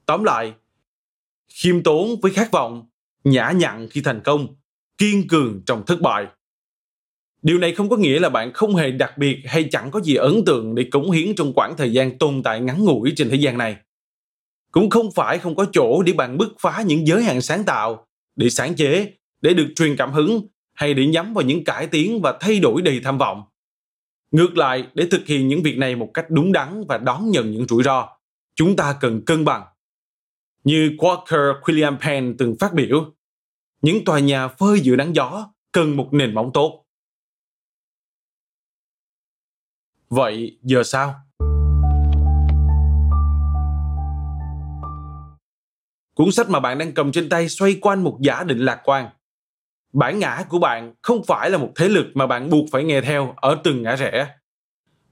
Tóm 0.05 0.23
lại, 0.23 0.53
khiêm 1.49 1.84
tốn 1.84 2.19
với 2.21 2.31
khát 2.31 2.51
vọng, 2.51 2.86
nhã 3.23 3.51
nhặn 3.51 3.88
khi 3.89 4.01
thành 4.01 4.21
công, 4.23 4.47
kiên 4.97 5.27
cường 5.27 5.62
trong 5.65 5.86
thất 5.86 6.01
bại. 6.01 6.27
Điều 7.41 7.58
này 7.58 7.75
không 7.75 7.89
có 7.89 7.97
nghĩa 7.97 8.19
là 8.19 8.29
bạn 8.29 8.53
không 8.53 8.75
hề 8.75 8.91
đặc 8.91 9.17
biệt 9.17 9.38
hay 9.45 9.67
chẳng 9.71 9.91
có 9.91 10.01
gì 10.01 10.15
ấn 10.15 10.45
tượng 10.45 10.75
để 10.75 10.88
cống 10.91 11.12
hiến 11.12 11.36
trong 11.36 11.53
quãng 11.53 11.73
thời 11.77 11.93
gian 11.93 12.17
tồn 12.17 12.43
tại 12.43 12.62
ngắn 12.62 12.86
ngủi 12.86 13.13
trên 13.15 13.29
thế 13.29 13.36
gian 13.36 13.58
này. 13.58 13.75
Cũng 14.71 14.89
không 14.89 15.12
phải 15.12 15.38
không 15.38 15.55
có 15.55 15.65
chỗ 15.71 16.01
để 16.01 16.13
bạn 16.13 16.38
bứt 16.38 16.53
phá 16.60 16.84
những 16.88 17.08
giới 17.08 17.23
hạn 17.23 17.41
sáng 17.41 17.63
tạo, 17.63 18.08
để 18.36 18.49
sáng 18.49 18.75
chế, 18.75 19.13
để 19.41 19.53
được 19.53 19.67
truyền 19.75 19.95
cảm 19.95 20.13
hứng 20.13 20.47
hay 20.75 20.93
để 20.93 21.07
nhắm 21.07 21.33
vào 21.33 21.45
những 21.45 21.63
cải 21.63 21.88
tiến 21.88 22.21
và 22.21 22.38
thay 22.41 22.59
đổi 22.59 22.81
đầy 22.81 23.01
tham 23.03 23.17
vọng. 23.17 23.43
Ngược 24.31 24.57
lại, 24.57 24.88
để 24.93 25.07
thực 25.11 25.25
hiện 25.25 25.47
những 25.47 25.63
việc 25.63 25.77
này 25.77 25.95
một 25.95 26.11
cách 26.13 26.25
đúng 26.29 26.51
đắn 26.51 26.83
và 26.88 26.97
đón 26.97 27.29
nhận 27.29 27.51
những 27.51 27.67
rủi 27.67 27.83
ro, 27.83 28.09
chúng 28.55 28.75
ta 28.75 28.97
cần 28.99 29.21
cân 29.25 29.45
bằng. 29.45 29.65
Như 30.63 30.95
Walker 30.97 31.61
William 31.61 31.97
Penn 31.99 32.35
từng 32.38 32.55
phát 32.59 32.73
biểu, 32.73 33.13
những 33.81 34.05
tòa 34.05 34.19
nhà 34.19 34.47
phơi 34.47 34.79
giữa 34.79 34.95
nắng 34.95 35.15
gió 35.15 35.53
cần 35.71 35.97
một 35.97 36.09
nền 36.11 36.33
móng 36.33 36.51
tốt. 36.53 36.85
Vậy 40.09 40.59
giờ 40.61 40.83
sao? 40.83 41.15
Cuốn 46.13 46.31
sách 46.31 46.49
mà 46.49 46.59
bạn 46.59 46.77
đang 46.77 46.93
cầm 46.93 47.11
trên 47.11 47.29
tay 47.29 47.49
xoay 47.49 47.77
quanh 47.81 48.03
một 48.03 48.17
giả 48.21 48.43
định 48.43 48.59
lạc 48.59 48.81
quan– 48.83 49.09
bản 49.95 50.19
ngã 50.19 50.43
của 50.49 50.60
bạn 50.60 50.93
không 51.01 51.23
phải 51.23 51.49
là 51.49 51.58
một 51.58 51.71
thế 51.75 51.89
lực 51.89 52.08
mà 52.13 52.27
bạn 52.27 52.49
buộc 52.49 52.65
phải 52.71 52.84
nghe 52.84 53.01
theo 53.01 53.34
ở 53.38 53.62
từng 53.63 53.81
ngã 53.81 53.95
rẽ. 53.95 54.27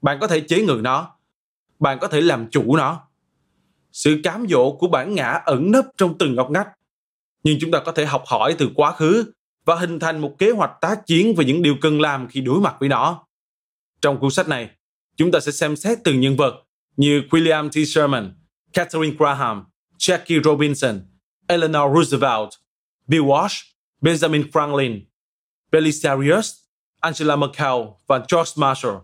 Bạn 0.02 0.18
có 0.20 0.26
thể 0.26 0.40
chế 0.40 0.62
ngự 0.62 0.80
nó. 0.82 1.10
Bạn 1.78 1.98
có 2.00 2.08
thể 2.08 2.20
làm 2.20 2.50
chủ 2.50 2.76
nó. 2.76 3.00
Sự 3.92 4.20
cám 4.24 4.46
dỗ 4.48 4.76
của 4.78 4.88
bản 4.88 5.14
ngã 5.14 5.40
ẩn 5.44 5.70
nấp 5.70 5.84
trong 5.96 6.18
từng 6.18 6.34
ngóc 6.34 6.50
ngách. 6.50 6.68
Nhưng 7.42 7.58
chúng 7.60 7.70
ta 7.70 7.80
có 7.84 7.92
thể 7.92 8.06
học 8.06 8.22
hỏi 8.26 8.54
từ 8.58 8.70
quá 8.74 8.92
khứ 8.92 9.32
và 9.64 9.74
hình 9.74 9.98
thành 9.98 10.20
một 10.20 10.34
kế 10.38 10.50
hoạch 10.50 10.72
tác 10.80 11.06
chiến 11.06 11.34
về 11.34 11.44
những 11.44 11.62
điều 11.62 11.76
cần 11.80 12.00
làm 12.00 12.28
khi 12.28 12.40
đối 12.40 12.60
mặt 12.60 12.76
với 12.80 12.88
nó. 12.88 13.26
Trong 14.00 14.20
cuốn 14.20 14.30
sách 14.30 14.48
này 14.48 14.70
chúng 15.16 15.32
ta 15.32 15.40
sẽ 15.40 15.52
xem 15.52 15.76
xét 15.76 15.98
từng 16.04 16.20
nhân 16.20 16.36
vật 16.36 16.54
như 16.96 17.22
William 17.30 17.68
T. 17.68 17.88
Sherman, 17.88 18.34
Catherine 18.72 19.16
Graham, 19.18 19.64
Jackie 19.98 20.42
Robinson, 20.42 21.00
Eleanor 21.46 21.96
Roosevelt, 21.96 22.48
Bill 23.06 23.24
Walsh 23.24 23.73
Benjamin 24.00 24.50
Franklin, 24.50 25.00
Belisarius, 25.72 26.54
Angela 27.00 27.36
Merkel 27.36 27.82
và 28.06 28.18
George 28.32 28.52
Marshall. 28.56 28.96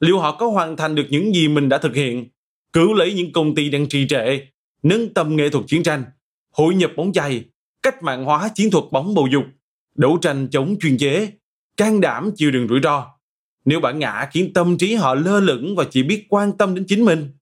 Liệu 0.00 0.18
họ 0.18 0.36
có 0.36 0.50
hoàn 0.50 0.76
thành 0.76 0.94
được 0.94 1.06
những 1.10 1.34
gì 1.34 1.48
mình 1.48 1.68
đã 1.68 1.78
thực 1.78 1.94
hiện, 1.94 2.28
cứu 2.72 2.94
lấy 2.94 3.14
những 3.14 3.32
công 3.32 3.54
ty 3.54 3.70
đang 3.70 3.88
trì 3.88 4.06
trệ, 4.08 4.40
nâng 4.82 5.14
tầm 5.14 5.36
nghệ 5.36 5.48
thuật 5.48 5.64
chiến 5.68 5.82
tranh, 5.82 6.04
hội 6.50 6.74
nhập 6.74 6.90
bóng 6.96 7.12
chày, 7.12 7.44
cách 7.82 8.02
mạng 8.02 8.24
hóa 8.24 8.48
chiến 8.54 8.70
thuật 8.70 8.84
bóng 8.90 9.14
bầu 9.14 9.26
dục, 9.32 9.44
đấu 9.94 10.18
tranh 10.22 10.48
chống 10.50 10.76
chuyên 10.80 10.98
chế, 10.98 11.32
can 11.76 12.00
đảm 12.00 12.30
chịu 12.36 12.50
đựng 12.50 12.68
rủi 12.68 12.80
ro. 12.82 13.06
Nếu 13.64 13.80
bản 13.80 13.98
ngã 13.98 14.28
khiến 14.32 14.52
tâm 14.52 14.78
trí 14.78 14.94
họ 14.94 15.14
lơ 15.14 15.40
lửng 15.40 15.76
và 15.76 15.84
chỉ 15.90 16.02
biết 16.02 16.26
quan 16.28 16.52
tâm 16.56 16.74
đến 16.74 16.84
chính 16.88 17.04
mình. 17.04 17.32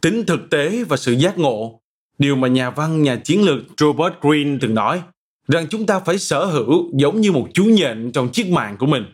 Tính 0.00 0.24
thực 0.26 0.40
tế 0.50 0.84
và 0.84 0.96
sự 0.96 1.12
giác 1.12 1.38
ngộ, 1.38 1.82
điều 2.18 2.36
mà 2.36 2.48
nhà 2.48 2.70
văn, 2.70 3.02
nhà 3.02 3.20
chiến 3.24 3.42
lược 3.42 3.62
Robert 3.78 4.14
Greene 4.20 4.58
từng 4.60 4.74
nói, 4.74 5.02
rằng 5.48 5.66
chúng 5.70 5.86
ta 5.86 6.00
phải 6.00 6.18
sở 6.18 6.44
hữu 6.44 6.90
giống 6.98 7.20
như 7.20 7.32
một 7.32 7.48
chú 7.54 7.64
nhện 7.64 8.10
trong 8.14 8.28
chiếc 8.32 8.48
mạng 8.48 8.76
của 8.78 8.86
mình, 8.86 9.04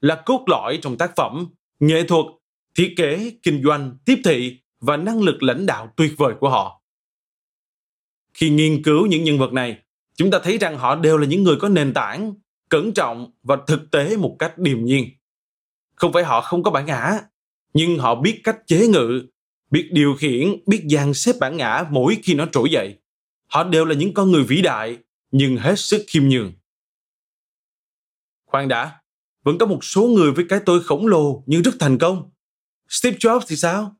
là 0.00 0.22
cốt 0.26 0.44
lõi 0.46 0.78
trong 0.82 0.98
tác 0.98 1.16
phẩm, 1.16 1.46
nghệ 1.80 2.02
thuật, 2.02 2.26
thiết 2.74 2.94
kế, 2.96 3.32
kinh 3.42 3.62
doanh, 3.64 3.96
tiếp 4.04 4.20
thị 4.24 4.58
và 4.80 4.96
năng 4.96 5.22
lực 5.22 5.42
lãnh 5.42 5.66
đạo 5.66 5.92
tuyệt 5.96 6.12
vời 6.16 6.34
của 6.40 6.48
họ. 6.48 6.82
Khi 8.34 8.50
nghiên 8.50 8.82
cứu 8.82 9.06
những 9.06 9.24
nhân 9.24 9.38
vật 9.38 9.52
này, 9.52 9.78
chúng 10.16 10.30
ta 10.30 10.38
thấy 10.42 10.58
rằng 10.58 10.78
họ 10.78 10.96
đều 10.96 11.18
là 11.18 11.26
những 11.26 11.42
người 11.42 11.56
có 11.56 11.68
nền 11.68 11.94
tảng, 11.94 12.34
cẩn 12.68 12.92
trọng 12.92 13.30
và 13.42 13.56
thực 13.66 13.90
tế 13.90 14.16
một 14.16 14.36
cách 14.38 14.58
điềm 14.58 14.84
nhiên. 14.84 15.08
Không 15.94 16.12
phải 16.12 16.24
họ 16.24 16.40
không 16.40 16.62
có 16.62 16.70
bản 16.70 16.86
ngã, 16.86 17.12
nhưng 17.74 17.98
họ 17.98 18.14
biết 18.14 18.40
cách 18.44 18.56
chế 18.66 18.88
ngự, 18.88 19.22
biết 19.70 19.88
điều 19.92 20.14
khiển, 20.14 20.56
biết 20.66 20.82
dàn 20.90 21.14
xếp 21.14 21.32
bản 21.40 21.56
ngã 21.56 21.84
mỗi 21.90 22.18
khi 22.22 22.34
nó 22.34 22.46
trỗi 22.52 22.70
dậy. 22.70 22.98
Họ 23.46 23.64
đều 23.64 23.84
là 23.84 23.94
những 23.94 24.14
con 24.14 24.32
người 24.32 24.42
vĩ 24.42 24.62
đại, 24.62 24.98
nhưng 25.36 25.56
hết 25.56 25.78
sức 25.78 26.04
khiêm 26.08 26.28
nhường. 26.28 26.52
Khoan 28.46 28.68
đã, 28.68 29.00
vẫn 29.42 29.58
có 29.58 29.66
một 29.66 29.84
số 29.84 30.02
người 30.02 30.32
với 30.32 30.44
cái 30.48 30.60
tôi 30.66 30.82
khổng 30.82 31.06
lồ 31.06 31.42
nhưng 31.46 31.62
rất 31.62 31.72
thành 31.80 31.98
công. 31.98 32.30
Steve 32.88 33.16
Jobs 33.16 33.40
thì 33.48 33.56
sao? 33.56 33.96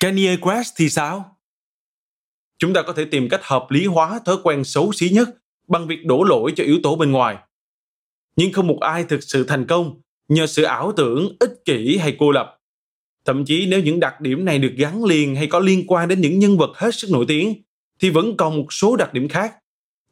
Kanye 0.00 0.36
West 0.36 0.72
thì 0.76 0.88
sao? 0.88 1.38
Chúng 2.58 2.74
ta 2.74 2.82
có 2.82 2.92
thể 2.92 3.04
tìm 3.04 3.28
cách 3.28 3.40
hợp 3.42 3.66
lý 3.70 3.86
hóa 3.86 4.20
thói 4.24 4.36
quen 4.42 4.64
xấu 4.64 4.92
xí 4.92 5.08
nhất 5.08 5.28
bằng 5.68 5.86
việc 5.86 6.04
đổ 6.04 6.24
lỗi 6.24 6.52
cho 6.56 6.64
yếu 6.64 6.78
tố 6.82 6.96
bên 6.96 7.10
ngoài. 7.10 7.36
Nhưng 8.36 8.52
không 8.52 8.66
một 8.66 8.78
ai 8.80 9.04
thực 9.04 9.22
sự 9.22 9.44
thành 9.44 9.66
công 9.66 10.00
nhờ 10.28 10.46
sự 10.46 10.62
ảo 10.62 10.92
tưởng, 10.96 11.36
ích 11.40 11.52
kỷ 11.64 11.96
hay 11.96 12.16
cô 12.18 12.30
lập. 12.30 12.58
Thậm 13.24 13.44
chí 13.44 13.66
nếu 13.66 13.82
những 13.82 14.00
đặc 14.00 14.20
điểm 14.20 14.44
này 14.44 14.58
được 14.58 14.74
gắn 14.76 15.04
liền 15.04 15.36
hay 15.36 15.46
có 15.46 15.58
liên 15.58 15.86
quan 15.86 16.08
đến 16.08 16.20
những 16.20 16.38
nhân 16.38 16.58
vật 16.58 16.70
hết 16.74 16.94
sức 16.94 17.10
nổi 17.10 17.24
tiếng, 17.28 17.62
thì 18.00 18.10
vẫn 18.10 18.36
còn 18.36 18.56
một 18.56 18.72
số 18.72 18.96
đặc 18.96 19.14
điểm 19.14 19.28
khác 19.28 19.54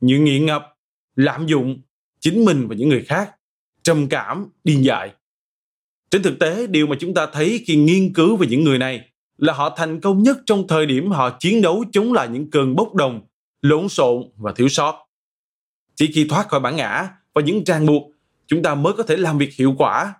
như 0.00 0.18
nghiện 0.18 0.46
ngập, 0.46 0.76
lạm 1.16 1.46
dụng, 1.46 1.80
chính 2.20 2.44
mình 2.44 2.68
và 2.68 2.74
những 2.74 2.88
người 2.88 3.04
khác, 3.04 3.30
trầm 3.82 4.08
cảm, 4.08 4.46
điên 4.64 4.84
dại. 4.84 5.12
Trên 6.10 6.22
thực 6.22 6.38
tế, 6.38 6.66
điều 6.66 6.86
mà 6.86 6.96
chúng 7.00 7.14
ta 7.14 7.26
thấy 7.32 7.64
khi 7.66 7.76
nghiên 7.76 8.12
cứu 8.12 8.36
về 8.36 8.46
những 8.46 8.64
người 8.64 8.78
này 8.78 9.10
là 9.36 9.52
họ 9.52 9.74
thành 9.76 10.00
công 10.00 10.22
nhất 10.22 10.38
trong 10.46 10.68
thời 10.68 10.86
điểm 10.86 11.10
họ 11.10 11.30
chiến 11.40 11.62
đấu 11.62 11.84
chống 11.92 12.12
lại 12.12 12.28
những 12.28 12.50
cơn 12.50 12.76
bốc 12.76 12.94
đồng, 12.94 13.20
lộn 13.62 13.88
xộn 13.88 14.22
và 14.36 14.52
thiếu 14.52 14.68
sót. 14.68 15.06
Chỉ 15.94 16.10
khi 16.14 16.26
thoát 16.28 16.48
khỏi 16.48 16.60
bản 16.60 16.76
ngã 16.76 17.08
và 17.34 17.42
những 17.42 17.64
ràng 17.64 17.86
buộc, 17.86 18.02
chúng 18.46 18.62
ta 18.62 18.74
mới 18.74 18.92
có 18.92 19.02
thể 19.02 19.16
làm 19.16 19.38
việc 19.38 19.54
hiệu 19.54 19.74
quả. 19.78 20.14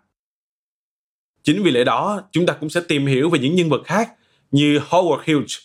Chính 1.42 1.62
vì 1.62 1.70
lẽ 1.70 1.84
đó, 1.84 2.22
chúng 2.32 2.46
ta 2.46 2.52
cũng 2.52 2.70
sẽ 2.70 2.80
tìm 2.88 3.06
hiểu 3.06 3.30
về 3.30 3.38
những 3.38 3.54
nhân 3.54 3.68
vật 3.68 3.82
khác 3.84 4.12
như 4.50 4.78
Howard 4.78 5.18
Hughes, 5.26 5.58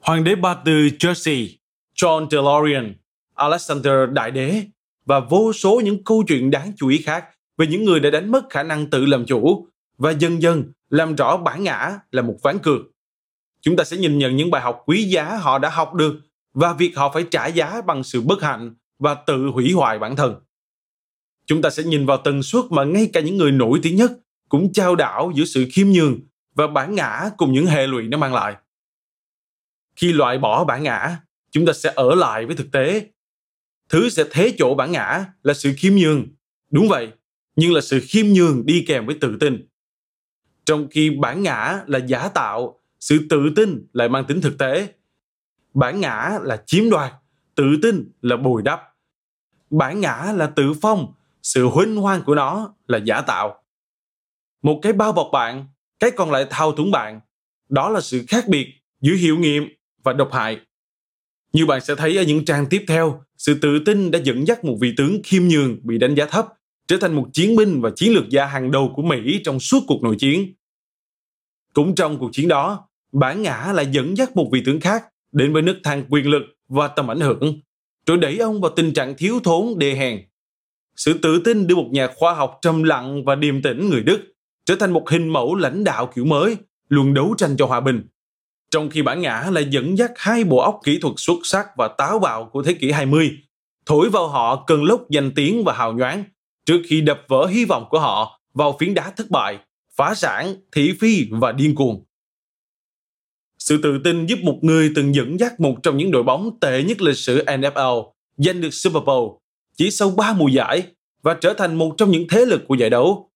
Hoàng 0.00 0.24
đế 0.24 0.34
Ba 0.34 0.54
Tư 0.54 0.72
Jersey, 0.72 1.48
John 1.94 2.28
DeLorean, 2.30 2.94
Alexander 3.38 3.94
Đại 4.12 4.30
Đế 4.30 4.62
và 5.06 5.20
vô 5.20 5.52
số 5.52 5.80
những 5.84 6.04
câu 6.04 6.24
chuyện 6.28 6.50
đáng 6.50 6.72
chú 6.76 6.88
ý 6.88 7.02
khác 7.02 7.24
về 7.58 7.66
những 7.66 7.84
người 7.84 8.00
đã 8.00 8.10
đánh 8.10 8.32
mất 8.32 8.50
khả 8.50 8.62
năng 8.62 8.90
tự 8.90 9.06
làm 9.06 9.26
chủ 9.26 9.68
và 9.98 10.10
dần 10.10 10.42
dần 10.42 10.72
làm 10.90 11.14
rõ 11.14 11.36
bản 11.36 11.62
ngã 11.62 11.98
là 12.10 12.22
một 12.22 12.36
ván 12.42 12.58
cược. 12.58 12.80
Chúng 13.60 13.76
ta 13.76 13.84
sẽ 13.84 13.96
nhìn 13.96 14.18
nhận 14.18 14.36
những 14.36 14.50
bài 14.50 14.62
học 14.62 14.82
quý 14.86 15.04
giá 15.04 15.36
họ 15.36 15.58
đã 15.58 15.70
học 15.70 15.94
được 15.94 16.14
và 16.54 16.72
việc 16.72 16.96
họ 16.96 17.10
phải 17.14 17.24
trả 17.30 17.46
giá 17.46 17.82
bằng 17.86 18.04
sự 18.04 18.20
bất 18.20 18.42
hạnh 18.42 18.74
và 18.98 19.14
tự 19.14 19.46
hủy 19.46 19.72
hoại 19.72 19.98
bản 19.98 20.16
thân. 20.16 20.34
Chúng 21.46 21.62
ta 21.62 21.70
sẽ 21.70 21.82
nhìn 21.82 22.06
vào 22.06 22.16
tần 22.16 22.42
suất 22.42 22.64
mà 22.70 22.84
ngay 22.84 23.10
cả 23.12 23.20
những 23.20 23.36
người 23.36 23.52
nổi 23.52 23.80
tiếng 23.82 23.96
nhất 23.96 24.12
cũng 24.48 24.72
trao 24.72 24.96
đảo 24.96 25.32
giữa 25.34 25.44
sự 25.44 25.66
khiêm 25.72 25.88
nhường 25.88 26.20
và 26.54 26.66
bản 26.66 26.94
ngã 26.94 27.30
cùng 27.36 27.52
những 27.52 27.66
hệ 27.66 27.86
lụy 27.86 28.08
nó 28.08 28.18
mang 28.18 28.34
lại. 28.34 28.56
Khi 29.96 30.12
loại 30.12 30.38
bỏ 30.38 30.64
bản 30.64 30.82
ngã, 30.82 31.16
chúng 31.50 31.66
ta 31.66 31.72
sẽ 31.72 31.92
ở 31.96 32.14
lại 32.14 32.46
với 32.46 32.56
thực 32.56 32.72
tế. 32.72 33.06
Thứ 33.88 34.08
sẽ 34.08 34.24
thế 34.30 34.54
chỗ 34.58 34.74
bản 34.74 34.92
ngã 34.92 35.24
là 35.42 35.54
sự 35.54 35.72
khiêm 35.76 35.94
nhường. 35.94 36.26
Đúng 36.70 36.88
vậy, 36.88 37.12
nhưng 37.56 37.72
là 37.72 37.80
sự 37.80 38.00
khiêm 38.02 38.26
nhường 38.26 38.66
đi 38.66 38.84
kèm 38.88 39.06
với 39.06 39.16
tự 39.20 39.36
tin. 39.40 39.68
Trong 40.64 40.88
khi 40.90 41.10
bản 41.10 41.42
ngã 41.42 41.82
là 41.86 41.98
giả 41.98 42.28
tạo, 42.28 42.80
sự 43.00 43.26
tự 43.30 43.52
tin 43.56 43.86
lại 43.92 44.08
mang 44.08 44.24
tính 44.24 44.40
thực 44.40 44.58
tế. 44.58 44.94
Bản 45.74 46.00
ngã 46.00 46.38
là 46.42 46.62
chiếm 46.66 46.90
đoạt, 46.90 47.12
tự 47.54 47.64
tin 47.82 48.12
là 48.22 48.36
bồi 48.36 48.62
đắp. 48.62 48.80
Bản 49.70 50.00
ngã 50.00 50.32
là 50.36 50.46
tự 50.46 50.72
phong, 50.80 51.12
sự 51.42 51.66
huênh 51.66 51.96
hoang 51.96 52.22
của 52.22 52.34
nó 52.34 52.74
là 52.86 52.98
giả 52.98 53.20
tạo. 53.20 53.62
Một 54.62 54.78
cái 54.82 54.92
bao 54.92 55.12
bọc 55.12 55.28
bạn, 55.32 55.66
cái 55.98 56.10
còn 56.10 56.30
lại 56.30 56.46
thao 56.50 56.72
túng 56.72 56.90
bạn. 56.90 57.20
Đó 57.68 57.88
là 57.88 58.00
sự 58.00 58.24
khác 58.28 58.44
biệt 58.48 58.74
giữa 59.00 59.14
hiệu 59.14 59.38
nghiệm 59.38 59.68
và 60.02 60.12
độc 60.12 60.32
hại. 60.32 60.60
Như 61.52 61.66
bạn 61.66 61.80
sẽ 61.80 61.94
thấy 61.94 62.16
ở 62.16 62.22
những 62.22 62.44
trang 62.44 62.66
tiếp 62.66 62.84
theo, 62.88 63.20
sự 63.36 63.58
tự 63.62 63.78
tin 63.86 64.10
đã 64.10 64.18
dẫn 64.18 64.46
dắt 64.46 64.64
một 64.64 64.76
vị 64.80 64.94
tướng 64.96 65.20
khiêm 65.24 65.42
nhường 65.42 65.78
bị 65.82 65.98
đánh 65.98 66.14
giá 66.14 66.26
thấp 66.26 66.46
trở 66.88 66.96
thành 67.00 67.14
một 67.14 67.28
chiến 67.32 67.56
binh 67.56 67.80
và 67.80 67.90
chiến 67.96 68.12
lược 68.12 68.28
gia 68.28 68.46
hàng 68.46 68.70
đầu 68.70 68.92
của 68.96 69.02
Mỹ 69.02 69.40
trong 69.44 69.60
suốt 69.60 69.80
cuộc 69.86 70.02
nội 70.02 70.16
chiến. 70.18 70.54
Cũng 71.72 71.94
trong 71.94 72.18
cuộc 72.18 72.30
chiến 72.32 72.48
đó, 72.48 72.88
bản 73.12 73.42
ngã 73.42 73.72
lại 73.74 73.86
dẫn 73.92 74.16
dắt 74.16 74.36
một 74.36 74.48
vị 74.52 74.62
tướng 74.64 74.80
khác 74.80 75.04
đến 75.32 75.52
với 75.52 75.62
nước 75.62 75.78
thang 75.84 76.04
quyền 76.08 76.28
lực 76.28 76.42
và 76.68 76.88
tầm 76.88 77.10
ảnh 77.10 77.20
hưởng, 77.20 77.60
rồi 78.06 78.16
đẩy 78.16 78.38
ông 78.38 78.60
vào 78.60 78.72
tình 78.76 78.92
trạng 78.92 79.14
thiếu 79.16 79.40
thốn 79.44 79.78
đề 79.78 79.94
hèn. 79.94 80.20
Sự 80.96 81.18
tự 81.22 81.42
tin 81.44 81.66
đưa 81.66 81.74
một 81.74 81.88
nhà 81.90 82.08
khoa 82.16 82.34
học 82.34 82.58
trầm 82.62 82.82
lặng 82.82 83.24
và 83.24 83.34
điềm 83.34 83.62
tĩnh 83.62 83.90
người 83.90 84.02
Đức 84.02 84.20
trở 84.64 84.76
thành 84.76 84.90
một 84.92 85.08
hình 85.08 85.28
mẫu 85.28 85.54
lãnh 85.54 85.84
đạo 85.84 86.12
kiểu 86.14 86.24
mới, 86.24 86.56
luôn 86.88 87.14
đấu 87.14 87.34
tranh 87.38 87.56
cho 87.56 87.66
hòa 87.66 87.80
bình. 87.80 88.06
Trong 88.70 88.90
khi 88.90 89.02
bản 89.02 89.20
ngã 89.20 89.48
lại 89.52 89.66
dẫn 89.70 89.98
dắt 89.98 90.12
hai 90.16 90.44
bộ 90.44 90.58
óc 90.58 90.80
kỹ 90.84 90.98
thuật 90.98 91.14
xuất 91.16 91.38
sắc 91.44 91.66
và 91.76 91.88
táo 91.88 92.18
bạo 92.18 92.50
của 92.52 92.62
thế 92.62 92.74
kỷ 92.74 92.90
20, 92.90 93.30
thổi 93.86 94.10
vào 94.10 94.28
họ 94.28 94.64
cơn 94.66 94.84
lốc 94.84 95.10
danh 95.10 95.30
tiếng 95.34 95.64
và 95.64 95.72
hào 95.72 95.92
nhoáng 95.92 96.24
trước 96.66 96.82
khi 96.86 97.00
đập 97.00 97.20
vỡ 97.28 97.46
hy 97.46 97.64
vọng 97.64 97.84
của 97.90 98.00
họ 98.00 98.40
vào 98.54 98.76
phiến 98.80 98.94
đá 98.94 99.12
thất 99.16 99.30
bại, 99.30 99.58
phá 99.96 100.14
sản, 100.14 100.54
thị 100.72 100.92
phi 101.00 101.26
và 101.30 101.52
điên 101.52 101.74
cuồng. 101.74 102.04
Sự 103.58 103.80
tự 103.82 104.00
tin 104.04 104.26
giúp 104.26 104.38
một 104.42 104.58
người 104.62 104.92
từng 104.94 105.14
dẫn 105.14 105.40
dắt 105.40 105.60
một 105.60 105.74
trong 105.82 105.96
những 105.96 106.10
đội 106.10 106.22
bóng 106.22 106.60
tệ 106.60 106.82
nhất 106.82 107.00
lịch 107.00 107.16
sử 107.16 107.44
NFL 107.44 108.10
giành 108.36 108.60
được 108.60 108.74
Super 108.74 109.02
Bowl 109.02 109.38
chỉ 109.76 109.90
sau 109.90 110.10
3 110.10 110.32
mùa 110.32 110.48
giải 110.48 110.82
và 111.22 111.34
trở 111.34 111.54
thành 111.54 111.74
một 111.74 111.94
trong 111.98 112.10
những 112.10 112.28
thế 112.28 112.44
lực 112.44 112.62
của 112.68 112.74
giải 112.74 112.90
đấu. 112.90 113.30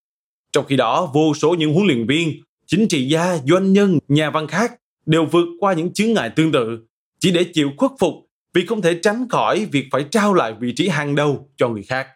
Trong 0.53 0.65
khi 0.67 0.77
đó, 0.77 1.11
vô 1.15 1.35
số 1.35 1.55
những 1.55 1.75
huấn 1.75 1.87
luyện 1.87 2.07
viên, 2.07 2.43
chính 2.67 2.89
trị 2.89 3.09
gia, 3.09 3.39
doanh 3.49 3.73
nhân, 3.73 3.99
nhà 4.09 4.31
văn 4.31 4.47
khác 4.47 4.73
đều 5.07 5.27
vượt 5.27 5.47
qua 5.61 5.73
những 5.73 5.93
chướng 5.93 6.13
ngại 6.13 6.31
tương 6.37 6.53
tự 6.53 6.87
chỉ 7.19 7.31
để 7.31 7.47
chịu 7.55 7.71
khuất 7.77 7.91
phục 8.01 8.15
vì 8.53 8.67
không 8.67 8.83
thể 8.83 8.99
tránh 9.03 9.29
khỏi 9.29 9.67
việc 9.73 9.89
phải 9.91 10.07
trao 10.11 10.35
lại 10.35 10.55
vị 10.61 10.73
trí 10.77 10.89
hàng 10.89 11.15
đầu 11.15 11.51
cho 11.57 11.69
người 11.69 11.83
khác. 11.83 12.09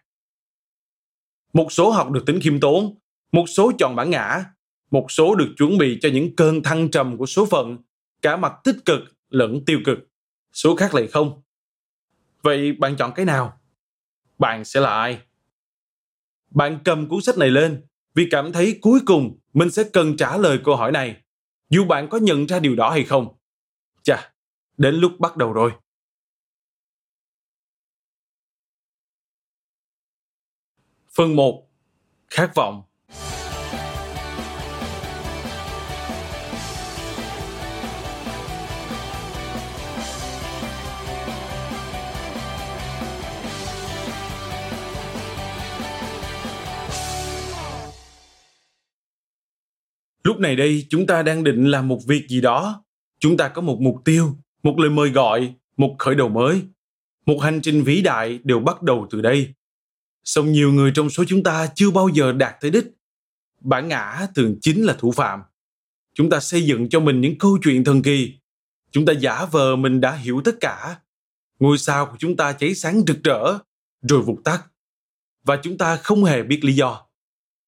Một 1.52 1.72
số 1.72 1.90
học 1.90 2.10
được 2.10 2.26
tính 2.26 2.40
khiêm 2.40 2.60
tốn, 2.60 2.98
một 3.32 3.44
số 3.48 3.72
chọn 3.78 3.96
bản 3.96 4.10
ngã, 4.10 4.44
một 4.90 5.10
số 5.10 5.34
được 5.34 5.54
chuẩn 5.56 5.78
bị 5.78 5.98
cho 6.00 6.08
những 6.12 6.36
cơn 6.36 6.62
thăng 6.62 6.90
trầm 6.90 7.16
của 7.16 7.26
số 7.26 7.46
phận, 7.46 7.78
cả 8.22 8.36
mặt 8.36 8.52
tích 8.64 8.76
cực 8.84 9.00
lẫn 9.30 9.64
tiêu 9.64 9.80
cực. 9.84 9.98
Số 10.52 10.76
khác 10.76 10.94
lại 10.94 11.06
không. 11.06 11.42
Vậy 12.42 12.72
bạn 12.72 12.96
chọn 12.96 13.12
cái 13.14 13.24
nào? 13.24 13.60
Bạn 14.38 14.64
sẽ 14.64 14.80
là 14.80 14.90
ai? 14.90 15.18
Bạn 16.50 16.78
cầm 16.84 17.08
cuốn 17.08 17.22
sách 17.22 17.38
này 17.38 17.50
lên 17.50 17.82
vì 18.14 18.28
cảm 18.30 18.52
thấy 18.52 18.78
cuối 18.80 19.00
cùng 19.06 19.38
mình 19.54 19.70
sẽ 19.70 19.84
cần 19.92 20.16
trả 20.16 20.36
lời 20.36 20.58
câu 20.64 20.76
hỏi 20.76 20.92
này, 20.92 21.16
dù 21.68 21.84
bạn 21.84 22.08
có 22.10 22.18
nhận 22.18 22.46
ra 22.46 22.58
điều 22.58 22.76
đó 22.76 22.90
hay 22.90 23.04
không. 23.04 23.36
Chà, 24.02 24.32
đến 24.76 24.94
lúc 24.94 25.12
bắt 25.18 25.36
đầu 25.36 25.52
rồi. 25.52 25.72
Phần 31.14 31.36
1. 31.36 31.68
Khát 32.30 32.52
vọng 32.54 32.82
Lúc 50.26 50.40
này 50.40 50.56
đây 50.56 50.86
chúng 50.90 51.06
ta 51.06 51.22
đang 51.22 51.44
định 51.44 51.70
làm 51.70 51.88
một 51.88 52.00
việc 52.06 52.28
gì 52.28 52.40
đó. 52.40 52.84
Chúng 53.18 53.36
ta 53.36 53.48
có 53.48 53.62
một 53.62 53.80
mục 53.80 53.96
tiêu, 54.04 54.36
một 54.62 54.78
lời 54.78 54.90
mời 54.90 55.10
gọi, 55.10 55.54
một 55.76 55.96
khởi 55.98 56.14
đầu 56.14 56.28
mới. 56.28 56.62
Một 57.26 57.38
hành 57.38 57.60
trình 57.62 57.84
vĩ 57.84 58.02
đại 58.02 58.38
đều 58.44 58.60
bắt 58.60 58.82
đầu 58.82 59.06
từ 59.10 59.20
đây 59.20 59.54
song 60.24 60.52
nhiều 60.52 60.72
người 60.72 60.92
trong 60.94 61.10
số 61.10 61.24
chúng 61.24 61.42
ta 61.42 61.68
chưa 61.74 61.90
bao 61.90 62.08
giờ 62.08 62.32
đạt 62.32 62.54
tới 62.60 62.70
đích. 62.70 62.86
Bản 63.60 63.88
ngã 63.88 64.26
thường 64.34 64.56
chính 64.60 64.84
là 64.84 64.96
thủ 64.98 65.12
phạm. 65.12 65.40
Chúng 66.14 66.30
ta 66.30 66.40
xây 66.40 66.62
dựng 66.62 66.88
cho 66.88 67.00
mình 67.00 67.20
những 67.20 67.38
câu 67.38 67.58
chuyện 67.62 67.84
thần 67.84 68.02
kỳ. 68.02 68.34
Chúng 68.90 69.06
ta 69.06 69.12
giả 69.12 69.44
vờ 69.44 69.76
mình 69.76 70.00
đã 70.00 70.12
hiểu 70.12 70.40
tất 70.44 70.54
cả. 70.60 71.00
Ngôi 71.58 71.78
sao 71.78 72.06
của 72.06 72.16
chúng 72.18 72.36
ta 72.36 72.52
cháy 72.52 72.74
sáng 72.74 73.02
rực 73.06 73.24
rỡ, 73.24 73.58
rồi 74.02 74.22
vụt 74.22 74.44
tắt. 74.44 74.64
Và 75.44 75.56
chúng 75.62 75.78
ta 75.78 75.96
không 75.96 76.24
hề 76.24 76.42
biết 76.42 76.64
lý 76.64 76.72
do. 76.72 77.06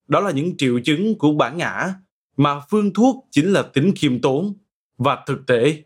Đó 0.09 0.21
là 0.21 0.31
những 0.31 0.57
triệu 0.57 0.81
chứng 0.85 1.19
của 1.19 1.33
bản 1.33 1.57
ngã 1.57 1.95
mà 2.39 2.61
phương 2.71 2.93
thuốc 2.93 3.29
chính 3.31 3.53
là 3.53 3.63
tính 3.63 3.93
khiêm 3.97 4.21
tốn 4.21 4.55
và 4.99 5.25
thực 5.27 5.47
tế. 5.47 5.83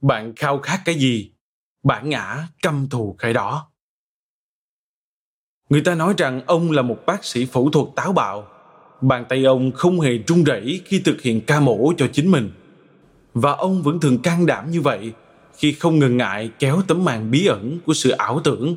Bạn 0.00 0.34
khao 0.36 0.58
khát 0.58 0.82
cái 0.84 0.94
gì? 0.94 1.32
Bản 1.82 2.08
ngã 2.08 2.48
căm 2.62 2.88
thù 2.88 3.16
cái 3.18 3.32
đó. 3.32 3.70
Người 5.68 5.80
ta 5.80 5.94
nói 5.94 6.14
rằng 6.18 6.42
ông 6.46 6.70
là 6.70 6.82
một 6.82 6.98
bác 7.06 7.24
sĩ 7.24 7.46
phẫu 7.46 7.70
thuật 7.70 7.86
táo 7.96 8.12
bạo. 8.12 8.48
Bàn 9.00 9.24
tay 9.28 9.44
ông 9.44 9.72
không 9.72 10.00
hề 10.00 10.18
run 10.26 10.44
rẩy 10.44 10.82
khi 10.84 10.98
thực 11.04 11.22
hiện 11.22 11.40
ca 11.46 11.60
mổ 11.60 11.92
cho 11.96 12.08
chính 12.12 12.30
mình. 12.30 12.50
Và 13.34 13.52
ông 13.52 13.82
vẫn 13.82 14.00
thường 14.00 14.22
can 14.22 14.46
đảm 14.46 14.70
như 14.70 14.80
vậy 14.80 15.12
khi 15.56 15.72
không 15.72 15.98
ngần 15.98 16.16
ngại 16.16 16.50
kéo 16.58 16.82
tấm 16.88 17.04
màn 17.04 17.30
bí 17.30 17.46
ẩn 17.46 17.78
của 17.86 17.94
sự 17.94 18.10
ảo 18.10 18.40
tưởng, 18.44 18.76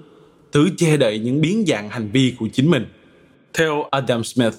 thứ 0.51 0.69
che 0.77 0.97
đậy 0.97 1.19
những 1.19 1.41
biến 1.41 1.65
dạng 1.67 1.89
hành 1.89 2.11
vi 2.11 2.35
của 2.39 2.47
chính 2.53 2.71
mình. 2.71 2.85
Theo 3.53 3.83
Adam 3.91 4.23
Smith. 4.23 4.55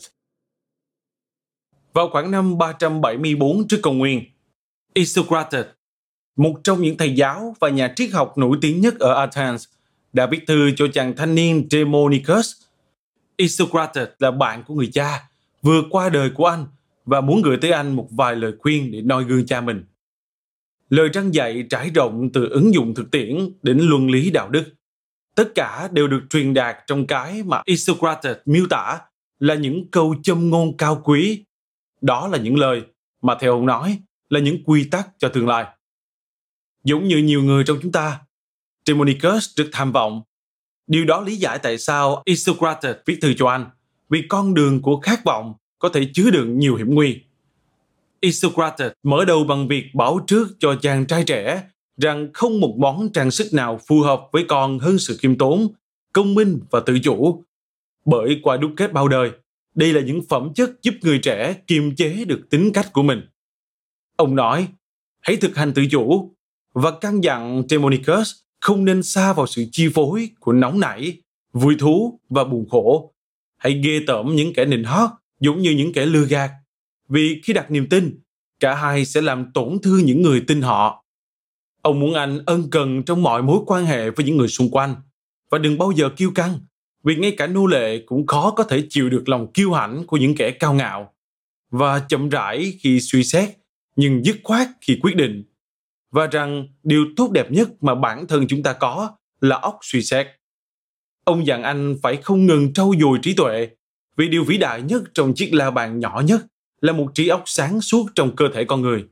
Vào 1.92 2.08
khoảng 2.10 2.30
năm 2.30 2.58
374 2.58 3.68
trước 3.68 3.78
công 3.82 3.98
nguyên, 3.98 4.24
Isocrates, 4.94 5.66
một 6.36 6.54
trong 6.64 6.82
những 6.82 6.96
thầy 6.96 7.14
giáo 7.14 7.54
và 7.60 7.68
nhà 7.68 7.92
triết 7.96 8.10
học 8.10 8.38
nổi 8.38 8.58
tiếng 8.60 8.80
nhất 8.80 8.98
ở 8.98 9.14
Athens, 9.14 9.64
đã 10.12 10.26
viết 10.26 10.46
thư 10.46 10.70
cho 10.76 10.86
chàng 10.94 11.16
thanh 11.16 11.34
niên 11.34 11.68
Demonicus. 11.70 12.52
Isocrates 13.36 14.08
là 14.18 14.30
bạn 14.30 14.62
của 14.66 14.74
người 14.74 14.90
cha, 14.92 15.30
vừa 15.62 15.82
qua 15.90 16.08
đời 16.08 16.30
của 16.34 16.46
anh 16.46 16.66
và 17.04 17.20
muốn 17.20 17.42
gửi 17.42 17.56
tới 17.56 17.70
anh 17.70 17.96
một 17.96 18.08
vài 18.10 18.36
lời 18.36 18.52
khuyên 18.58 18.92
để 18.92 19.00
noi 19.02 19.24
gương 19.24 19.46
cha 19.46 19.60
mình. 19.60 19.84
Lời 20.90 21.08
răng 21.12 21.34
dạy 21.34 21.64
trải 21.70 21.90
rộng 21.94 22.30
từ 22.32 22.48
ứng 22.48 22.74
dụng 22.74 22.94
thực 22.94 23.10
tiễn 23.10 23.38
đến 23.62 23.78
luân 23.78 24.10
lý 24.10 24.30
đạo 24.30 24.48
đức. 24.48 24.64
Tất 25.34 25.54
cả 25.54 25.88
đều 25.92 26.08
được 26.08 26.20
truyền 26.30 26.54
đạt 26.54 26.76
trong 26.86 27.06
cái 27.06 27.42
mà 27.42 27.62
Isocrates 27.64 28.36
miêu 28.46 28.66
tả 28.70 28.98
là 29.38 29.54
những 29.54 29.90
câu 29.90 30.14
châm 30.22 30.50
ngôn 30.50 30.76
cao 30.76 31.00
quý. 31.04 31.44
Đó 32.00 32.28
là 32.28 32.38
những 32.38 32.56
lời 32.56 32.82
mà 33.22 33.36
theo 33.40 33.52
ông 33.52 33.66
nói 33.66 33.98
là 34.28 34.40
những 34.40 34.64
quy 34.64 34.84
tắc 34.84 35.08
cho 35.18 35.28
tương 35.28 35.48
lai. 35.48 35.64
Giống 36.84 37.08
như 37.08 37.16
nhiều 37.16 37.42
người 37.42 37.64
trong 37.66 37.78
chúng 37.82 37.92
ta, 37.92 38.20
Demonicus 38.86 39.56
rất 39.56 39.68
tham 39.72 39.92
vọng. 39.92 40.22
Điều 40.86 41.04
đó 41.04 41.20
lý 41.20 41.36
giải 41.36 41.58
tại 41.58 41.78
sao 41.78 42.22
Isocrates 42.24 42.96
viết 43.06 43.18
thư 43.22 43.34
cho 43.34 43.48
anh, 43.48 43.66
vì 44.08 44.22
con 44.28 44.54
đường 44.54 44.82
của 44.82 45.00
khát 45.00 45.24
vọng 45.24 45.54
có 45.78 45.88
thể 45.88 46.06
chứa 46.14 46.30
đựng 46.30 46.58
nhiều 46.58 46.76
hiểm 46.76 46.94
nguy. 46.94 47.20
Isocrates 48.20 48.92
mở 49.02 49.24
đầu 49.24 49.44
bằng 49.44 49.68
việc 49.68 49.84
bảo 49.94 50.20
trước 50.26 50.48
cho 50.58 50.74
chàng 50.74 51.06
trai 51.06 51.24
trẻ 51.24 51.62
rằng 51.96 52.28
không 52.34 52.60
một 52.60 52.74
món 52.78 53.12
trang 53.12 53.30
sức 53.30 53.52
nào 53.52 53.80
phù 53.86 54.00
hợp 54.00 54.28
với 54.32 54.44
con 54.48 54.78
hơn 54.78 54.98
sự 54.98 55.16
khiêm 55.20 55.38
tốn, 55.38 55.68
công 56.12 56.34
minh 56.34 56.60
và 56.70 56.80
tự 56.80 56.98
chủ. 56.98 57.44
Bởi 58.04 58.40
qua 58.42 58.56
đúc 58.56 58.72
kết 58.76 58.92
bao 58.92 59.08
đời, 59.08 59.30
đây 59.74 59.92
là 59.92 60.00
những 60.00 60.22
phẩm 60.28 60.54
chất 60.54 60.70
giúp 60.82 60.94
người 61.02 61.18
trẻ 61.18 61.56
kiềm 61.66 61.96
chế 61.96 62.24
được 62.24 62.40
tính 62.50 62.70
cách 62.74 62.92
của 62.92 63.02
mình. 63.02 63.20
Ông 64.16 64.36
nói, 64.36 64.68
hãy 65.20 65.36
thực 65.36 65.56
hành 65.56 65.72
tự 65.74 65.86
chủ 65.90 66.34
và 66.74 66.90
căn 67.00 67.20
dặn 67.24 67.62
Demonicus 67.68 68.32
không 68.60 68.84
nên 68.84 69.02
xa 69.02 69.32
vào 69.32 69.46
sự 69.46 69.64
chi 69.72 69.88
phối 69.94 70.30
của 70.40 70.52
nóng 70.52 70.80
nảy, 70.80 71.22
vui 71.52 71.76
thú 71.78 72.20
và 72.28 72.44
buồn 72.44 72.68
khổ. 72.70 73.14
Hãy 73.56 73.80
ghê 73.84 74.00
tởm 74.06 74.36
những 74.36 74.52
kẻ 74.54 74.64
nịnh 74.64 74.84
hót 74.84 75.10
giống 75.40 75.62
như 75.62 75.70
những 75.70 75.92
kẻ 75.92 76.06
lừa 76.06 76.24
gạt. 76.24 76.50
Vì 77.08 77.40
khi 77.44 77.52
đặt 77.52 77.70
niềm 77.70 77.88
tin, 77.88 78.20
cả 78.60 78.74
hai 78.74 79.04
sẽ 79.04 79.20
làm 79.20 79.52
tổn 79.54 79.78
thương 79.82 80.04
những 80.04 80.22
người 80.22 80.44
tin 80.46 80.62
họ. 80.62 81.04
Ông 81.82 82.00
muốn 82.00 82.14
anh 82.14 82.40
ân 82.46 82.70
cần 82.70 83.02
trong 83.02 83.22
mọi 83.22 83.42
mối 83.42 83.58
quan 83.66 83.86
hệ 83.86 84.10
với 84.10 84.26
những 84.26 84.36
người 84.36 84.48
xung 84.48 84.70
quanh 84.70 84.94
và 85.50 85.58
đừng 85.58 85.78
bao 85.78 85.92
giờ 85.96 86.08
kiêu 86.16 86.30
căng 86.34 86.58
vì 87.04 87.16
ngay 87.16 87.34
cả 87.36 87.46
nô 87.46 87.66
lệ 87.66 87.98
cũng 88.06 88.26
khó 88.26 88.50
có 88.50 88.64
thể 88.64 88.86
chịu 88.88 89.10
được 89.10 89.28
lòng 89.28 89.52
kiêu 89.52 89.72
hãnh 89.72 90.06
của 90.06 90.16
những 90.16 90.34
kẻ 90.34 90.50
cao 90.50 90.74
ngạo 90.74 91.12
và 91.70 91.98
chậm 92.08 92.28
rãi 92.28 92.78
khi 92.80 93.00
suy 93.00 93.24
xét 93.24 93.48
nhưng 93.96 94.24
dứt 94.24 94.36
khoát 94.44 94.68
khi 94.80 94.98
quyết 95.02 95.16
định 95.16 95.44
và 96.10 96.26
rằng 96.26 96.68
điều 96.82 97.06
tốt 97.16 97.30
đẹp 97.30 97.50
nhất 97.50 97.68
mà 97.80 97.94
bản 97.94 98.26
thân 98.26 98.46
chúng 98.48 98.62
ta 98.62 98.72
có 98.72 99.10
là 99.40 99.56
óc 99.56 99.78
suy 99.82 100.02
xét. 100.02 100.26
Ông 101.24 101.46
dặn 101.46 101.62
anh 101.62 101.96
phải 102.02 102.16
không 102.16 102.46
ngừng 102.46 102.72
trau 102.72 102.92
dồi 103.00 103.18
trí 103.22 103.34
tuệ, 103.34 103.68
vì 104.16 104.28
điều 104.28 104.44
vĩ 104.44 104.58
đại 104.58 104.82
nhất 104.82 105.02
trong 105.14 105.34
chiếc 105.34 105.50
la 105.52 105.70
bàn 105.70 106.00
nhỏ 106.00 106.22
nhất 106.26 106.46
là 106.80 106.92
một 106.92 107.10
trí 107.14 107.28
óc 107.28 107.42
sáng 107.46 107.80
suốt 107.80 108.06
trong 108.14 108.36
cơ 108.36 108.48
thể 108.54 108.64
con 108.64 108.82
người. 108.82 109.04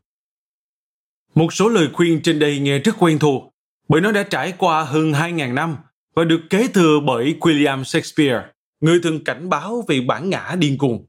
Một 1.35 1.53
số 1.53 1.69
lời 1.69 1.89
khuyên 1.93 2.23
trên 2.23 2.39
đây 2.39 2.59
nghe 2.59 2.79
rất 2.79 2.95
quen 2.99 3.19
thuộc, 3.19 3.55
bởi 3.89 4.01
nó 4.01 4.13
đã 4.13 4.23
trải 4.23 4.53
qua 4.59 4.85
hơn 4.85 5.13
2.000 5.13 5.55
năm 5.55 5.77
và 6.19 6.25
được 6.25 6.41
kế 6.51 6.69
thừa 6.69 7.01
bởi 7.07 7.35
William 7.41 7.85
Shakespeare, 7.85 8.47
người 8.81 9.01
thường 9.03 9.25
cảnh 9.25 9.49
báo 9.49 9.85
về 9.89 10.01
bản 10.01 10.31
ngã 10.31 10.57
điên 10.59 10.79
cuồng. 10.79 11.07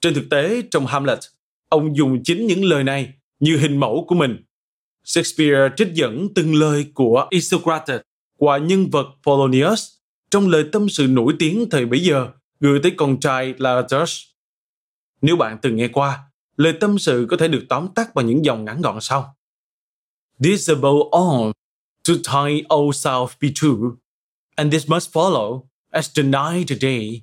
Trên 0.00 0.14
thực 0.14 0.24
tế, 0.30 0.62
trong 0.70 0.86
Hamlet, 0.86 1.18
ông 1.68 1.96
dùng 1.96 2.22
chính 2.24 2.46
những 2.46 2.64
lời 2.64 2.84
này 2.84 3.12
như 3.40 3.56
hình 3.56 3.80
mẫu 3.80 4.04
của 4.08 4.14
mình 4.14 4.44
Shakespeare 5.04 5.68
trích 5.76 5.88
dẫn 5.94 6.28
từng 6.34 6.54
lời 6.54 6.86
của 6.94 7.26
Isocrates 7.30 8.00
qua 8.36 8.58
nhân 8.58 8.90
vật 8.90 9.06
Polonius 9.26 9.88
trong 10.30 10.48
lời 10.48 10.64
tâm 10.72 10.88
sự 10.88 11.06
nổi 11.06 11.34
tiếng 11.38 11.70
thời 11.70 11.86
bấy 11.86 12.00
giờ 12.00 12.28
gửi 12.60 12.80
tới 12.82 12.92
con 12.96 13.20
trai 13.20 13.54
Laertes. 13.58 14.20
Nếu 15.22 15.36
bạn 15.36 15.58
từng 15.62 15.76
nghe 15.76 15.88
qua, 15.88 16.18
lời 16.56 16.72
tâm 16.80 16.98
sự 16.98 17.26
có 17.30 17.36
thể 17.36 17.48
được 17.48 17.64
tóm 17.68 17.88
tắt 17.94 18.14
bằng 18.14 18.26
những 18.26 18.44
dòng 18.44 18.64
ngắn 18.64 18.80
gọn 18.80 19.00
sau. 19.00 19.36
This 20.42 20.70
above 20.70 21.08
all, 21.12 21.50
to 22.08 22.14
thine 22.32 22.62
old 22.74 23.06
self 23.06 23.28
be 23.40 23.48
true, 23.54 23.88
and 24.58 24.72
this 24.72 24.88
must 24.88 25.12
follow 25.12 25.62
as 25.90 26.10
the 26.14 26.22
night 26.22 26.68
day. 26.80 27.22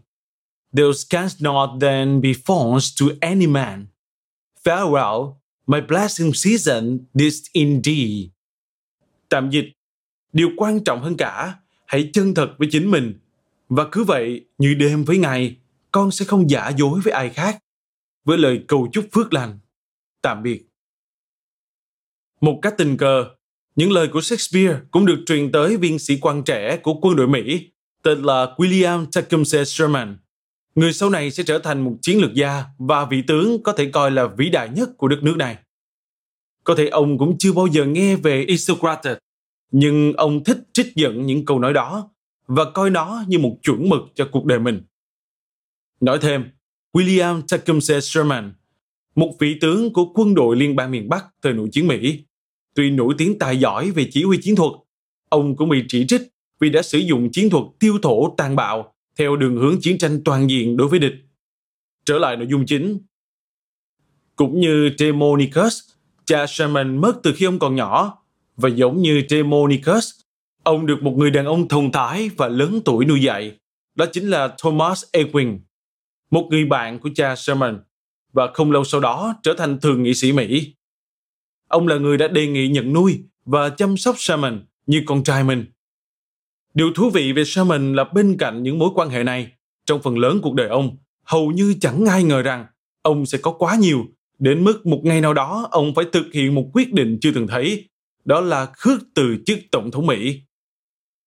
Those 0.77 1.05
canst 1.09 1.41
not 1.41 1.79
then 1.79 2.21
be 2.21 2.33
false 2.33 2.89
to 2.99 3.05
any 3.21 3.47
man. 3.47 3.87
Farewell, 4.63 5.35
My 5.67 5.81
blessing 5.81 6.33
season 6.33 7.05
this 7.13 7.41
indeed. 7.53 8.29
Tạm 9.29 9.49
dịch, 9.49 9.65
điều 10.33 10.49
quan 10.57 10.83
trọng 10.83 11.01
hơn 11.01 11.17
cả, 11.17 11.59
hãy 11.85 12.09
chân 12.13 12.33
thật 12.33 12.55
với 12.57 12.67
chính 12.71 12.91
mình. 12.91 13.19
Và 13.69 13.85
cứ 13.91 14.03
vậy, 14.03 14.45
như 14.57 14.73
đêm 14.73 15.03
với 15.03 15.17
ngày, 15.17 15.55
con 15.91 16.11
sẽ 16.11 16.25
không 16.25 16.49
giả 16.49 16.69
dối 16.69 16.99
với 17.03 17.13
ai 17.13 17.29
khác. 17.29 17.59
Với 18.25 18.37
lời 18.37 18.63
cầu 18.67 18.87
chúc 18.93 19.05
phước 19.11 19.33
lành. 19.33 19.59
Tạm 20.21 20.43
biệt. 20.43 20.65
Một 22.41 22.59
cách 22.61 22.73
tình 22.77 22.97
cờ, 22.97 23.34
những 23.75 23.91
lời 23.91 24.07
của 24.07 24.21
Shakespeare 24.21 24.79
cũng 24.91 25.05
được 25.05 25.23
truyền 25.25 25.51
tới 25.51 25.77
viên 25.77 25.99
sĩ 25.99 26.17
quan 26.21 26.43
trẻ 26.43 26.77
của 26.77 26.93
quân 26.93 27.15
đội 27.15 27.27
Mỹ 27.27 27.69
tên 28.03 28.23
là 28.23 28.53
William 28.57 29.05
Tecumseh 29.15 29.67
Sherman. 29.67 30.17
Người 30.75 30.93
sau 30.93 31.09
này 31.09 31.31
sẽ 31.31 31.43
trở 31.43 31.59
thành 31.59 31.81
một 31.83 31.95
chiến 32.01 32.21
lược 32.21 32.33
gia 32.33 32.63
và 32.77 33.05
vị 33.05 33.21
tướng 33.27 33.63
có 33.63 33.71
thể 33.71 33.89
coi 33.91 34.11
là 34.11 34.27
vĩ 34.27 34.49
đại 34.49 34.69
nhất 34.69 34.89
của 34.97 35.07
đất 35.07 35.19
nước 35.23 35.37
này. 35.37 35.57
Có 36.63 36.75
thể 36.75 36.87
ông 36.87 37.17
cũng 37.17 37.37
chưa 37.37 37.53
bao 37.53 37.67
giờ 37.67 37.85
nghe 37.85 38.15
về 38.15 38.43
Isocrates, 38.47 39.17
nhưng 39.71 40.13
ông 40.13 40.43
thích 40.43 40.57
trích 40.73 40.95
dẫn 40.95 41.25
những 41.25 41.45
câu 41.45 41.59
nói 41.59 41.73
đó 41.73 42.09
và 42.47 42.71
coi 42.71 42.89
nó 42.89 43.23
như 43.27 43.39
một 43.39 43.57
chuẩn 43.63 43.89
mực 43.89 44.01
cho 44.15 44.29
cuộc 44.31 44.45
đời 44.45 44.59
mình. 44.59 44.81
Nói 46.01 46.19
thêm, 46.21 46.45
William 46.93 47.41
Tecumseh 47.51 48.03
Sherman, 48.03 48.53
một 49.15 49.33
vị 49.39 49.57
tướng 49.61 49.93
của 49.93 50.05
quân 50.13 50.35
đội 50.35 50.55
liên 50.55 50.75
bang 50.75 50.91
miền 50.91 51.09
Bắc 51.09 51.25
thời 51.41 51.53
nội 51.53 51.69
chiến 51.71 51.87
Mỹ, 51.87 52.25
tuy 52.75 52.89
nổi 52.89 53.13
tiếng 53.17 53.39
tài 53.39 53.57
giỏi 53.57 53.91
về 53.91 54.07
chỉ 54.11 54.23
huy 54.23 54.37
chiến 54.41 54.55
thuật, 54.55 54.71
ông 55.29 55.55
cũng 55.55 55.69
bị 55.69 55.83
chỉ 55.87 56.05
trích 56.07 56.21
vì 56.59 56.69
đã 56.69 56.81
sử 56.81 56.97
dụng 56.97 57.31
chiến 57.31 57.49
thuật 57.49 57.63
tiêu 57.79 57.97
thổ 58.01 58.33
tàn 58.37 58.55
bạo 58.55 58.93
theo 59.17 59.35
đường 59.35 59.57
hướng 59.57 59.81
chiến 59.81 59.97
tranh 59.97 60.21
toàn 60.25 60.49
diện 60.49 60.77
đối 60.77 60.87
với 60.87 60.99
địch. 60.99 61.13
Trở 62.05 62.17
lại 62.17 62.37
nội 62.37 62.47
dung 62.49 62.65
chính. 62.65 62.99
Cũng 64.35 64.59
như 64.59 64.91
Demonicus, 64.97 65.79
cha 66.25 66.45
Sherman 66.47 67.01
mất 67.01 67.13
từ 67.23 67.33
khi 67.35 67.45
ông 67.45 67.59
còn 67.59 67.75
nhỏ 67.75 68.23
và 68.55 68.69
giống 68.69 69.01
như 69.01 69.23
Demonicus, 69.29 70.11
ông 70.63 70.85
được 70.85 71.03
một 71.03 71.13
người 71.17 71.31
đàn 71.31 71.45
ông 71.45 71.67
thông 71.67 71.91
thái 71.91 72.29
và 72.37 72.47
lớn 72.47 72.81
tuổi 72.85 73.05
nuôi 73.05 73.21
dạy. 73.21 73.57
Đó 73.95 74.05
chính 74.13 74.29
là 74.29 74.55
Thomas 74.61 75.03
Ewing, 75.13 75.59
một 76.31 76.47
người 76.49 76.65
bạn 76.65 76.99
của 76.99 77.09
cha 77.15 77.35
Sherman 77.35 77.79
và 78.33 78.51
không 78.53 78.71
lâu 78.71 78.83
sau 78.83 79.01
đó 79.01 79.35
trở 79.43 79.53
thành 79.57 79.79
thượng 79.79 80.03
nghị 80.03 80.13
sĩ 80.13 80.31
Mỹ. 80.31 80.74
Ông 81.67 81.87
là 81.87 81.97
người 81.97 82.17
đã 82.17 82.27
đề 82.27 82.47
nghị 82.47 82.67
nhận 82.67 82.93
nuôi 82.93 83.23
và 83.45 83.69
chăm 83.69 83.97
sóc 83.97 84.15
Sherman 84.17 84.65
như 84.85 85.03
con 85.05 85.23
trai 85.23 85.43
mình. 85.43 85.65
Điều 86.73 86.93
thú 86.95 87.09
vị 87.09 87.33
về 87.33 87.43
Sherman 87.45 87.93
là 87.93 88.03
bên 88.03 88.37
cạnh 88.39 88.63
những 88.63 88.79
mối 88.79 88.89
quan 88.95 89.09
hệ 89.09 89.23
này, 89.23 89.51
trong 89.85 90.01
phần 90.01 90.17
lớn 90.17 90.39
cuộc 90.43 90.53
đời 90.53 90.67
ông, 90.67 90.97
hầu 91.23 91.51
như 91.51 91.75
chẳng 91.81 92.05
ai 92.05 92.23
ngờ 92.23 92.41
rằng 92.41 92.65
ông 93.01 93.25
sẽ 93.25 93.37
có 93.37 93.51
quá 93.51 93.75
nhiều 93.75 94.05
Đến 94.39 94.63
mức 94.63 94.85
một 94.85 95.01
ngày 95.03 95.21
nào 95.21 95.33
đó 95.33 95.67
ông 95.71 95.95
phải 95.95 96.05
thực 96.11 96.33
hiện 96.33 96.55
một 96.55 96.69
quyết 96.73 96.93
định 96.93 97.17
chưa 97.21 97.31
từng 97.35 97.47
thấy, 97.47 97.89
đó 98.25 98.41
là 98.41 98.65
khước 98.65 99.01
từ 99.15 99.37
chức 99.45 99.59
tổng 99.71 99.91
thống 99.91 100.05
Mỹ. 100.05 100.41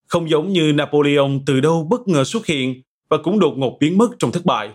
Không 0.07 0.31
giống 0.31 0.53
như 0.53 0.73
Napoleon 0.73 1.31
từ 1.47 1.61
đâu 1.61 1.87
bất 1.91 2.09
ngờ 2.09 2.25
xuất 2.25 2.47
hiện 2.47 2.83
và 3.09 3.19
cũng 3.23 3.39
đột 3.39 3.55
ngột 3.57 3.77
biến 3.81 3.99
mất 3.99 4.09
trong 4.19 4.33
thất 4.33 4.45
bại. 4.45 4.71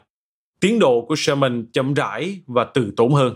Tiến 0.59 0.79
độ 0.79 1.05
của 1.07 1.15
Sherman 1.17 1.65
chậm 1.71 1.93
rãi 1.93 2.39
và 2.47 2.65
từ 2.73 2.93
tốn 2.97 3.13
hơn. 3.13 3.33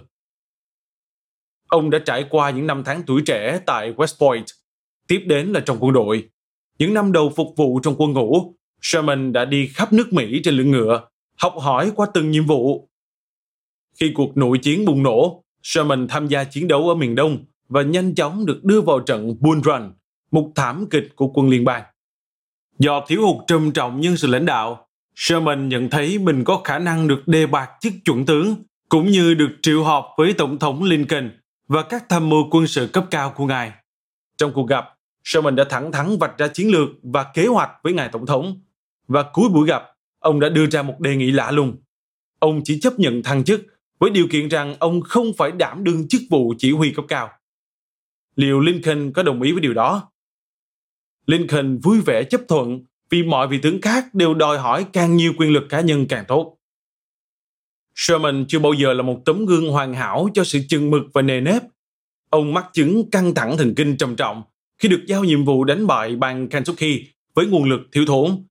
Ông 1.68 1.90
đã 1.90 2.00
trải 2.00 2.26
qua 2.30 2.50
những 2.50 2.68
năm 2.68 2.84
tháng 2.86 3.04
tuổi 3.04 3.22
trẻ 3.26 3.60
tại 3.66 3.94
West 3.98 4.20
Point, 4.20 4.46
tiếp 5.08 5.24
đến 5.28 5.48
là 5.48 5.60
trong 5.60 5.78
quân 5.80 5.94
đội. 5.94 6.30
Những 6.80 6.94
năm 6.94 7.12
đầu 7.12 7.34
phục 7.36 7.48
vụ 7.58 7.80
trong 7.84 7.96
quân 7.98 8.14
ngũ, 8.14 8.56
Sherman 8.82 9.34
đã 9.34 9.46
đi 9.46 9.68
khắp 9.68 9.94
nước 9.94 10.14
Mỹ 10.14 10.42
trên 10.44 10.54
lưng 10.54 10.72
ngựa, 10.72 11.02
học 11.38 11.54
hỏi 11.62 11.92
qua 11.96 12.08
từng 12.14 12.32
nhiệm 12.32 12.46
vụ. 12.46 12.90
Khi 14.00 14.12
cuộc 14.16 14.38
nội 14.38 14.58
chiến 14.58 14.86
bùng 14.86 15.04
nổ, 15.04 15.44
Sherman 15.64 16.08
tham 16.08 16.28
gia 16.28 16.44
chiến 16.44 16.68
đấu 16.68 16.90
ở 16.90 16.96
miền 16.96 17.16
Đông 17.16 17.46
và 17.70 17.82
nhanh 17.82 18.16
chóng 18.16 18.46
được 18.46 18.64
đưa 18.64 18.82
vào 18.82 19.00
trận 19.00 19.36
Bull 19.40 19.62
Run, 19.62 19.94
một 20.32 20.52
thảm 20.56 20.86
kịch 20.90 21.16
của 21.16 21.28
quân 21.28 21.50
liên 21.50 21.66
bang. 21.66 21.84
Do 22.80 23.06
thiếu 23.08 23.22
hụt 23.22 23.48
trầm 23.48 23.72
trọng 23.72 24.02
nhân 24.02 24.18
sự 24.18 24.28
lãnh 24.28 24.46
đạo, 24.46 24.88
Sherman 25.16 25.70
nhận 25.70 25.90
thấy 25.90 26.20
mình 26.20 26.44
có 26.44 26.62
khả 26.64 26.80
năng 26.80 27.08
được 27.08 27.28
đề 27.28 27.48
bạt 27.48 27.70
chức 27.82 27.94
chuẩn 28.06 28.26
tướng, 28.26 28.56
cũng 28.90 29.08
như 29.08 29.34
được 29.34 29.50
triệu 29.62 29.84
họp 29.84 30.06
với 30.18 30.34
Tổng 30.34 30.60
thống 30.60 30.84
Lincoln 30.84 31.32
và 31.68 31.84
các 31.84 32.10
tham 32.10 32.30
mưu 32.30 32.50
quân 32.52 32.68
sự 32.68 32.90
cấp 32.94 33.06
cao 33.12 33.34
của 33.36 33.46
ngài. 33.46 33.72
Trong 34.38 34.52
cuộc 34.54 34.68
gặp, 34.68 34.86
Sherman 35.24 35.56
đã 35.56 35.64
thẳng 35.70 35.92
thắn 35.92 36.18
vạch 36.18 36.38
ra 36.38 36.48
chiến 36.48 36.72
lược 36.72 36.90
và 37.04 37.26
kế 37.34 37.48
hoạch 37.48 37.70
với 37.84 37.94
ngài 37.94 38.10
Tổng 38.10 38.26
thống. 38.26 38.62
Và 39.08 39.24
cuối 39.34 39.50
buổi 39.50 39.68
gặp, 39.68 39.84
ông 40.20 40.40
đã 40.40 40.50
đưa 40.50 40.70
ra 40.70 40.82
một 40.82 41.00
đề 41.00 41.16
nghị 41.16 41.32
lạ 41.32 41.52
lùng. 41.52 41.78
Ông 42.40 42.62
chỉ 42.64 42.80
chấp 42.80 43.00
nhận 43.00 43.24
thăng 43.24 43.44
chức 43.44 43.62
với 44.00 44.10
điều 44.10 44.28
kiện 44.32 44.48
rằng 44.48 44.76
ông 44.80 45.02
không 45.02 45.34
phải 45.38 45.52
đảm 45.52 45.84
đương 45.84 46.08
chức 46.08 46.22
vụ 46.30 46.54
chỉ 46.58 46.72
huy 46.72 46.92
cấp 46.92 47.06
cao. 47.08 47.30
Liệu 48.36 48.60
Lincoln 48.60 49.12
có 49.14 49.24
đồng 49.24 49.42
ý 49.42 49.52
với 49.52 49.62
điều 49.62 49.74
đó? 49.74 50.12
Lincoln 51.26 51.78
vui 51.78 52.02
vẻ 52.02 52.24
chấp 52.24 52.42
thuận 52.48 52.84
vì 53.10 53.24
mọi 53.24 53.48
vị 53.48 53.60
tướng 53.62 53.82
khác 53.82 54.14
đều 54.14 54.34
đòi 54.34 54.58
hỏi 54.58 54.86
càng 54.94 55.16
nhiều 55.18 55.34
quyền 55.38 55.54
lực 55.54 55.64
cá 55.70 55.82
nhân 55.82 56.06
càng 56.10 56.26
tốt. 56.28 56.57
Sherman 58.00 58.46
chưa 58.48 58.60
bao 58.60 58.74
giờ 58.74 58.94
là 58.94 59.04
một 59.04 59.22
tấm 59.26 59.46
gương 59.46 59.72
hoàn 59.72 59.94
hảo 59.94 60.30
cho 60.34 60.44
sự 60.44 60.60
chừng 60.68 60.90
mực 60.90 61.04
và 61.14 61.22
nề 61.22 61.42
nếp. 61.42 61.64
Ông 62.30 62.54
mắc 62.54 62.66
chứng 62.74 63.10
căng 63.10 63.34
thẳng 63.34 63.58
thần 63.58 63.76
kinh 63.76 63.98
trầm 63.98 64.16
trọng 64.16 64.44
khi 64.78 64.90
được 64.90 65.04
giao 65.08 65.24
nhiệm 65.24 65.46
vụ 65.46 65.64
đánh 65.64 65.88
bại 65.88 66.16
bang 66.16 66.50
Kentucky 66.50 67.04
với 67.34 67.46
nguồn 67.46 67.64
lực 67.64 67.82
thiếu 67.92 68.06
thốn. 68.06 68.44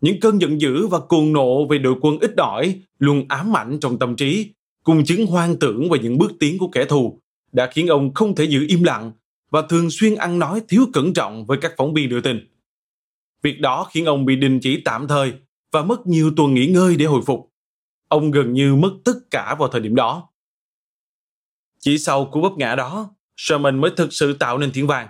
Những 0.00 0.20
cơn 0.20 0.40
giận 0.40 0.60
dữ 0.60 0.86
và 0.86 0.98
cuồng 0.98 1.32
nộ 1.32 1.66
về 1.66 1.78
đội 1.78 1.94
quân 2.00 2.18
ít 2.20 2.36
ỏi 2.36 2.80
luôn 2.98 3.24
ám 3.28 3.56
ảnh 3.56 3.78
trong 3.80 3.98
tâm 3.98 4.16
trí, 4.16 4.52
cùng 4.82 5.04
chứng 5.04 5.26
hoang 5.26 5.56
tưởng 5.56 5.90
về 5.90 5.98
những 5.98 6.18
bước 6.18 6.32
tiến 6.40 6.58
của 6.58 6.68
kẻ 6.68 6.84
thù, 6.84 7.20
đã 7.52 7.70
khiến 7.72 7.86
ông 7.86 8.14
không 8.14 8.34
thể 8.34 8.44
giữ 8.44 8.66
im 8.68 8.82
lặng 8.82 9.12
và 9.50 9.62
thường 9.62 9.90
xuyên 9.90 10.14
ăn 10.14 10.38
nói 10.38 10.62
thiếu 10.68 10.86
cẩn 10.92 11.12
trọng 11.12 11.46
với 11.46 11.58
các 11.58 11.72
phóng 11.76 11.94
viên 11.94 12.08
đưa 12.08 12.20
tin. 12.20 12.48
Việc 13.42 13.60
đó 13.60 13.86
khiến 13.90 14.04
ông 14.04 14.24
bị 14.24 14.36
đình 14.36 14.60
chỉ 14.60 14.80
tạm 14.84 15.08
thời 15.08 15.32
và 15.72 15.82
mất 15.82 16.06
nhiều 16.06 16.32
tuần 16.36 16.54
nghỉ 16.54 16.66
ngơi 16.66 16.96
để 16.96 17.04
hồi 17.04 17.22
phục. 17.26 17.49
Ông 18.10 18.30
gần 18.30 18.52
như 18.52 18.74
mất 18.74 18.90
tất 19.04 19.12
cả 19.30 19.56
vào 19.58 19.68
thời 19.68 19.80
điểm 19.80 19.94
đó. 19.94 20.28
Chỉ 21.80 21.98
sau 21.98 22.24
cú 22.24 22.40
bấp 22.40 22.52
ngã 22.56 22.74
đó, 22.74 23.14
Sherman 23.36 23.80
mới 23.80 23.90
thực 23.96 24.12
sự 24.12 24.32
tạo 24.32 24.58
nên 24.58 24.70
tiếng 24.72 24.86
vang. 24.86 25.08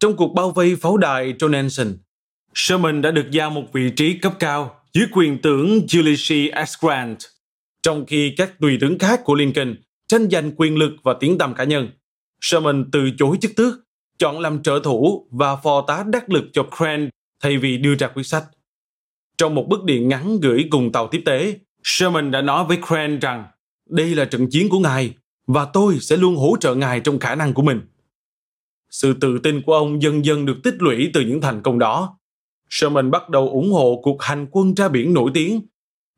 Trong 0.00 0.16
cuộc 0.16 0.34
bao 0.34 0.50
vây 0.50 0.76
pháo 0.76 0.96
đài 0.96 1.32
Jonanson, 1.32 1.96
Sherman 2.54 3.02
đã 3.02 3.10
được 3.10 3.30
giao 3.30 3.50
một 3.50 3.64
vị 3.72 3.90
trí 3.96 4.18
cấp 4.18 4.34
cao 4.38 4.80
dưới 4.92 5.06
quyền 5.12 5.42
tướng 5.42 5.86
Ulysses 5.98 6.68
S. 6.68 6.84
Grant, 6.84 7.18
trong 7.82 8.06
khi 8.06 8.34
các 8.36 8.60
tùy 8.60 8.78
tướng 8.80 8.98
khác 8.98 9.20
của 9.24 9.34
Lincoln 9.34 9.76
tranh 10.08 10.30
giành 10.30 10.50
quyền 10.56 10.76
lực 10.76 10.92
và 11.02 11.14
tiếng 11.20 11.38
tăm 11.38 11.54
cá 11.54 11.64
nhân. 11.64 11.90
Sherman 12.40 12.90
từ 12.92 13.10
chối 13.18 13.36
chức 13.40 13.50
tước, 13.56 13.74
chọn 14.18 14.40
làm 14.40 14.62
trợ 14.62 14.80
thủ 14.84 15.28
và 15.30 15.56
phò 15.56 15.84
tá 15.86 16.04
đắc 16.06 16.30
lực 16.30 16.44
cho 16.52 16.66
Grant 16.78 17.10
thay 17.42 17.58
vì 17.58 17.78
đưa 17.78 17.94
ra 17.94 18.08
quyết 18.08 18.26
sách. 18.26 18.44
Trong 19.38 19.54
một 19.54 19.66
bức 19.68 19.84
điện 19.84 20.08
ngắn 20.08 20.40
gửi 20.40 20.64
cùng 20.70 20.92
tàu 20.92 21.08
tiếp 21.08 21.22
tế, 21.24 21.58
Sherman 21.88 22.30
đã 22.30 22.42
nói 22.42 22.64
với 22.64 22.78
Crane 22.86 23.16
rằng, 23.16 23.44
đây 23.88 24.14
là 24.14 24.24
trận 24.24 24.50
chiến 24.50 24.68
của 24.68 24.78
ngài 24.78 25.14
và 25.46 25.64
tôi 25.72 25.98
sẽ 26.00 26.16
luôn 26.16 26.36
hỗ 26.36 26.56
trợ 26.60 26.74
ngài 26.74 27.00
trong 27.00 27.18
khả 27.18 27.34
năng 27.34 27.54
của 27.54 27.62
mình. 27.62 27.80
Sự 28.90 29.14
tự 29.20 29.38
tin 29.38 29.62
của 29.62 29.74
ông 29.74 30.02
dần 30.02 30.24
dần 30.24 30.46
được 30.46 30.56
tích 30.64 30.74
lũy 30.78 31.10
từ 31.14 31.20
những 31.20 31.40
thành 31.40 31.62
công 31.62 31.78
đó. 31.78 32.18
Sherman 32.70 33.10
bắt 33.10 33.28
đầu 33.30 33.48
ủng 33.48 33.72
hộ 33.72 34.00
cuộc 34.02 34.22
hành 34.22 34.46
quân 34.50 34.74
ra 34.74 34.88
biển 34.88 35.14
nổi 35.14 35.30
tiếng. 35.34 35.60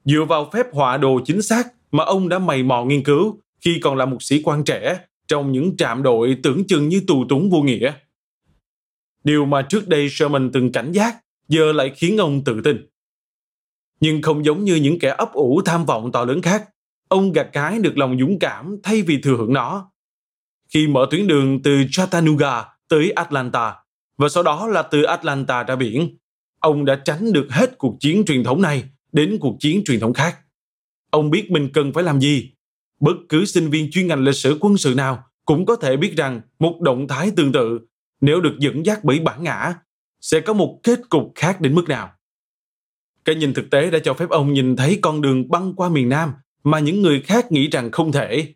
Dựa 0.05 0.25
vào 0.29 0.51
phép 0.53 0.67
họa 0.73 0.97
đồ 0.97 1.21
chính 1.25 1.43
xác 1.43 1.67
mà 1.91 2.05
ông 2.05 2.29
đã 2.29 2.39
mày 2.39 2.63
mò 2.63 2.85
nghiên 2.85 3.05
cứu 3.05 3.41
khi 3.61 3.81
còn 3.83 3.97
là 3.97 4.07
một 4.07 4.23
sĩ 4.23 4.43
quan 4.43 4.65
trẻ 4.65 5.01
trong 5.27 5.53
những 5.53 5.77
trạm 5.77 6.03
đội 6.03 6.37
tưởng 6.43 6.67
chừng 6.67 6.89
như 6.89 7.03
tù 7.07 7.25
túng 7.29 7.51
vô 7.51 7.63
nghĩa. 7.63 7.93
Điều 9.25 9.45
mà 9.45 9.63
trước 9.63 9.89
đây 9.89 10.09
Sherman 10.11 10.51
từng 10.53 10.73
cảnh 10.73 10.93
giác 10.93 11.17
giờ 11.49 11.73
lại 11.73 11.93
khiến 11.97 12.17
ông 12.17 12.45
tự 12.45 12.61
tin. 12.65 12.87
Nhưng 14.01 14.23
không 14.23 14.45
giống 14.45 14.65
như 14.65 14.75
những 14.75 14.99
kẻ 14.99 15.15
ấp 15.19 15.33
ủ 15.33 15.61
tham 15.65 15.87
vọng 15.87 16.13
to 16.13 16.25
lớn 16.25 16.43
khác, 16.43 16.69
ông 17.09 17.33
gặt 17.33 17.49
cái 17.53 17.79
được 17.79 17.99
lòng 17.99 18.17
dũng 18.21 18.39
cảm 18.39 18.77
thay 18.83 19.03
vì 19.03 19.21
thừa 19.23 19.37
hưởng 19.37 19.53
nó. 19.53 19.91
Khi 20.69 20.87
mở 20.87 21.07
tuyến 21.11 21.27
đường 21.27 21.63
từ 21.63 21.85
Chattanooga 21.91 22.65
tới 22.89 23.11
Atlanta 23.11 23.75
và 24.19 24.29
sau 24.29 24.43
đó 24.43 24.67
là 24.67 24.83
từ 24.83 25.03
Atlanta 25.03 25.63
ra 25.63 25.77
biển, 25.77 26.17
ông 26.61 26.85
đã 26.85 27.01
tránh 27.05 27.33
được 27.33 27.47
hết 27.51 27.79
cuộc 27.79 27.97
chiến 28.01 28.25
truyền 28.27 28.45
thống 28.45 28.63
này 28.63 28.85
đến 29.13 29.39
cuộc 29.41 29.57
chiến 29.61 29.83
truyền 29.85 30.01
thống 30.01 30.13
khác. 30.13 30.39
Ông 31.11 31.31
biết 31.31 31.51
mình 31.51 31.71
cần 31.73 31.93
phải 31.93 32.05
làm 32.05 32.21
gì. 32.21 32.53
Bất 33.01 33.15
cứ 33.29 33.45
sinh 33.45 33.71
viên 33.71 33.91
chuyên 33.91 34.07
ngành 34.07 34.25
lịch 34.25 34.35
sử 34.35 34.59
quân 34.61 34.77
sự 34.77 34.95
nào 34.95 35.25
cũng 35.45 35.67
có 35.67 35.77
thể 35.77 35.97
biết 35.97 36.17
rằng 36.17 36.41
một 36.59 36.81
động 36.81 37.09
thái 37.09 37.31
tương 37.37 37.53
tự 37.53 37.81
nếu 38.21 38.41
được 38.41 38.55
dẫn 38.59 38.87
dắt 38.87 39.05
bởi 39.05 39.19
bản 39.19 39.43
ngã 39.43 39.75
sẽ 40.21 40.41
có 40.41 40.53
một 40.53 40.81
kết 40.83 41.01
cục 41.09 41.33
khác 41.35 41.61
đến 41.61 41.75
mức 41.75 41.89
nào. 41.89 42.11
Cái 43.29 43.35
nhìn 43.35 43.55
thực 43.55 43.71
tế 43.71 43.91
đã 43.91 43.99
cho 43.99 44.15
phép 44.15 44.29
ông 44.31 44.53
nhìn 44.53 44.77
thấy 44.77 44.99
con 45.03 45.21
đường 45.21 45.49
băng 45.51 45.75
qua 45.75 45.89
miền 45.89 46.09
Nam 46.09 46.33
mà 46.65 46.79
những 46.79 47.03
người 47.03 47.21
khác 47.21 47.53
nghĩ 47.53 47.69
rằng 47.69 47.91
không 47.91 48.13
thể. 48.13 48.55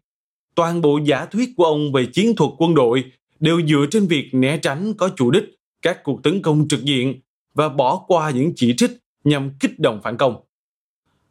Toàn 0.54 0.80
bộ 0.80 0.98
giả 1.04 1.26
thuyết 1.26 1.48
của 1.56 1.64
ông 1.64 1.92
về 1.92 2.06
chiến 2.12 2.36
thuật 2.36 2.50
quân 2.58 2.74
đội 2.74 3.04
đều 3.40 3.66
dựa 3.66 3.86
trên 3.90 4.06
việc 4.06 4.28
né 4.32 4.58
tránh 4.62 4.94
có 4.94 5.10
chủ 5.16 5.30
đích 5.30 5.44
các 5.82 5.98
cuộc 6.04 6.22
tấn 6.22 6.42
công 6.42 6.68
trực 6.68 6.82
diện 6.82 7.20
và 7.54 7.68
bỏ 7.68 8.04
qua 8.06 8.30
những 8.30 8.52
chỉ 8.56 8.74
trích 8.76 8.90
nhằm 9.24 9.50
kích 9.60 9.78
động 9.78 10.00
phản 10.02 10.16
công. 10.16 10.36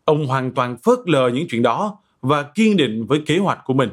Ông 0.06 0.26
hoàn 0.26 0.54
toàn 0.54 0.78
phớt 0.84 1.00
lờ 1.06 1.30
những 1.34 1.48
chuyện 1.50 1.62
đó 1.62 2.00
và 2.22 2.44
kiên 2.56 2.78
định 2.78 3.06
với 3.06 3.22
kế 3.26 3.38
hoạch 3.38 3.60
của 3.66 3.74
mình. 3.74 3.90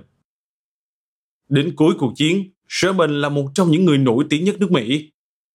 Đến 1.48 1.72
cuối 1.76 1.94
cuộc 1.98 2.12
chiến, 2.16 2.50
Sherman 2.68 3.20
là 3.20 3.28
một 3.28 3.46
trong 3.54 3.70
những 3.70 3.84
người 3.84 3.98
nổi 3.98 4.24
tiếng 4.30 4.44
nhất 4.44 4.56
nước 4.60 4.72
Mỹ. 4.72 5.12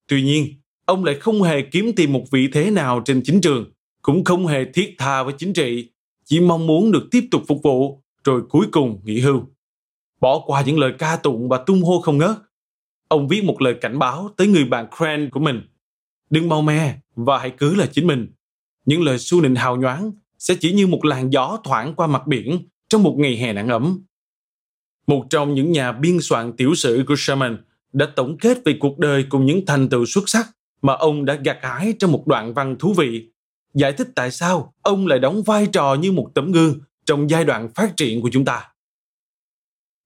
Tuy 0.07 0.21
nhiên, 0.21 0.53
ông 0.85 1.03
lại 1.03 1.15
không 1.19 1.41
hề 1.41 1.61
kiếm 1.61 1.91
tìm 1.95 2.13
một 2.13 2.25
vị 2.31 2.49
thế 2.53 2.71
nào 2.71 3.01
trên 3.05 3.21
chính 3.23 3.41
trường, 3.41 3.72
cũng 4.03 4.23
không 4.23 4.47
hề 4.47 4.65
thiết 4.73 4.95
tha 4.97 5.23
với 5.23 5.33
chính 5.37 5.53
trị, 5.53 5.89
chỉ 6.25 6.39
mong 6.39 6.67
muốn 6.67 6.91
được 6.91 7.07
tiếp 7.11 7.27
tục 7.31 7.43
phục 7.47 7.59
vụ, 7.63 8.03
rồi 8.23 8.41
cuối 8.49 8.65
cùng 8.71 9.01
nghỉ 9.03 9.19
hưu. 9.19 9.41
Bỏ 10.21 10.43
qua 10.45 10.63
những 10.65 10.79
lời 10.79 10.93
ca 10.99 11.15
tụng 11.15 11.49
và 11.49 11.57
tung 11.57 11.81
hô 11.81 12.01
không 12.01 12.17
ngớt, 12.17 12.35
ông 13.07 13.27
viết 13.27 13.43
một 13.43 13.61
lời 13.61 13.75
cảnh 13.81 13.99
báo 13.99 14.29
tới 14.37 14.47
người 14.47 14.65
bạn 14.65 14.87
Cran 14.97 15.29
của 15.29 15.39
mình. 15.39 15.61
Đừng 16.29 16.49
mau 16.49 16.61
me 16.61 16.97
và 17.15 17.39
hãy 17.39 17.51
cứ 17.57 17.75
là 17.75 17.85
chính 17.85 18.07
mình. 18.07 18.27
Những 18.85 19.01
lời 19.01 19.19
su 19.19 19.41
nịnh 19.41 19.55
hào 19.55 19.75
nhoáng 19.75 20.11
sẽ 20.39 20.55
chỉ 20.59 20.73
như 20.73 20.87
một 20.87 21.05
làn 21.05 21.33
gió 21.33 21.59
thoảng 21.63 21.95
qua 21.95 22.07
mặt 22.07 22.27
biển 22.27 22.67
trong 22.89 23.03
một 23.03 23.15
ngày 23.17 23.37
hè 23.37 23.53
nắng 23.53 23.67
ấm. 23.67 24.03
Một 25.07 25.25
trong 25.29 25.53
những 25.53 25.71
nhà 25.71 25.91
biên 25.91 26.17
soạn 26.21 26.53
tiểu 26.57 26.75
sử 26.75 27.03
của 27.07 27.15
Sherman 27.17 27.57
đã 27.93 28.07
tổng 28.15 28.37
kết 28.37 28.57
về 28.65 28.77
cuộc 28.79 28.99
đời 28.99 29.25
cùng 29.29 29.45
những 29.45 29.65
thành 29.65 29.89
tựu 29.89 30.05
xuất 30.05 30.29
sắc 30.29 30.49
mà 30.81 30.93
ông 30.93 31.25
đã 31.25 31.35
gặt 31.35 31.57
hái 31.61 31.93
trong 31.99 32.11
một 32.11 32.27
đoạn 32.27 32.53
văn 32.53 32.75
thú 32.79 32.93
vị, 32.93 33.32
giải 33.73 33.93
thích 33.93 34.07
tại 34.15 34.31
sao 34.31 34.73
ông 34.81 35.07
lại 35.07 35.19
đóng 35.19 35.43
vai 35.43 35.67
trò 35.73 35.93
như 35.93 36.11
một 36.11 36.31
tấm 36.35 36.51
gương 36.51 36.79
trong 37.05 37.29
giai 37.29 37.45
đoạn 37.45 37.69
phát 37.75 37.93
triển 37.97 38.21
của 38.21 38.29
chúng 38.31 38.45
ta. 38.45 38.69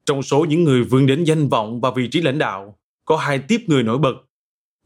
Trong 0.06 0.24
số 0.24 0.46
những 0.46 0.64
người 0.64 0.84
vươn 0.84 1.06
đến 1.06 1.24
danh 1.24 1.50
vọng 1.50 1.82
và 1.82 1.92
vị 1.96 2.08
trí 2.12 2.22
lãnh 2.22 2.38
đạo, 2.38 2.80
có 3.06 3.18
hai 3.18 3.40
tiếp 3.40 3.62
người 3.68 3.84
nổi 3.84 3.98
bật. 3.98 4.14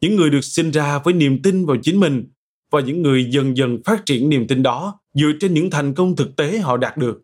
Những 0.01 0.15
người 0.15 0.29
được 0.29 0.43
sinh 0.43 0.71
ra 0.71 0.99
với 0.99 1.13
niềm 1.13 1.41
tin 1.41 1.65
vào 1.65 1.77
chính 1.81 1.99
mình 1.99 2.27
và 2.71 2.81
những 2.81 3.01
người 3.01 3.27
dần 3.31 3.57
dần 3.57 3.77
phát 3.85 4.05
triển 4.05 4.29
niềm 4.29 4.47
tin 4.47 4.63
đó 4.63 4.99
dựa 5.13 5.31
trên 5.39 5.53
những 5.53 5.69
thành 5.69 5.93
công 5.93 6.15
thực 6.15 6.35
tế 6.35 6.59
họ 6.59 6.77
đạt 6.77 6.97
được. 6.97 7.21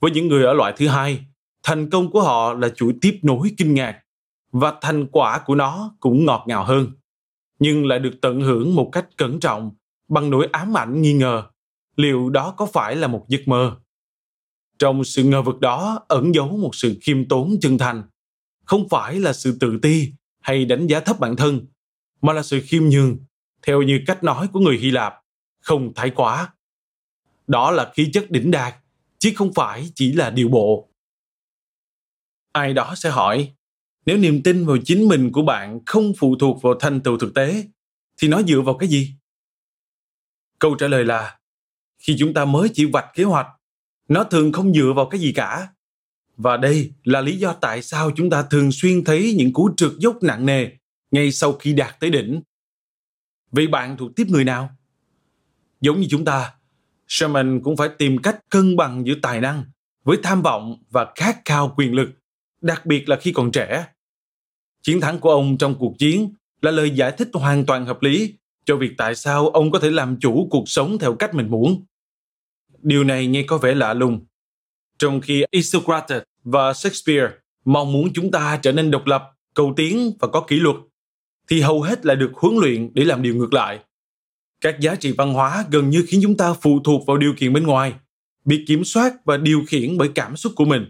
Với 0.00 0.10
những 0.10 0.28
người 0.28 0.44
ở 0.44 0.52
loại 0.52 0.74
thứ 0.76 0.88
hai, 0.88 1.24
thành 1.62 1.90
công 1.90 2.10
của 2.10 2.22
họ 2.22 2.54
là 2.54 2.68
chuỗi 2.68 2.94
tiếp 3.00 3.18
nối 3.22 3.50
kinh 3.56 3.74
ngạc 3.74 4.00
và 4.52 4.74
thành 4.80 5.06
quả 5.06 5.42
của 5.46 5.54
nó 5.54 5.96
cũng 6.00 6.24
ngọt 6.24 6.44
ngào 6.46 6.64
hơn 6.64 6.92
nhưng 7.58 7.86
lại 7.86 7.98
được 7.98 8.14
tận 8.22 8.40
hưởng 8.40 8.74
một 8.74 8.88
cách 8.92 9.06
cẩn 9.16 9.40
trọng 9.40 9.70
bằng 10.14 10.30
nỗi 10.30 10.48
ám 10.52 10.76
ảnh 10.76 11.02
nghi 11.02 11.12
ngờ, 11.12 11.42
liệu 11.96 12.30
đó 12.30 12.54
có 12.56 12.66
phải 12.66 12.96
là 12.96 13.08
một 13.08 13.24
giấc 13.28 13.48
mơ? 13.48 13.76
Trong 14.78 15.04
sự 15.04 15.24
ngờ 15.24 15.42
vực 15.42 15.60
đó 15.60 16.04
ẩn 16.08 16.34
giấu 16.34 16.56
một 16.56 16.74
sự 16.74 16.98
khiêm 17.02 17.28
tốn 17.28 17.56
chân 17.60 17.78
thành, 17.78 18.02
không 18.64 18.88
phải 18.88 19.20
là 19.20 19.32
sự 19.32 19.56
tự 19.60 19.78
ti 19.82 20.12
hay 20.40 20.64
đánh 20.64 20.86
giá 20.86 21.00
thấp 21.00 21.20
bản 21.20 21.36
thân, 21.36 21.66
mà 22.22 22.32
là 22.32 22.42
sự 22.42 22.60
khiêm 22.64 22.84
nhường, 22.84 23.18
theo 23.66 23.82
như 23.82 24.00
cách 24.06 24.24
nói 24.24 24.48
của 24.52 24.60
người 24.60 24.78
hy 24.78 24.90
lạp, 24.90 25.14
không 25.60 25.94
thái 25.94 26.10
quá. 26.10 26.54
Đó 27.46 27.70
là 27.70 27.92
khí 27.94 28.10
chất 28.12 28.30
đỉnh 28.30 28.50
đạt 28.50 28.74
chứ 29.18 29.32
không 29.36 29.52
phải 29.52 29.90
chỉ 29.94 30.12
là 30.12 30.30
điều 30.30 30.48
bộ. 30.48 30.90
Ai 32.52 32.74
đó 32.74 32.94
sẽ 32.96 33.10
hỏi, 33.10 33.54
nếu 34.06 34.16
niềm 34.16 34.42
tin 34.42 34.66
vào 34.66 34.76
chính 34.84 35.08
mình 35.08 35.32
của 35.32 35.42
bạn 35.42 35.80
không 35.86 36.12
phụ 36.18 36.36
thuộc 36.36 36.62
vào 36.62 36.74
thành 36.80 37.00
tựu 37.00 37.18
thực 37.18 37.34
tế, 37.34 37.64
thì 38.22 38.28
nó 38.28 38.42
dựa 38.42 38.60
vào 38.60 38.78
cái 38.78 38.88
gì? 38.88 39.14
Câu 40.58 40.74
trả 40.74 40.88
lời 40.88 41.04
là 41.04 41.38
khi 41.98 42.16
chúng 42.18 42.34
ta 42.34 42.44
mới 42.44 42.68
chỉ 42.74 42.84
vạch 42.84 43.06
kế 43.14 43.24
hoạch 43.24 43.46
nó 44.08 44.24
thường 44.24 44.52
không 44.52 44.74
dựa 44.74 44.92
vào 44.96 45.06
cái 45.06 45.20
gì 45.20 45.32
cả 45.32 45.68
Và 46.36 46.56
đây 46.56 46.92
là 47.04 47.20
lý 47.20 47.36
do 47.36 47.52
tại 47.52 47.82
sao 47.82 48.10
chúng 48.16 48.30
ta 48.30 48.42
thường 48.42 48.72
xuyên 48.72 49.04
thấy 49.04 49.34
những 49.38 49.52
cú 49.52 49.70
trượt 49.76 49.92
dốc 49.98 50.22
nặng 50.22 50.46
nề 50.46 50.68
ngay 51.10 51.32
sau 51.32 51.52
khi 51.52 51.72
đạt 51.72 52.00
tới 52.00 52.10
đỉnh. 52.10 52.42
Vậy 53.50 53.66
bạn 53.66 53.96
thuộc 53.96 54.16
tiếp 54.16 54.26
người 54.28 54.44
nào? 54.44 54.70
Giống 55.80 56.00
như 56.00 56.06
chúng 56.10 56.24
ta, 56.24 56.54
Sherman 57.08 57.60
cũng 57.64 57.76
phải 57.76 57.88
tìm 57.98 58.18
cách 58.22 58.38
cân 58.50 58.76
bằng 58.76 59.06
giữa 59.06 59.14
tài 59.22 59.40
năng 59.40 59.64
với 60.04 60.18
tham 60.22 60.42
vọng 60.42 60.82
và 60.90 61.12
khát 61.14 61.44
khao 61.44 61.74
quyền 61.76 61.94
lực, 61.94 62.10
đặc 62.60 62.86
biệt 62.86 63.08
là 63.08 63.16
khi 63.16 63.32
còn 63.32 63.52
trẻ. 63.52 63.86
Chiến 64.82 65.00
thắng 65.00 65.18
của 65.18 65.30
ông 65.30 65.58
trong 65.58 65.74
cuộc 65.78 65.94
chiến 65.98 66.34
là 66.62 66.70
lời 66.70 66.90
giải 66.90 67.12
thích 67.18 67.28
hoàn 67.32 67.66
toàn 67.66 67.86
hợp 67.86 68.02
lý 68.02 68.34
cho 68.64 68.76
việc 68.76 68.90
tại 68.98 69.14
sao 69.14 69.48
ông 69.48 69.70
có 69.70 69.78
thể 69.78 69.90
làm 69.90 70.20
chủ 70.20 70.48
cuộc 70.50 70.68
sống 70.68 70.98
theo 70.98 71.14
cách 71.14 71.34
mình 71.34 71.50
muốn. 71.50 71.84
Điều 72.82 73.04
này 73.04 73.26
nghe 73.26 73.42
có 73.42 73.58
vẻ 73.58 73.74
lạ 73.74 73.94
lùng. 73.94 74.26
Trong 74.98 75.20
khi 75.20 75.44
Isocrates 75.50 76.22
và 76.44 76.72
Shakespeare 76.72 77.28
mong 77.64 77.92
muốn 77.92 78.12
chúng 78.12 78.30
ta 78.30 78.58
trở 78.62 78.72
nên 78.72 78.90
độc 78.90 79.06
lập, 79.06 79.22
cầu 79.54 79.72
tiến 79.76 80.12
và 80.20 80.28
có 80.28 80.40
kỷ 80.40 80.56
luật, 80.56 80.76
thì 81.48 81.60
hầu 81.60 81.82
hết 81.82 82.06
là 82.06 82.14
được 82.14 82.32
huấn 82.34 82.56
luyện 82.56 82.94
để 82.94 83.04
làm 83.04 83.22
điều 83.22 83.34
ngược 83.34 83.52
lại. 83.52 83.78
Các 84.60 84.80
giá 84.80 84.94
trị 84.94 85.14
văn 85.18 85.32
hóa 85.32 85.64
gần 85.70 85.90
như 85.90 86.04
khiến 86.08 86.20
chúng 86.22 86.36
ta 86.36 86.54
phụ 86.54 86.80
thuộc 86.84 87.06
vào 87.06 87.16
điều 87.16 87.34
kiện 87.36 87.52
bên 87.52 87.66
ngoài, 87.66 87.94
bị 88.44 88.64
kiểm 88.66 88.84
soát 88.84 89.12
và 89.24 89.36
điều 89.36 89.64
khiển 89.66 89.98
bởi 89.98 90.08
cảm 90.14 90.36
xúc 90.36 90.52
của 90.56 90.64
mình. 90.64 90.86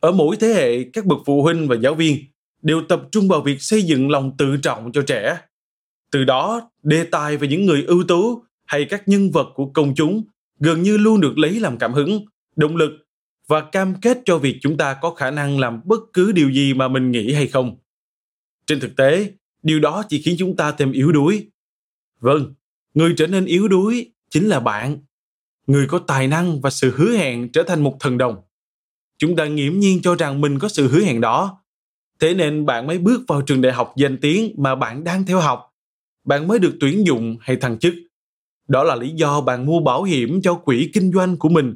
Ở 0.00 0.12
mỗi 0.12 0.36
thế 0.36 0.48
hệ, 0.48 0.84
các 0.92 1.06
bậc 1.06 1.18
phụ 1.26 1.42
huynh 1.42 1.68
và 1.68 1.76
giáo 1.76 1.94
viên 1.94 2.24
đều 2.62 2.82
tập 2.88 3.02
trung 3.12 3.28
vào 3.28 3.40
việc 3.40 3.62
xây 3.62 3.82
dựng 3.82 4.10
lòng 4.10 4.36
tự 4.36 4.56
trọng 4.56 4.92
cho 4.92 5.02
trẻ. 5.02 5.38
Từ 6.10 6.24
đó, 6.24 6.70
đề 6.82 7.04
tài 7.04 7.36
về 7.36 7.48
những 7.48 7.66
người 7.66 7.82
ưu 7.82 8.04
tú 8.08 8.42
hay 8.66 8.84
các 8.84 9.08
nhân 9.08 9.30
vật 9.30 9.48
của 9.54 9.66
công 9.66 9.94
chúng 9.94 10.24
gần 10.60 10.82
như 10.82 10.96
luôn 10.96 11.20
được 11.20 11.38
lấy 11.38 11.60
làm 11.60 11.78
cảm 11.78 11.92
hứng, 11.92 12.24
động 12.56 12.76
lực 12.76 12.90
và 13.46 13.60
cam 13.60 13.94
kết 14.00 14.18
cho 14.24 14.38
việc 14.38 14.58
chúng 14.60 14.76
ta 14.76 14.94
có 14.94 15.14
khả 15.14 15.30
năng 15.30 15.58
làm 15.58 15.80
bất 15.84 16.00
cứ 16.12 16.32
điều 16.32 16.50
gì 16.50 16.74
mà 16.74 16.88
mình 16.88 17.10
nghĩ 17.10 17.32
hay 17.32 17.46
không. 17.46 17.76
Trên 18.66 18.80
thực 18.80 18.96
tế, 18.96 19.32
điều 19.62 19.80
đó 19.80 20.02
chỉ 20.08 20.22
khiến 20.22 20.36
chúng 20.38 20.56
ta 20.56 20.72
thêm 20.72 20.92
yếu 20.92 21.12
đuối. 21.12 21.46
Vâng, 22.20 22.54
người 22.94 23.14
trở 23.16 23.26
nên 23.26 23.44
yếu 23.44 23.68
đuối 23.68 24.12
chính 24.30 24.48
là 24.48 24.60
bạn. 24.60 24.98
Người 25.66 25.86
có 25.86 25.98
tài 25.98 26.28
năng 26.28 26.60
và 26.60 26.70
sự 26.70 26.94
hứa 26.96 27.16
hẹn 27.16 27.52
trở 27.52 27.62
thành 27.62 27.82
một 27.82 27.96
thần 28.00 28.18
đồng. 28.18 28.36
Chúng 29.18 29.36
ta 29.36 29.46
nghiễm 29.46 29.78
nhiên 29.78 30.02
cho 30.02 30.14
rằng 30.14 30.40
mình 30.40 30.58
có 30.58 30.68
sự 30.68 30.88
hứa 30.88 31.00
hẹn 31.00 31.20
đó. 31.20 31.62
Thế 32.20 32.34
nên 32.34 32.66
bạn 32.66 32.86
mới 32.86 32.98
bước 32.98 33.20
vào 33.28 33.42
trường 33.42 33.60
đại 33.60 33.72
học 33.72 33.92
danh 33.96 34.18
tiếng 34.20 34.54
mà 34.56 34.74
bạn 34.74 35.04
đang 35.04 35.26
theo 35.26 35.40
học. 35.40 35.69
Bạn 36.24 36.48
mới 36.48 36.58
được 36.58 36.76
tuyển 36.80 37.06
dụng 37.06 37.36
hay 37.40 37.56
thăng 37.56 37.78
chức. 37.78 37.94
Đó 38.68 38.84
là 38.84 38.94
lý 38.94 39.10
do 39.10 39.40
bạn 39.40 39.66
mua 39.66 39.80
bảo 39.80 40.02
hiểm 40.02 40.42
cho 40.42 40.54
quỹ 40.54 40.90
kinh 40.94 41.12
doanh 41.12 41.36
của 41.36 41.48
mình. 41.48 41.74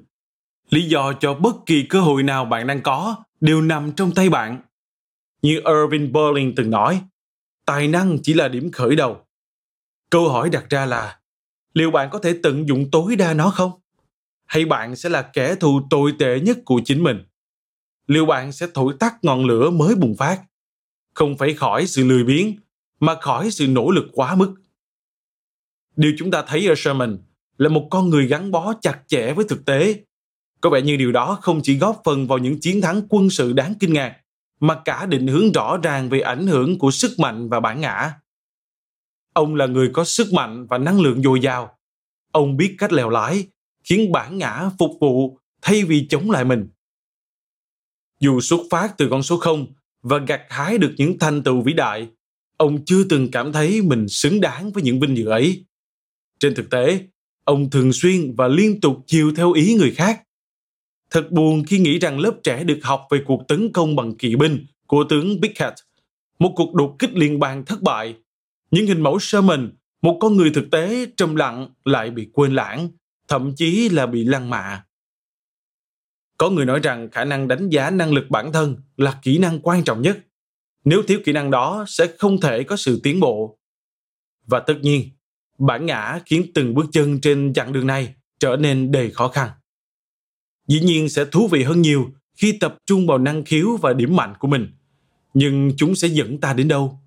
Lý 0.70 0.88
do 0.88 1.12
cho 1.12 1.34
bất 1.34 1.56
kỳ 1.66 1.82
cơ 1.88 2.00
hội 2.00 2.22
nào 2.22 2.44
bạn 2.44 2.66
đang 2.66 2.82
có 2.82 3.16
đều 3.40 3.62
nằm 3.62 3.92
trong 3.92 4.12
tay 4.14 4.28
bạn. 4.28 4.60
Như 5.42 5.54
Irving 5.54 6.12
Berlin 6.12 6.54
từng 6.54 6.70
nói, 6.70 7.00
tài 7.66 7.88
năng 7.88 8.18
chỉ 8.22 8.34
là 8.34 8.48
điểm 8.48 8.70
khởi 8.72 8.96
đầu. 8.96 9.26
Câu 10.10 10.28
hỏi 10.28 10.50
đặt 10.50 10.70
ra 10.70 10.86
là, 10.86 11.18
liệu 11.74 11.90
bạn 11.90 12.08
có 12.12 12.18
thể 12.18 12.38
tận 12.42 12.68
dụng 12.68 12.90
tối 12.90 13.16
đa 13.16 13.34
nó 13.34 13.50
không? 13.50 13.72
Hay 14.46 14.64
bạn 14.64 14.96
sẽ 14.96 15.08
là 15.08 15.22
kẻ 15.22 15.54
thù 15.54 15.80
tồi 15.90 16.12
tệ 16.18 16.40
nhất 16.40 16.58
của 16.64 16.80
chính 16.84 17.02
mình? 17.02 17.24
Liệu 18.06 18.26
bạn 18.26 18.52
sẽ 18.52 18.66
thổi 18.74 18.94
tắt 19.00 19.14
ngọn 19.22 19.44
lửa 19.44 19.70
mới 19.70 19.94
bùng 19.94 20.16
phát? 20.16 20.42
Không 21.14 21.36
phải 21.36 21.54
khỏi 21.54 21.86
sự 21.86 22.04
lười 22.04 22.24
biếng, 22.24 22.56
mà 23.00 23.14
khỏi 23.20 23.50
sự 23.50 23.66
nỗ 23.66 23.90
lực 23.90 24.04
quá 24.12 24.34
mức. 24.34 24.54
Điều 25.96 26.12
chúng 26.18 26.30
ta 26.30 26.44
thấy 26.46 26.68
ở 26.68 26.74
Sherman 26.76 27.18
là 27.58 27.68
một 27.68 27.88
con 27.90 28.10
người 28.10 28.26
gắn 28.26 28.50
bó 28.50 28.74
chặt 28.80 29.00
chẽ 29.06 29.32
với 29.32 29.44
thực 29.48 29.64
tế. 29.64 30.04
Có 30.60 30.70
vẻ 30.70 30.82
như 30.82 30.96
điều 30.96 31.12
đó 31.12 31.38
không 31.42 31.60
chỉ 31.62 31.76
góp 31.78 32.02
phần 32.04 32.26
vào 32.26 32.38
những 32.38 32.60
chiến 32.60 32.80
thắng 32.80 33.02
quân 33.08 33.30
sự 33.30 33.52
đáng 33.52 33.74
kinh 33.80 33.92
ngạc, 33.92 34.16
mà 34.60 34.80
cả 34.84 35.06
định 35.06 35.26
hướng 35.26 35.52
rõ 35.52 35.76
ràng 35.82 36.08
về 36.08 36.20
ảnh 36.20 36.46
hưởng 36.46 36.78
của 36.78 36.90
sức 36.90 37.18
mạnh 37.18 37.48
và 37.48 37.60
bản 37.60 37.80
ngã. 37.80 38.12
Ông 39.32 39.54
là 39.54 39.66
người 39.66 39.90
có 39.92 40.04
sức 40.04 40.32
mạnh 40.32 40.66
và 40.66 40.78
năng 40.78 41.00
lượng 41.00 41.22
dồi 41.22 41.40
dào. 41.40 41.78
Ông 42.32 42.56
biết 42.56 42.74
cách 42.78 42.92
lèo 42.92 43.10
lái, 43.10 43.46
khiến 43.84 44.12
bản 44.12 44.38
ngã 44.38 44.70
phục 44.78 44.90
vụ 45.00 45.38
thay 45.62 45.84
vì 45.84 46.06
chống 46.10 46.30
lại 46.30 46.44
mình. 46.44 46.68
Dù 48.20 48.40
xuất 48.40 48.60
phát 48.70 48.94
từ 48.98 49.08
con 49.10 49.22
số 49.22 49.36
0 49.36 49.66
và 50.02 50.18
gặt 50.18 50.42
hái 50.48 50.78
được 50.78 50.94
những 50.96 51.18
thành 51.18 51.42
tựu 51.42 51.62
vĩ 51.62 51.72
đại, 51.72 52.08
ông 52.56 52.84
chưa 52.84 53.04
từng 53.04 53.30
cảm 53.30 53.52
thấy 53.52 53.82
mình 53.82 54.08
xứng 54.08 54.40
đáng 54.40 54.70
với 54.70 54.82
những 54.82 55.00
vinh 55.00 55.16
dự 55.16 55.26
ấy. 55.26 55.64
Trên 56.38 56.54
thực 56.54 56.70
tế, 56.70 57.00
ông 57.44 57.70
thường 57.70 57.92
xuyên 57.92 58.34
và 58.36 58.48
liên 58.48 58.80
tục 58.80 58.96
chiều 59.06 59.32
theo 59.36 59.52
ý 59.52 59.74
người 59.74 59.90
khác. 59.90 60.22
Thật 61.10 61.30
buồn 61.30 61.64
khi 61.64 61.78
nghĩ 61.78 61.98
rằng 61.98 62.20
lớp 62.20 62.34
trẻ 62.42 62.64
được 62.64 62.78
học 62.82 63.06
về 63.10 63.22
cuộc 63.26 63.42
tấn 63.48 63.72
công 63.72 63.96
bằng 63.96 64.14
kỵ 64.14 64.36
binh 64.36 64.66
của 64.86 65.04
tướng 65.08 65.42
Pickett, 65.42 65.74
một 66.38 66.52
cuộc 66.56 66.74
đột 66.74 66.96
kích 66.98 67.10
liên 67.14 67.38
bang 67.38 67.64
thất 67.64 67.82
bại. 67.82 68.14
Những 68.70 68.86
hình 68.86 69.00
mẫu 69.00 69.18
Sherman, 69.20 69.70
một 70.02 70.18
con 70.20 70.36
người 70.36 70.50
thực 70.54 70.70
tế 70.70 71.06
trầm 71.16 71.36
lặng 71.36 71.68
lại 71.84 72.10
bị 72.10 72.28
quên 72.32 72.54
lãng, 72.54 72.88
thậm 73.28 73.54
chí 73.56 73.88
là 73.88 74.06
bị 74.06 74.24
lăng 74.24 74.50
mạ. 74.50 74.84
Có 76.38 76.50
người 76.50 76.64
nói 76.64 76.80
rằng 76.82 77.10
khả 77.10 77.24
năng 77.24 77.48
đánh 77.48 77.68
giá 77.68 77.90
năng 77.90 78.12
lực 78.12 78.24
bản 78.30 78.52
thân 78.52 78.76
là 78.96 79.18
kỹ 79.22 79.38
năng 79.38 79.60
quan 79.60 79.84
trọng 79.84 80.02
nhất. 80.02 80.18
Nếu 80.84 81.02
thiếu 81.02 81.20
kỹ 81.24 81.32
năng 81.32 81.50
đó 81.50 81.84
sẽ 81.88 82.06
không 82.18 82.40
thể 82.40 82.64
có 82.64 82.76
sự 82.76 83.00
tiến 83.02 83.20
bộ. 83.20 83.58
Và 84.46 84.60
tất 84.60 84.74
nhiên, 84.82 85.10
bản 85.58 85.86
ngã 85.86 86.20
khiến 86.26 86.46
từng 86.54 86.74
bước 86.74 86.86
chân 86.92 87.20
trên 87.20 87.52
chặng 87.52 87.72
đường 87.72 87.86
này 87.86 88.14
trở 88.38 88.56
nên 88.56 88.92
đầy 88.92 89.10
khó 89.10 89.28
khăn. 89.28 89.50
Dĩ 90.68 90.80
nhiên 90.80 91.08
sẽ 91.08 91.24
thú 91.24 91.48
vị 91.48 91.62
hơn 91.62 91.82
nhiều 91.82 92.10
khi 92.36 92.58
tập 92.60 92.76
trung 92.86 93.06
vào 93.06 93.18
năng 93.18 93.44
khiếu 93.44 93.76
và 93.76 93.92
điểm 93.92 94.16
mạnh 94.16 94.34
của 94.38 94.48
mình, 94.48 94.68
nhưng 95.34 95.72
chúng 95.76 95.94
sẽ 95.94 96.08
dẫn 96.08 96.40
ta 96.40 96.52
đến 96.52 96.68
đâu? 96.68 96.98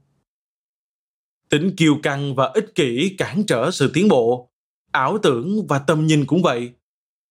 Tính 1.49 1.75
kiêu 1.75 1.99
căng 2.03 2.35
và 2.35 2.45
ích 2.45 2.75
kỷ 2.75 3.15
cản 3.17 3.43
trở 3.43 3.71
sự 3.71 3.91
tiến 3.93 4.07
bộ, 4.07 4.51
ảo 4.91 5.17
tưởng 5.23 5.67
và 5.67 5.79
tâm 5.79 6.07
nhìn 6.07 6.25
cũng 6.25 6.41
vậy. 6.41 6.71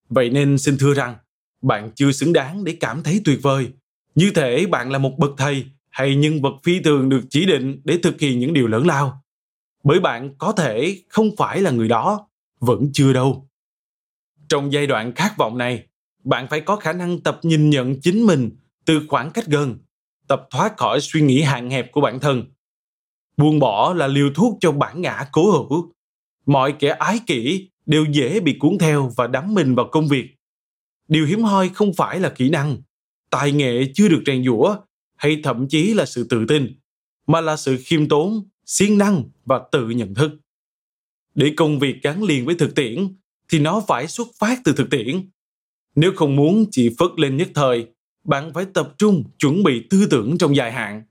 Vậy 0.09 0.31
nên 0.31 0.59
xin 0.59 0.79
thưa 0.79 0.95
rằng, 0.95 1.17
bạn 1.63 1.91
chưa 1.95 2.13
xứng 2.13 2.33
đáng 2.33 2.65
để 2.65 2.77
cảm 2.81 3.03
thấy 3.03 3.21
tuyệt 3.25 3.39
vời. 3.43 3.69
Như 4.15 4.31
thể 4.35 4.67
bạn 4.67 4.91
là 4.91 4.99
một 4.99 5.15
bậc 5.19 5.31
thầy 5.37 5.65
hay 5.97 6.17
nhân 6.17 6.43
vật 6.43 6.55
phi 6.65 6.81
thường 6.81 7.09
được 7.09 7.21
chỉ 7.31 7.47
định 7.47 7.81
để 7.85 7.99
thực 8.03 8.21
hiện 8.21 8.39
những 8.39 8.53
điều 8.53 8.67
lớn 8.67 8.87
lao? 8.87 9.23
Bởi 9.85 10.01
bạn 10.01 10.35
có 10.39 10.53
thể 10.53 11.03
không 11.09 11.31
phải 11.37 11.61
là 11.61 11.71
người 11.71 11.89
đó, 11.89 12.29
vẫn 12.61 12.91
chưa 12.93 13.13
đâu. 13.13 13.49
Trong 14.49 14.73
giai 14.73 14.87
đoạn 14.87 15.13
khát 15.15 15.37
vọng 15.37 15.59
này, 15.59 15.87
bạn 16.25 16.47
phải 16.51 16.61
có 16.61 16.77
khả 16.77 16.93
năng 16.93 17.21
tập 17.21 17.41
nhìn 17.43 17.71
nhận 17.71 18.01
chính 18.01 18.27
mình 18.27 18.51
từ 18.85 19.01
khoảng 19.09 19.31
cách 19.31 19.47
gần, 19.47 19.79
tập 20.29 20.47
thoát 20.51 20.77
khỏi 20.77 21.01
suy 21.01 21.21
nghĩ 21.21 21.43
hạn 21.43 21.71
hẹp 21.71 21.93
của 21.93 22.01
bản 22.01 22.21
thân. 22.21 22.45
Buông 23.37 23.59
bỏ 23.59 23.95
là 23.95 24.07
liều 24.07 24.31
thuốc 24.35 24.59
cho 24.61 24.73
bản 24.73 25.01
ngã 25.01 25.27
cố 25.33 25.51
hữu. 25.51 25.93
Mọi 26.47 26.73
kẻ 26.79 26.89
ái 26.89 27.21
kỷ 27.27 27.71
đều 27.87 28.05
dễ 28.05 28.41
bị 28.41 28.57
cuốn 28.59 28.79
theo 28.79 29.13
và 29.17 29.27
đắm 29.27 29.55
mình 29.55 29.75
vào 29.75 29.89
công 29.93 30.09
việc. 30.09 30.35
Điều 31.09 31.27
hiếm 31.27 31.43
hoi 31.43 31.69
không 31.69 31.95
phải 31.95 32.21
là 32.21 32.29
kỹ 32.29 32.51
năng. 32.51 32.77
Tài 33.31 33.53
nghệ 33.53 33.85
chưa 33.95 34.09
được 34.09 34.23
rèn 34.27 34.45
giũa 34.45 34.77
hay 35.17 35.41
thậm 35.45 35.69
chí 35.69 35.95
là 35.95 36.07
sự 36.07 36.27
tự 36.31 36.45
tin, 36.49 36.79
mà 37.27 37.41
là 37.41 37.57
sự 37.57 37.77
khiêm 37.85 38.09
tốn, 38.09 38.49
siêng 38.67 38.99
năng 38.99 39.25
và 39.45 39.61
tự 39.73 39.91
nhận 39.91 40.15
thức. 40.15 40.31
Để 41.35 41.53
công 41.57 41.79
việc 41.79 42.03
gắn 42.03 42.23
liền 42.23 42.47
với 42.47 42.55
thực 42.55 42.75
tiễn 42.75 43.17
thì 43.49 43.59
nó 43.59 43.83
phải 43.89 44.07
xuất 44.07 44.29
phát 44.39 44.61
từ 44.65 44.73
thực 44.73 44.91
tiễn. 44.91 45.31
Nếu 45.95 46.13
không 46.17 46.37
muốn 46.37 46.65
chỉ 46.71 46.95
phất 46.99 47.11
lên 47.17 47.37
nhất 47.37 47.49
thời, 47.55 47.87
bạn 48.25 48.53
phải 48.55 48.67
tập 48.75 48.95
trung 48.99 49.25
chuẩn 49.39 49.63
bị 49.63 49.87
tư 49.91 50.07
tưởng 50.11 50.39
trong 50.39 50.57
dài 50.57 50.73
hạn. 50.73 51.03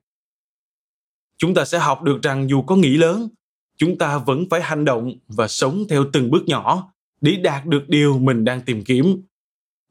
Chúng 1.37 1.53
ta 1.53 1.65
sẽ 1.65 1.79
học 1.79 2.03
được 2.03 2.21
rằng 2.21 2.49
dù 2.49 2.61
có 2.61 2.75
nghĩ 2.75 2.97
lớn, 2.97 3.29
chúng 3.77 3.97
ta 3.97 4.17
vẫn 4.17 4.49
phải 4.49 4.61
hành 4.61 4.85
động 4.85 5.13
và 5.27 5.47
sống 5.47 5.83
theo 5.89 6.05
từng 6.13 6.31
bước 6.31 6.43
nhỏ 6.45 6.93
để 7.21 7.35
đạt 7.35 7.65
được 7.65 7.89
điều 7.89 8.19
mình 8.19 8.45
đang 8.45 8.61
tìm 8.61 8.83
kiếm. 8.83 9.21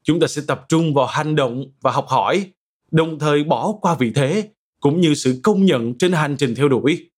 Chúng 0.03 0.19
ta 0.19 0.27
sẽ 0.27 0.41
tập 0.47 0.65
trung 0.69 0.93
vào 0.93 1.05
hành 1.05 1.35
động 1.35 1.65
và 1.81 1.91
học 1.91 2.05
hỏi 2.07 2.51
đồng 2.95 3.19
thời 3.19 3.43
bỏ 3.43 3.73
qua 3.81 3.95
vị 3.95 4.11
thế, 4.15 4.49
cũng 4.79 5.01
như 5.01 5.13
sự 5.13 5.39
công 5.43 5.65
nhận 5.65 5.97
trên 5.97 6.11
hành 6.11 6.35
trình 6.39 6.55
theo 6.55 6.69
đuổi. 6.69 7.09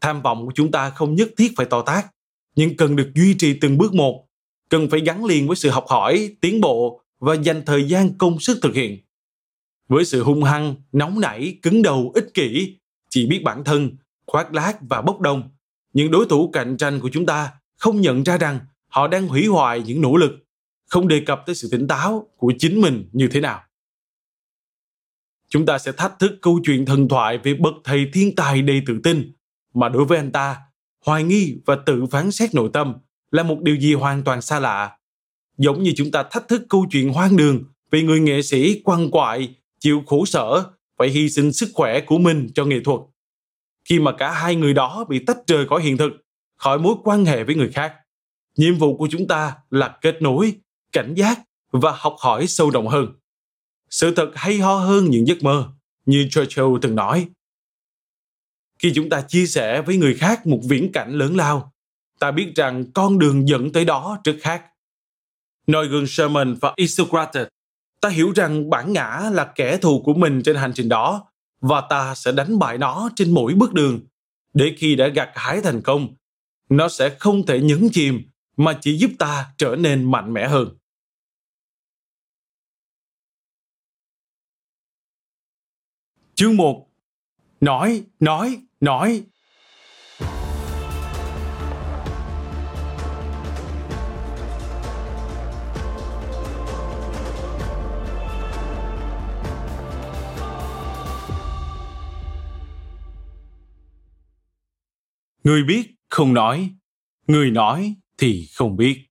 Tham 0.00 0.22
vọng 0.22 0.46
của 0.46 0.52
chúng 0.54 0.70
ta 0.70 0.90
không 0.90 1.14
nhất 1.14 1.28
thiết 1.36 1.52
phải 1.56 1.66
to 1.66 1.82
tác 1.82 2.06
nhưng 2.56 2.76
cần 2.76 2.96
được 2.96 3.10
duy 3.14 3.34
trì 3.34 3.58
từng 3.60 3.78
bước 3.78 3.94
một. 3.94 4.26
Cần 4.68 4.90
phải 4.90 5.00
gắn 5.00 5.24
liền 5.24 5.46
với 5.46 5.56
sự 5.56 5.70
học 5.70 5.84
hỏi, 5.88 6.36
tiến 6.40 6.60
bộ 6.60 7.00
và 7.18 7.34
dành 7.34 7.62
thời 7.66 7.84
gian 7.84 8.18
công 8.18 8.40
sức 8.40 8.58
thực 8.62 8.74
hiện. 8.74 8.98
Với 9.88 10.04
sự 10.04 10.22
hung 10.22 10.44
hăng, 10.44 10.74
nóng 10.92 11.20
nảy, 11.20 11.58
cứng 11.62 11.82
đầu, 11.82 12.12
ích 12.14 12.34
kỷ, 12.34 12.76
chỉ 13.10 13.26
biết 13.26 13.42
bản 13.44 13.64
thân, 13.64 13.96
khoác 14.26 14.54
lác 14.54 14.76
và 14.80 15.02
bốc 15.02 15.20
đồng, 15.20 15.50
những 15.92 16.10
đối 16.10 16.26
thủ 16.26 16.50
cạnh 16.52 16.76
tranh 16.76 17.00
của 17.00 17.10
chúng 17.12 17.26
ta 17.26 17.52
không 17.76 18.00
nhận 18.00 18.22
ra 18.22 18.38
rằng 18.38 18.58
họ 18.88 19.08
đang 19.08 19.28
hủy 19.28 19.46
hoại 19.46 19.82
những 19.86 20.00
nỗ 20.00 20.16
lực, 20.16 20.32
không 20.90 21.08
đề 21.08 21.20
cập 21.26 21.42
tới 21.46 21.54
sự 21.54 21.68
tỉnh 21.72 21.88
táo 21.88 22.28
của 22.36 22.52
chính 22.58 22.80
mình 22.80 23.08
như 23.12 23.28
thế 23.28 23.40
nào 23.40 23.65
chúng 25.48 25.66
ta 25.66 25.78
sẽ 25.78 25.92
thách 25.92 26.18
thức 26.18 26.32
câu 26.42 26.60
chuyện 26.64 26.86
thần 26.86 27.08
thoại 27.08 27.38
về 27.38 27.54
bậc 27.54 27.74
thầy 27.84 28.06
thiên 28.12 28.34
tài 28.34 28.62
đầy 28.62 28.82
tự 28.86 29.00
tin 29.02 29.32
mà 29.74 29.88
đối 29.88 30.04
với 30.04 30.18
anh 30.18 30.32
ta 30.32 30.56
hoài 31.04 31.24
nghi 31.24 31.56
và 31.66 31.76
tự 31.86 32.06
phán 32.06 32.30
xét 32.30 32.54
nội 32.54 32.70
tâm 32.72 32.94
là 33.30 33.42
một 33.42 33.62
điều 33.62 33.76
gì 33.76 33.94
hoàn 33.94 34.24
toàn 34.24 34.42
xa 34.42 34.60
lạ 34.60 34.96
giống 35.58 35.82
như 35.82 35.92
chúng 35.96 36.10
ta 36.10 36.22
thách 36.22 36.48
thức 36.48 36.62
câu 36.68 36.86
chuyện 36.90 37.12
hoang 37.12 37.36
đường 37.36 37.64
về 37.90 38.02
người 38.02 38.20
nghệ 38.20 38.42
sĩ 38.42 38.80
quăng 38.80 39.10
quại, 39.10 39.54
chịu 39.80 40.02
khổ 40.06 40.24
sở, 40.24 40.64
phải 40.98 41.08
hy 41.08 41.28
sinh 41.28 41.52
sức 41.52 41.68
khỏe 41.74 42.00
của 42.00 42.18
mình 42.18 42.48
cho 42.54 42.64
nghệ 42.64 42.80
thuật. 42.84 43.00
Khi 43.84 44.00
mà 44.00 44.12
cả 44.12 44.32
hai 44.32 44.56
người 44.56 44.74
đó 44.74 45.04
bị 45.08 45.18
tách 45.18 45.38
rời 45.46 45.66
khỏi 45.66 45.82
hiện 45.82 45.96
thực, 45.96 46.12
khỏi 46.56 46.78
mối 46.78 46.94
quan 47.04 47.24
hệ 47.24 47.44
với 47.44 47.54
người 47.54 47.70
khác, 47.72 47.94
nhiệm 48.56 48.74
vụ 48.74 48.96
của 48.96 49.08
chúng 49.10 49.28
ta 49.28 49.54
là 49.70 49.98
kết 50.00 50.22
nối, 50.22 50.52
cảnh 50.92 51.14
giác 51.14 51.40
và 51.72 51.92
học 51.96 52.16
hỏi 52.18 52.46
sâu 52.46 52.70
rộng 52.70 52.88
hơn. 52.88 53.06
Sự 53.90 54.14
thật 54.14 54.30
hay 54.34 54.58
ho 54.58 54.74
hơn 54.74 55.10
những 55.10 55.26
giấc 55.26 55.42
mơ, 55.42 55.68
như 56.06 56.28
Churchill 56.30 56.66
từng 56.82 56.94
nói. 56.94 57.28
Khi 58.78 58.92
chúng 58.94 59.08
ta 59.08 59.20
chia 59.28 59.46
sẻ 59.46 59.82
với 59.82 59.96
người 59.96 60.14
khác 60.14 60.46
một 60.46 60.60
viễn 60.68 60.92
cảnh 60.92 61.12
lớn 61.12 61.36
lao, 61.36 61.72
ta 62.18 62.30
biết 62.30 62.52
rằng 62.56 62.92
con 62.92 63.18
đường 63.18 63.48
dẫn 63.48 63.72
tới 63.72 63.84
đó 63.84 64.18
rất 64.24 64.36
khác. 64.40 64.64
noi 65.66 65.88
gương 65.88 66.06
Sherman 66.06 66.54
và 66.60 66.72
Isocrates, 66.76 67.46
ta 68.00 68.08
hiểu 68.08 68.32
rằng 68.32 68.70
bản 68.70 68.92
ngã 68.92 69.30
là 69.32 69.52
kẻ 69.54 69.76
thù 69.76 70.02
của 70.02 70.14
mình 70.14 70.42
trên 70.42 70.56
hành 70.56 70.72
trình 70.74 70.88
đó 70.88 71.30
và 71.60 71.80
ta 71.80 72.14
sẽ 72.14 72.32
đánh 72.32 72.58
bại 72.58 72.78
nó 72.78 73.10
trên 73.16 73.30
mỗi 73.34 73.54
bước 73.54 73.72
đường. 73.74 74.00
Để 74.54 74.74
khi 74.78 74.94
đã 74.94 75.08
gặt 75.08 75.30
hái 75.34 75.60
thành 75.60 75.82
công, 75.82 76.14
nó 76.68 76.88
sẽ 76.88 77.16
không 77.18 77.46
thể 77.46 77.60
nhấn 77.60 77.88
chìm 77.92 78.22
mà 78.56 78.78
chỉ 78.80 78.98
giúp 78.98 79.10
ta 79.18 79.46
trở 79.58 79.76
nên 79.76 80.10
mạnh 80.10 80.32
mẽ 80.32 80.48
hơn. 80.48 80.68
Chương 86.38 86.56
1 86.56 86.86
Nói, 87.60 88.04
nói, 88.20 88.62
nói 88.80 89.24
Người 105.44 105.62
biết 105.62 105.94
không 106.08 106.34
nói, 106.34 106.70
người 107.26 107.50
nói 107.50 107.94
thì 108.18 108.46
không 108.54 108.76
biết. 108.76 109.06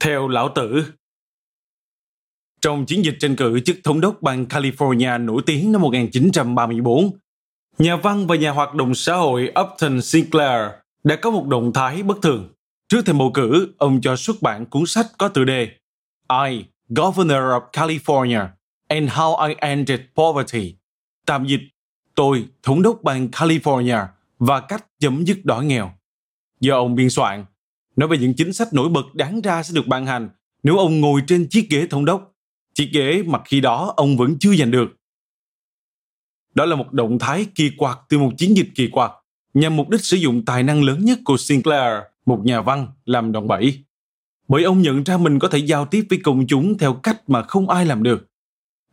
Theo 0.00 0.28
lão 0.28 0.52
tử, 0.54 0.84
trong 2.60 2.86
chiến 2.86 3.04
dịch 3.04 3.16
tranh 3.20 3.36
cử 3.36 3.60
chức 3.60 3.76
thống 3.84 4.00
đốc 4.00 4.22
bang 4.22 4.44
California 4.44 5.24
nổi 5.24 5.42
tiếng 5.46 5.72
năm 5.72 5.80
1934, 5.80 7.10
nhà 7.78 7.96
văn 7.96 8.26
và 8.26 8.36
nhà 8.36 8.50
hoạt 8.50 8.74
động 8.74 8.94
xã 8.94 9.14
hội 9.14 9.52
Upton 9.60 10.02
Sinclair 10.02 10.70
đã 11.04 11.16
có 11.16 11.30
một 11.30 11.46
động 11.46 11.72
thái 11.72 12.02
bất 12.02 12.18
thường. 12.22 12.48
Trước 12.88 13.06
thềm 13.06 13.18
bầu 13.18 13.30
cử, 13.34 13.74
ông 13.78 14.00
cho 14.00 14.16
xuất 14.16 14.42
bản 14.42 14.66
cuốn 14.66 14.86
sách 14.86 15.06
có 15.18 15.28
tựa 15.28 15.44
đề 15.44 15.68
I, 16.48 16.64
Governor 16.88 17.38
of 17.38 17.70
California, 17.72 18.46
and 18.88 19.10
How 19.10 19.48
I 19.48 19.54
Ended 19.58 20.00
Poverty. 20.14 20.74
Tạm 21.26 21.46
dịch, 21.46 21.60
tôi, 22.14 22.44
thống 22.62 22.82
đốc 22.82 23.02
bang 23.02 23.28
California, 23.28 24.06
và 24.38 24.60
cách 24.60 24.86
chấm 24.98 25.24
dứt 25.24 25.44
đói 25.44 25.64
nghèo. 25.64 25.92
Do 26.60 26.76
ông 26.76 26.94
biên 26.94 27.10
soạn, 27.10 27.44
nói 27.96 28.08
về 28.08 28.18
những 28.18 28.34
chính 28.34 28.52
sách 28.52 28.68
nổi 28.72 28.88
bật 28.88 29.14
đáng 29.14 29.40
ra 29.40 29.62
sẽ 29.62 29.74
được 29.74 29.86
ban 29.86 30.06
hành 30.06 30.28
nếu 30.62 30.76
ông 30.76 31.00
ngồi 31.00 31.22
trên 31.26 31.48
chiếc 31.48 31.70
ghế 31.70 31.86
thống 31.86 32.04
đốc, 32.04 32.29
chiếc 32.80 32.90
ghế 32.92 33.22
mà 33.26 33.38
khi 33.44 33.60
đó 33.60 33.94
ông 33.96 34.16
vẫn 34.16 34.36
chưa 34.40 34.54
giành 34.54 34.70
được. 34.70 34.96
Đó 36.54 36.64
là 36.64 36.76
một 36.76 36.92
động 36.92 37.18
thái 37.18 37.46
kỳ 37.54 37.70
quặc 37.76 37.98
từ 38.08 38.18
một 38.18 38.30
chiến 38.38 38.56
dịch 38.56 38.68
kỳ 38.74 38.88
quặc 38.88 39.12
nhằm 39.54 39.76
mục 39.76 39.88
đích 39.88 40.04
sử 40.04 40.16
dụng 40.16 40.44
tài 40.44 40.62
năng 40.62 40.82
lớn 40.82 41.04
nhất 41.04 41.18
của 41.24 41.36
Sinclair, 41.36 42.02
một 42.26 42.40
nhà 42.44 42.60
văn, 42.60 42.86
làm 43.04 43.32
đòn 43.32 43.48
bẩy. 43.48 43.84
Bởi 44.48 44.62
ông 44.62 44.82
nhận 44.82 45.04
ra 45.04 45.16
mình 45.16 45.38
có 45.38 45.48
thể 45.48 45.58
giao 45.58 45.86
tiếp 45.86 46.06
với 46.10 46.20
công 46.24 46.46
chúng 46.46 46.78
theo 46.78 46.94
cách 46.94 47.30
mà 47.30 47.42
không 47.42 47.68
ai 47.68 47.86
làm 47.86 48.02
được. 48.02 48.26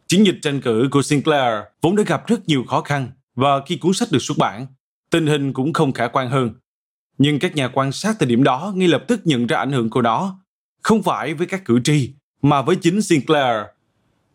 Chiến 0.07 0.25
dịch 0.25 0.39
tranh 0.41 0.61
cử 0.61 0.87
của 0.91 1.01
Sinclair 1.01 1.63
vốn 1.81 1.95
đã 1.95 2.03
gặp 2.03 2.27
rất 2.27 2.47
nhiều 2.47 2.63
khó 2.67 2.81
khăn 2.81 3.11
và 3.35 3.49
khi 3.65 3.77
cuốn 3.77 3.93
sách 3.93 4.11
được 4.11 4.21
xuất 4.21 4.37
bản, 4.37 4.67
tình 5.09 5.27
hình 5.27 5.53
cũng 5.53 5.73
không 5.73 5.93
khả 5.93 6.07
quan 6.07 6.29
hơn. 6.29 6.53
Nhưng 7.17 7.39
các 7.39 7.55
nhà 7.55 7.67
quan 7.67 7.91
sát 7.91 8.15
thời 8.19 8.27
điểm 8.27 8.43
đó 8.43 8.73
ngay 8.75 8.87
lập 8.87 9.03
tức 9.07 9.21
nhận 9.23 9.47
ra 9.47 9.57
ảnh 9.57 9.71
hưởng 9.71 9.89
của 9.89 10.01
nó, 10.01 10.39
không 10.83 11.03
phải 11.03 11.33
với 11.33 11.47
các 11.47 11.65
cử 11.65 11.79
tri, 11.83 12.13
mà 12.41 12.61
với 12.61 12.75
chính 12.75 13.01
Sinclair. 13.01 13.65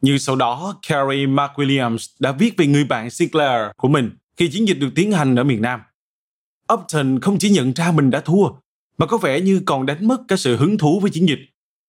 Như 0.02 0.18
sau 0.18 0.36
đó, 0.36 0.80
Carrie 0.88 1.26
McWilliams 1.26 2.16
đã 2.18 2.32
viết 2.32 2.54
về 2.56 2.66
người 2.66 2.84
bạn 2.84 3.10
Sinclair 3.10 3.70
của 3.76 3.88
mình 3.88 4.10
khi 4.36 4.48
chiến 4.48 4.68
dịch 4.68 4.78
được 4.78 4.90
tiến 4.94 5.12
hành 5.12 5.36
ở 5.36 5.44
miền 5.44 5.62
Nam. 5.62 5.80
Upton 6.72 7.20
không 7.20 7.38
chỉ 7.38 7.50
nhận 7.50 7.72
ra 7.72 7.92
mình 7.92 8.10
đã 8.10 8.20
thua, 8.20 8.48
mà 8.98 9.06
có 9.06 9.18
vẻ 9.18 9.40
như 9.40 9.62
còn 9.66 9.86
đánh 9.86 10.08
mất 10.08 10.20
cả 10.28 10.36
sự 10.36 10.56
hứng 10.56 10.78
thú 10.78 11.00
với 11.00 11.10
chiến 11.10 11.28
dịch. 11.28 11.40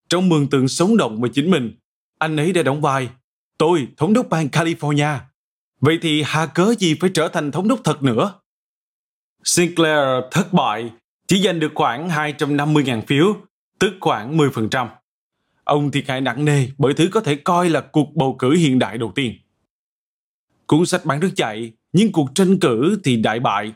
Trong 0.08 0.28
mường 0.28 0.50
tượng 0.50 0.68
sống 0.68 0.96
động 0.96 1.20
về 1.20 1.30
chính 1.34 1.50
mình, 1.50 1.76
anh 2.18 2.36
ấy 2.36 2.52
đã 2.52 2.62
đóng 2.62 2.80
vai 2.80 3.08
Tôi, 3.58 3.88
thống 3.96 4.12
đốc 4.12 4.28
bang 4.28 4.48
California. 4.48 5.18
Vậy 5.80 5.98
thì 6.02 6.22
hà 6.26 6.46
cớ 6.46 6.74
gì 6.78 6.94
phải 7.00 7.10
trở 7.14 7.28
thành 7.28 7.52
thống 7.52 7.68
đốc 7.68 7.80
thật 7.84 8.02
nữa? 8.02 8.32
Sinclair 9.44 10.24
thất 10.30 10.52
bại, 10.52 10.90
chỉ 11.26 11.42
giành 11.42 11.60
được 11.60 11.72
khoảng 11.74 12.08
250.000 12.08 13.02
phiếu, 13.02 13.36
tức 13.78 13.94
khoảng 14.00 14.36
10%. 14.36 14.88
Ông 15.64 15.90
thiệt 15.90 16.04
hại 16.08 16.20
nặng 16.20 16.44
nề 16.44 16.66
bởi 16.78 16.94
thứ 16.94 17.08
có 17.12 17.20
thể 17.20 17.36
coi 17.36 17.70
là 17.70 17.80
cuộc 17.80 18.14
bầu 18.14 18.36
cử 18.38 18.50
hiện 18.50 18.78
đại 18.78 18.98
đầu 18.98 19.12
tiên. 19.14 19.34
Cuốn 20.66 20.86
sách 20.86 21.04
bán 21.04 21.20
rất 21.20 21.28
chạy, 21.36 21.72
nhưng 21.92 22.12
cuộc 22.12 22.34
tranh 22.34 22.58
cử 22.58 23.00
thì 23.04 23.16
đại 23.16 23.40
bại. 23.40 23.72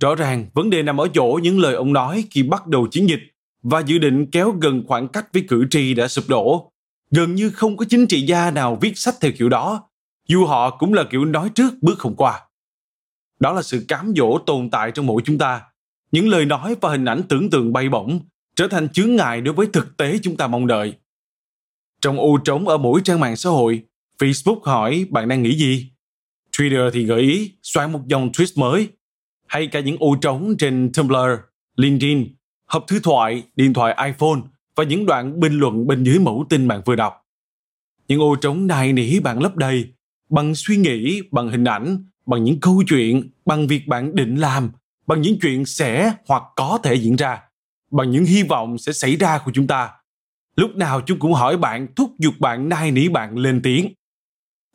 Rõ 0.00 0.14
ràng, 0.14 0.46
vấn 0.54 0.70
đề 0.70 0.82
nằm 0.82 1.00
ở 1.00 1.08
chỗ 1.14 1.40
những 1.42 1.58
lời 1.58 1.74
ông 1.74 1.92
nói 1.92 2.24
khi 2.30 2.42
bắt 2.42 2.66
đầu 2.66 2.86
chiến 2.86 3.08
dịch 3.08 3.20
và 3.62 3.80
dự 3.80 3.98
định 3.98 4.30
kéo 4.30 4.50
gần 4.50 4.84
khoảng 4.86 5.08
cách 5.08 5.26
với 5.32 5.44
cử 5.48 5.66
tri 5.70 5.94
đã 5.94 6.08
sụp 6.08 6.24
đổ. 6.28 6.72
Gần 7.10 7.34
như 7.34 7.50
không 7.50 7.76
có 7.76 7.84
chính 7.88 8.06
trị 8.06 8.20
gia 8.20 8.50
nào 8.50 8.78
viết 8.80 8.98
sách 8.98 9.14
theo 9.20 9.32
kiểu 9.38 9.48
đó, 9.48 9.88
dù 10.28 10.46
họ 10.46 10.70
cũng 10.70 10.94
là 10.94 11.04
kiểu 11.10 11.24
nói 11.24 11.50
trước 11.54 11.74
bước 11.82 11.98
không 11.98 12.16
qua. 12.16 12.40
Đó 13.40 13.52
là 13.52 13.62
sự 13.62 13.84
cám 13.88 14.12
dỗ 14.16 14.38
tồn 14.38 14.70
tại 14.70 14.90
trong 14.90 15.06
mỗi 15.06 15.22
chúng 15.24 15.38
ta. 15.38 15.62
Những 16.12 16.28
lời 16.28 16.44
nói 16.44 16.76
và 16.80 16.90
hình 16.90 17.04
ảnh 17.04 17.22
tưởng 17.28 17.50
tượng 17.50 17.72
bay 17.72 17.88
bổng 17.88 18.20
trở 18.56 18.68
thành 18.68 18.88
chướng 18.88 19.16
ngại 19.16 19.40
đối 19.40 19.54
với 19.54 19.66
thực 19.72 19.96
tế 19.96 20.18
chúng 20.22 20.36
ta 20.36 20.46
mong 20.46 20.66
đợi. 20.66 20.94
Trong 22.00 22.18
ô 22.18 22.38
trống 22.44 22.68
ở 22.68 22.76
mỗi 22.76 23.00
trang 23.04 23.20
mạng 23.20 23.36
xã 23.36 23.50
hội, 23.50 23.82
Facebook 24.18 24.60
hỏi 24.62 25.06
bạn 25.10 25.28
đang 25.28 25.42
nghĩ 25.42 25.56
gì? 25.58 25.90
Twitter 26.52 26.90
thì 26.90 27.04
gợi 27.04 27.20
ý 27.20 27.52
soạn 27.62 27.92
một 27.92 28.00
dòng 28.06 28.28
tweet 28.28 28.60
mới. 28.60 28.88
Hay 29.46 29.66
cả 29.66 29.80
những 29.80 29.96
ô 30.00 30.16
trống 30.20 30.54
trên 30.58 30.92
Tumblr, 30.92 31.16
LinkedIn, 31.76 32.34
hộp 32.66 32.84
thư 32.88 33.00
thoại, 33.00 33.42
điện 33.56 33.74
thoại 33.74 33.96
iPhone 34.06 34.40
và 34.76 34.84
những 34.84 35.06
đoạn 35.06 35.40
bình 35.40 35.58
luận 35.58 35.86
bên 35.86 36.04
dưới 36.04 36.18
mẫu 36.18 36.46
tin 36.48 36.68
bạn 36.68 36.82
vừa 36.84 36.96
đọc. 36.96 37.14
Những 38.08 38.20
ô 38.20 38.36
trống 38.36 38.66
này 38.66 38.92
nỉ 38.92 39.20
bạn 39.20 39.42
lấp 39.42 39.56
đầy 39.56 39.88
bằng 40.30 40.54
suy 40.54 40.76
nghĩ, 40.76 41.22
bằng 41.30 41.48
hình 41.48 41.64
ảnh, 41.64 42.04
bằng 42.26 42.44
những 42.44 42.60
câu 42.60 42.82
chuyện, 42.86 43.30
bằng 43.44 43.66
việc 43.66 43.86
bạn 43.86 44.14
định 44.14 44.36
làm, 44.36 44.70
bằng 45.06 45.22
những 45.22 45.38
chuyện 45.42 45.64
sẽ 45.64 46.14
hoặc 46.28 46.42
có 46.56 46.78
thể 46.82 46.94
diễn 46.94 47.16
ra, 47.16 47.40
bằng 47.96 48.10
những 48.10 48.24
hy 48.24 48.42
vọng 48.42 48.78
sẽ 48.78 48.92
xảy 48.92 49.16
ra 49.16 49.38
của 49.38 49.50
chúng 49.54 49.66
ta. 49.66 49.90
Lúc 50.56 50.76
nào 50.76 51.00
chúng 51.00 51.18
cũng 51.18 51.32
hỏi 51.32 51.56
bạn, 51.56 51.86
thúc 51.96 52.10
giục 52.18 52.34
bạn, 52.38 52.68
nai 52.68 52.90
nỉ 52.90 53.08
bạn 53.08 53.36
lên 53.36 53.60
tiếng. 53.62 53.92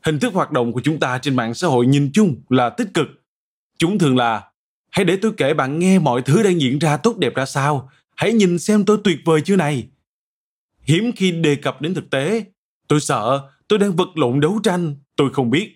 Hình 0.05 0.19
thức 0.19 0.33
hoạt 0.33 0.51
động 0.51 0.73
của 0.73 0.81
chúng 0.83 0.99
ta 0.99 1.17
trên 1.17 1.35
mạng 1.35 1.53
xã 1.53 1.67
hội 1.67 1.85
nhìn 1.85 2.09
chung 2.13 2.43
là 2.49 2.69
tích 2.69 2.87
cực. 2.93 3.07
Chúng 3.77 3.99
thường 3.99 4.17
là 4.17 4.49
Hãy 4.91 5.05
để 5.05 5.17
tôi 5.21 5.31
kể 5.37 5.53
bạn 5.53 5.79
nghe 5.79 5.99
mọi 5.99 6.21
thứ 6.21 6.43
đang 6.43 6.61
diễn 6.61 6.79
ra 6.79 6.97
tốt 6.97 7.17
đẹp 7.17 7.35
ra 7.35 7.45
sao. 7.45 7.89
Hãy 8.15 8.33
nhìn 8.33 8.59
xem 8.59 8.85
tôi 8.85 8.97
tuyệt 9.03 9.19
vời 9.25 9.41
chưa 9.41 9.55
này. 9.55 9.89
Hiếm 10.81 11.11
khi 11.15 11.31
đề 11.31 11.55
cập 11.55 11.81
đến 11.81 11.93
thực 11.93 12.09
tế. 12.09 12.45
Tôi 12.87 12.99
sợ, 12.99 13.49
tôi 13.67 13.79
đang 13.79 13.95
vật 13.95 14.09
lộn 14.15 14.39
đấu 14.39 14.59
tranh, 14.63 14.95
tôi 15.15 15.33
không 15.33 15.49
biết. 15.49 15.75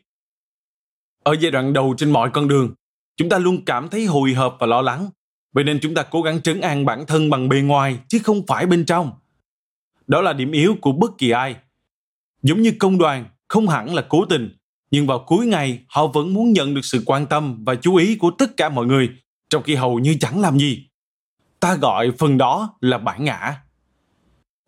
Ở 1.24 1.36
giai 1.40 1.52
đoạn 1.52 1.74
đầu 1.74 1.96
trên 1.98 2.12
mọi 2.12 2.30
con 2.34 2.48
đường, 2.48 2.74
chúng 3.18 3.30
ta 3.30 3.38
luôn 3.38 3.66
cảm 3.66 3.90
thấy 3.90 4.06
hồi 4.06 4.34
hộp 4.34 4.58
và 4.60 4.68
lo 4.68 4.82
lắng. 4.82 5.10
Vậy 5.54 5.64
nên 5.64 5.80
chúng 5.82 5.94
ta 5.94 6.04
cố 6.04 6.22
gắng 6.22 6.42
trấn 6.42 6.62
an 6.62 6.86
bản 6.86 7.06
thân 7.06 7.30
bằng 7.30 7.50
bề 7.50 7.62
ngoài 7.62 8.00
chứ 8.08 8.20
không 8.24 8.42
phải 8.48 8.66
bên 8.66 8.86
trong. 8.86 9.12
Đó 10.08 10.22
là 10.22 10.34
điểm 10.34 10.52
yếu 10.52 10.76
của 10.82 10.92
bất 10.92 11.18
kỳ 11.18 11.30
ai. 11.30 11.56
Giống 12.44 12.62
như 12.62 12.74
công 12.80 12.98
đoàn, 12.98 13.26
không 13.48 13.68
hẳn 13.68 13.94
là 13.96 14.02
cố 14.10 14.26
tình, 14.26 14.58
nhưng 14.92 15.08
vào 15.08 15.24
cuối 15.28 15.46
ngày 15.46 15.80
họ 15.88 16.08
vẫn 16.08 16.34
muốn 16.34 16.54
nhận 16.54 16.74
được 16.74 16.86
sự 16.86 17.04
quan 17.06 17.26
tâm 17.26 17.64
và 17.66 17.76
chú 17.76 17.96
ý 17.96 18.16
của 18.16 18.32
tất 18.32 18.58
cả 18.58 18.70
mọi 18.70 18.86
người, 18.86 19.10
trong 19.50 19.64
khi 19.64 19.76
hầu 19.76 20.00
như 20.00 20.16
chẳng 20.20 20.42
làm 20.42 20.60
gì. 20.60 20.88
Ta 21.60 21.76
gọi 21.76 22.12
phần 22.12 22.38
đó 22.38 22.78
là 22.82 22.98
bản 22.98 23.24
ngã. 23.24 23.62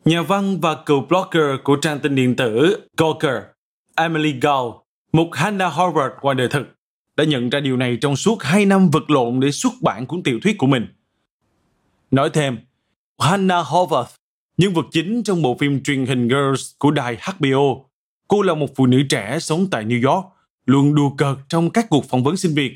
Nhà 0.05 0.21
văn 0.21 0.59
và 0.61 0.75
cựu 0.86 1.01
blogger 1.01 1.59
của 1.63 1.75
trang 1.75 1.99
tin 1.99 2.15
điện 2.15 2.36
tử 2.36 2.79
Gawker, 2.97 3.41
Emily 3.95 4.31
Gall 4.41 4.67
một 5.13 5.29
Hannah 5.36 5.73
Howard 5.73 6.09
ngoài 6.21 6.36
đời 6.36 6.47
thực 6.47 6.74
đã 7.16 7.24
nhận 7.24 7.49
ra 7.49 7.59
điều 7.59 7.78
này 7.78 7.97
trong 8.01 8.16
suốt 8.16 8.43
2 8.43 8.66
năm 8.66 8.89
vật 8.89 9.09
lộn 9.09 9.39
để 9.39 9.51
xuất 9.51 9.74
bản 9.82 10.05
cuốn 10.05 10.24
tiểu 10.24 10.39
thuyết 10.43 10.57
của 10.57 10.68
mình. 10.68 10.88
Nói 12.11 12.30
thêm, 12.34 12.57
Hannah 13.20 13.66
Howard, 13.66 14.05
nhân 14.57 14.74
vật 14.74 14.86
chính 14.91 15.24
trong 15.24 15.41
bộ 15.41 15.57
phim 15.59 15.84
truyền 15.84 16.05
hình 16.05 16.30
Girls 16.30 16.72
của 16.80 16.91
đài 16.91 17.18
HBO. 17.22 17.86
Cô 18.28 18.41
là 18.41 18.53
một 18.53 18.76
phụ 18.76 18.86
nữ 18.86 19.03
trẻ 19.09 19.39
sống 19.39 19.68
tại 19.72 19.86
New 19.86 20.11
York, 20.11 20.26
luôn 20.66 20.95
đùa 20.95 21.09
cợt 21.09 21.38
trong 21.49 21.70
các 21.70 21.86
cuộc 21.89 22.05
phỏng 22.05 22.24
vấn 22.24 22.38
xin 22.38 22.53
việc, 22.53 22.72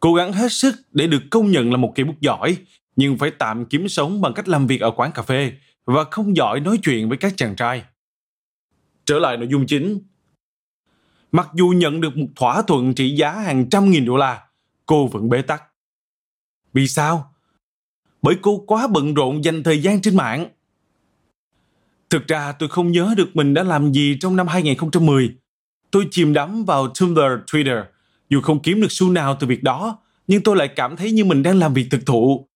cố 0.00 0.14
gắng 0.14 0.32
hết 0.32 0.52
sức 0.52 0.74
để 0.92 1.06
được 1.06 1.22
công 1.30 1.50
nhận 1.50 1.70
là 1.70 1.76
một 1.76 1.92
cây 1.94 2.04
bút 2.04 2.20
giỏi, 2.20 2.56
nhưng 2.96 3.18
phải 3.18 3.30
tạm 3.30 3.64
kiếm 3.64 3.88
sống 3.88 4.20
bằng 4.20 4.34
cách 4.34 4.48
làm 4.48 4.66
việc 4.66 4.80
ở 4.80 4.90
quán 4.90 5.12
cà 5.12 5.22
phê 5.22 5.52
và 5.84 6.04
không 6.10 6.36
giỏi 6.36 6.60
nói 6.60 6.78
chuyện 6.82 7.08
với 7.08 7.18
các 7.18 7.32
chàng 7.36 7.56
trai. 7.56 7.82
Trở 9.04 9.18
lại 9.18 9.36
nội 9.36 9.48
dung 9.50 9.66
chính. 9.66 9.98
Mặc 11.32 11.48
dù 11.54 11.68
nhận 11.68 12.00
được 12.00 12.16
một 12.16 12.26
thỏa 12.36 12.62
thuận 12.62 12.94
trị 12.94 13.16
giá 13.16 13.32
hàng 13.32 13.68
trăm 13.70 13.90
nghìn 13.90 14.04
đô 14.04 14.16
la, 14.16 14.42
cô 14.86 15.06
vẫn 15.06 15.28
bế 15.28 15.42
tắc. 15.42 15.62
Vì 16.72 16.88
sao? 16.88 17.34
Bởi 18.22 18.34
cô 18.42 18.64
quá 18.66 18.86
bận 18.86 19.14
rộn 19.14 19.44
dành 19.44 19.62
thời 19.62 19.82
gian 19.82 20.00
trên 20.00 20.16
mạng. 20.16 20.48
Thực 22.10 22.26
ra 22.26 22.52
tôi 22.52 22.68
không 22.68 22.92
nhớ 22.92 23.14
được 23.16 23.36
mình 23.36 23.54
đã 23.54 23.62
làm 23.62 23.92
gì 23.92 24.16
trong 24.20 24.36
năm 24.36 24.46
2010. 24.46 25.34
Tôi 25.90 26.08
chìm 26.10 26.32
đắm 26.32 26.64
vào 26.64 26.88
Tumblr, 27.00 27.20
Twitter. 27.46 27.84
Dù 28.28 28.40
không 28.40 28.62
kiếm 28.62 28.80
được 28.80 28.86
xu 28.90 29.10
nào 29.10 29.36
từ 29.40 29.46
việc 29.46 29.62
đó, 29.62 29.98
nhưng 30.26 30.42
tôi 30.42 30.56
lại 30.56 30.68
cảm 30.68 30.96
thấy 30.96 31.12
như 31.12 31.24
mình 31.24 31.42
đang 31.42 31.58
làm 31.58 31.74
việc 31.74 31.86
thực 31.90 32.06
thụ. 32.06 32.48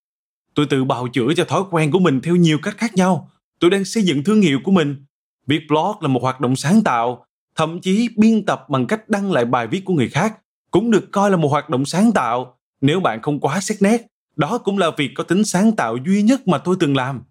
Tôi 0.54 0.66
tự 0.66 0.84
bào 0.84 1.08
chữa 1.08 1.34
cho 1.36 1.44
thói 1.44 1.62
quen 1.70 1.90
của 1.90 1.98
mình 1.98 2.20
theo 2.20 2.36
nhiều 2.36 2.58
cách 2.62 2.78
khác 2.78 2.94
nhau. 2.94 3.30
Tôi 3.58 3.70
đang 3.70 3.84
xây 3.84 4.02
dựng 4.02 4.24
thương 4.24 4.40
hiệu 4.40 4.60
của 4.64 4.72
mình. 4.72 5.04
Viết 5.46 5.60
blog 5.68 5.96
là 6.00 6.08
một 6.08 6.22
hoạt 6.22 6.40
động 6.40 6.56
sáng 6.56 6.82
tạo, 6.82 7.26
thậm 7.54 7.80
chí 7.80 8.08
biên 8.16 8.46
tập 8.46 8.66
bằng 8.68 8.86
cách 8.86 9.08
đăng 9.08 9.32
lại 9.32 9.44
bài 9.44 9.66
viết 9.66 9.84
của 9.84 9.94
người 9.94 10.08
khác 10.08 10.38
cũng 10.70 10.90
được 10.90 11.08
coi 11.12 11.30
là 11.30 11.36
một 11.36 11.48
hoạt 11.48 11.70
động 11.70 11.84
sáng 11.84 12.12
tạo. 12.12 12.58
Nếu 12.80 13.00
bạn 13.00 13.22
không 13.22 13.40
quá 13.40 13.60
xét 13.60 13.82
nét, 13.82 14.06
đó 14.36 14.58
cũng 14.58 14.78
là 14.78 14.90
việc 14.96 15.10
có 15.14 15.24
tính 15.24 15.44
sáng 15.44 15.76
tạo 15.76 15.96
duy 16.06 16.22
nhất 16.22 16.48
mà 16.48 16.58
tôi 16.58 16.76
từng 16.80 16.96
làm. 16.96 17.22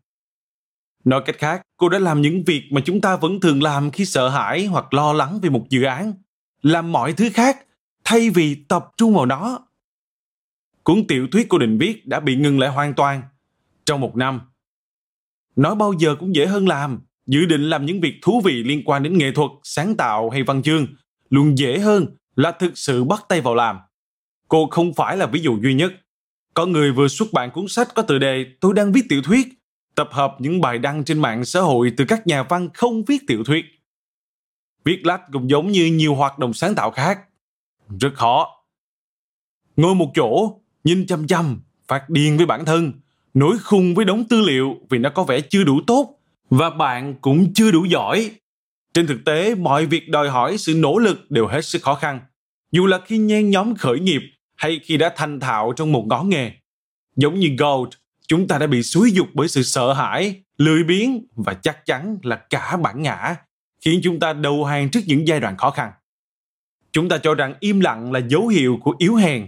Nói 1.03 1.21
cách 1.26 1.36
khác, 1.39 1.61
cô 1.78 1.89
đã 1.89 1.99
làm 1.99 2.21
những 2.21 2.43
việc 2.43 2.63
mà 2.71 2.82
chúng 2.86 3.01
ta 3.01 3.15
vẫn 3.15 3.39
thường 3.39 3.63
làm 3.63 3.91
khi 3.91 4.05
sợ 4.05 4.30
hãi 4.30 4.65
hoặc 4.65 4.93
lo 4.93 5.13
lắng 5.13 5.39
về 5.41 5.49
một 5.49 5.65
dự 5.69 5.84
án. 5.84 6.13
Làm 6.61 6.91
mọi 6.91 7.13
thứ 7.13 7.30
khác, 7.34 7.65
thay 8.03 8.30
vì 8.30 8.55
tập 8.55 8.91
trung 8.97 9.13
vào 9.13 9.26
nó. 9.26 9.59
Cuốn 10.84 11.07
tiểu 11.07 11.28
thuyết 11.32 11.49
cô 11.49 11.57
định 11.57 11.78
viết 11.78 12.07
đã 12.07 12.19
bị 12.19 12.36
ngừng 12.36 12.59
lại 12.59 12.69
hoàn 12.69 12.93
toàn. 12.93 13.21
Trong 13.86 14.01
một 14.01 14.15
năm 14.15 14.41
nói 15.55 15.76
bao 15.76 15.93
giờ 15.93 16.15
cũng 16.19 16.36
dễ 16.36 16.45
hơn 16.45 16.67
làm 16.67 16.99
dự 17.28 17.45
định 17.45 17.69
làm 17.69 17.86
những 17.86 18.01
việc 18.01 18.13
thú 18.21 18.41
vị 18.41 18.63
liên 18.63 18.82
quan 18.86 19.03
đến 19.03 19.17
nghệ 19.17 19.32
thuật, 19.32 19.51
sáng 19.63 19.95
tạo 19.95 20.30
hay 20.30 20.43
văn 20.43 20.63
chương, 20.63 20.88
luôn 21.30 21.57
dễ 21.57 21.80
hơn 21.80 22.05
là 22.36 22.51
thực 22.51 22.78
sự 22.78 23.03
bắt 23.03 23.26
tay 23.30 23.41
vào 23.41 23.55
làm. 23.55 23.78
Cô 24.47 24.67
không 24.71 24.93
phải 24.93 25.17
là 25.17 25.26
ví 25.26 25.39
dụ 25.39 25.59
duy 25.63 25.74
nhất. 25.74 25.93
Có 26.53 26.65
người 26.65 26.91
vừa 26.91 27.07
xuất 27.07 27.34
bản 27.34 27.51
cuốn 27.51 27.67
sách 27.67 27.88
có 27.95 28.01
tựa 28.01 28.19
đề 28.19 28.45
tôi 28.61 28.74
đang 28.74 28.91
viết 28.91 29.05
tiểu 29.09 29.21
thuyết 29.21 29.47
tập 29.95 30.09
hợp 30.11 30.36
những 30.39 30.61
bài 30.61 30.78
đăng 30.78 31.03
trên 31.03 31.19
mạng 31.19 31.45
xã 31.45 31.59
hội 31.59 31.93
từ 31.97 32.05
các 32.07 32.28
nhà 32.28 32.43
văn 32.43 32.69
không 32.74 33.03
viết 33.03 33.21
tiểu 33.28 33.43
thuyết. 33.43 33.65
Viết 34.84 35.05
lách 35.05 35.21
cũng 35.34 35.49
giống 35.49 35.71
như 35.71 35.86
nhiều 35.86 36.15
hoạt 36.15 36.39
động 36.39 36.53
sáng 36.53 36.76
tạo 36.76 36.91
khác. 36.91 37.19
Rất 37.99 38.13
khó. 38.13 38.47
Ngồi 39.76 39.95
một 39.95 40.11
chỗ, 40.15 40.59
nhìn 40.84 41.07
chăm 41.07 41.28
chăm, 41.28 41.61
phát 41.88 42.09
điên 42.09 42.38
với 42.38 42.45
bản 42.45 42.65
thân, 42.65 42.93
nổi 43.34 43.57
khùng 43.63 43.95
với 43.95 44.05
đống 44.05 44.24
tư 44.30 44.41
liệu 44.41 44.76
vì 44.89 44.97
nó 44.97 45.09
có 45.09 45.24
vẻ 45.24 45.41
chưa 45.41 45.63
đủ 45.63 45.80
tốt 45.88 46.19
và 46.58 46.70
bạn 46.70 47.16
cũng 47.22 47.54
chưa 47.54 47.72
đủ 47.72 47.86
giỏi. 47.86 48.32
Trên 48.93 49.08
thực 49.08 49.26
tế, 49.26 49.56
mọi 49.56 49.86
việc 49.86 50.10
đòi 50.10 50.30
hỏi 50.30 50.58
sự 50.58 50.74
nỗ 50.76 50.97
lực 50.97 51.32
đều 51.32 51.47
hết 51.47 51.66
sức 51.66 51.82
khó 51.82 51.95
khăn. 51.95 52.20
Dù 52.72 52.86
là 52.86 52.99
khi 53.06 53.18
nhen 53.18 53.49
nhóm 53.49 53.76
khởi 53.76 53.99
nghiệp 53.99 54.22
hay 54.56 54.80
khi 54.84 54.97
đã 54.97 55.14
thành 55.16 55.39
thạo 55.39 55.74
trong 55.76 55.91
một 55.91 56.06
ngón 56.10 56.30
nghề. 56.30 56.51
Giống 57.16 57.39
như 57.39 57.47
gold, 57.58 57.93
chúng 58.28 58.47
ta 58.47 58.58
đã 58.58 58.68
bị 58.68 58.84
xúi 58.84 59.12
dục 59.12 59.28
bởi 59.34 59.47
sự 59.47 59.64
sợ 59.64 59.93
hãi, 59.93 60.41
lười 60.58 60.84
biếng 60.84 61.26
và 61.36 61.54
chắc 61.54 61.86
chắn 61.86 62.18
là 62.24 62.36
cả 62.36 62.78
bản 62.78 63.01
ngã, 63.01 63.36
khiến 63.82 63.99
chúng 64.04 64.20
ta 64.20 64.34
đầu 64.34 64.66
hàng 64.66 64.89
trước 64.89 65.01
những 65.06 65.28
giai 65.28 65.39
đoạn 65.39 65.58
khó 65.58 65.70
khăn. 65.70 65.91
Chúng 66.91 67.10
ta 67.10 67.18
cho 67.18 67.34
rằng 67.34 67.54
im 67.60 67.80
lặng 67.80 68.12
là 68.12 68.20
dấu 68.28 68.47
hiệu 68.47 68.78
của 68.82 68.95
yếu 68.97 69.16
hèn, 69.16 69.47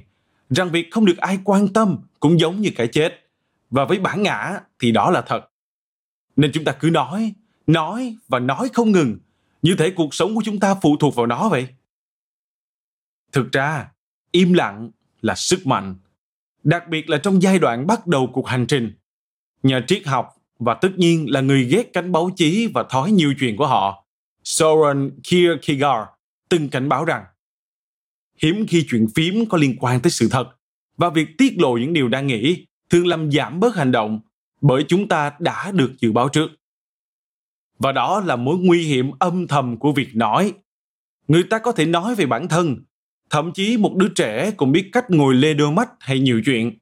rằng 0.49 0.72
việc 0.72 0.88
không 0.91 1.06
được 1.06 1.18
ai 1.18 1.39
quan 1.43 1.68
tâm 1.68 1.97
cũng 2.20 2.39
giống 2.39 2.62
như 2.62 2.70
cái 2.76 2.88
chết. 2.88 3.30
Và 3.70 3.86
với 3.86 3.99
bản 3.99 4.24
ngã 4.24 4.60
thì 4.80 4.91
đó 4.91 5.12
là 5.12 5.22
thật 5.22 5.49
nên 6.36 6.52
chúng 6.54 6.64
ta 6.64 6.72
cứ 6.72 6.90
nói 6.90 7.34
nói 7.68 8.18
và 8.28 8.40
nói 8.40 8.70
không 8.74 8.92
ngừng. 8.92 9.18
Như 9.62 9.76
thể 9.76 9.92
cuộc 9.92 10.14
sống 10.14 10.36
của 10.36 10.42
chúng 10.46 10.60
ta 10.60 10.76
phụ 10.82 10.98
thuộc 10.98 11.16
vào 11.16 11.26
nó 11.26 11.50
vậy. 11.50 11.68
Thực 13.32 13.52
ra, 13.52 13.92
im 14.32 14.54
lặng 14.54 14.92
là 15.22 15.36
sức 15.36 15.68
mạnh, 15.68 15.96
đặc 16.64 16.88
biệt 16.90 17.10
là 17.10 17.18
trong 17.18 17.42
giai 17.42 17.60
đoạn 17.60 17.88
bắt 17.88 18.08
đầu 18.08 18.30
cuộc 18.34 18.48
hành 18.48 18.66
trình. 18.68 18.94
Nhà 19.64 19.86
triết 19.88 20.08
học 20.08 20.36
và 20.60 20.74
tất 20.74 20.90
nhiên 20.98 21.30
là 21.30 21.42
người 21.42 21.64
ghét 21.64 21.94
cánh 21.94 22.12
báo 22.12 22.30
chí 22.36 22.68
và 22.74 22.84
thói 22.90 23.12
nhiều 23.12 23.34
chuyện 23.40 23.58
của 23.58 23.68
họ. 23.68 24.06
Soren 24.44 25.12
Kierkegaard 25.24 26.10
từng 26.50 26.70
cảnh 26.70 26.90
báo 26.90 27.06
rằng, 27.06 27.26
hiếm 28.42 28.66
khi 28.68 28.86
chuyện 28.90 29.08
phím 29.16 29.46
có 29.50 29.58
liên 29.58 29.76
quan 29.80 30.00
tới 30.00 30.12
sự 30.12 30.28
thật 30.32 30.50
và 30.98 31.10
việc 31.10 31.28
tiết 31.38 31.54
lộ 31.58 31.78
những 31.78 31.94
điều 31.94 32.08
đang 32.08 32.28
nghĩ 32.28 32.66
thường 32.90 33.08
làm 33.08 33.32
giảm 33.32 33.60
bớt 33.60 33.76
hành 33.76 33.92
động 33.92 34.20
bởi 34.68 34.86
chúng 34.88 35.07
ta 35.07 35.32
đã 35.39 35.72
được 35.72 35.93
dự 35.99 36.11
báo 36.11 36.30
trước. 36.30 36.51
Và 37.80 37.91
đó 37.91 38.20
là 38.20 38.36
mối 38.36 38.57
nguy 38.57 38.88
hiểm 38.88 39.11
âm 39.20 39.47
thầm 39.47 39.78
của 39.78 39.91
việc 39.91 40.16
nói. 40.16 40.53
Người 41.28 41.43
ta 41.43 41.59
có 41.59 41.72
thể 41.72 41.86
nói 41.86 42.16
về 42.16 42.26
bản 42.26 42.47
thân, 42.47 42.76
thậm 43.30 43.51
chí 43.53 43.78
một 43.78 43.95
đứa 43.95 44.07
trẻ 44.16 44.51
cũng 44.57 44.72
biết 44.72 44.89
cách 44.91 45.05
ngồi 45.09 45.36
lê 45.36 45.53
đôi 45.53 45.72
mắt 45.72 45.89
hay 45.99 46.20
nhiều 46.20 46.41
chuyện. 46.45 46.78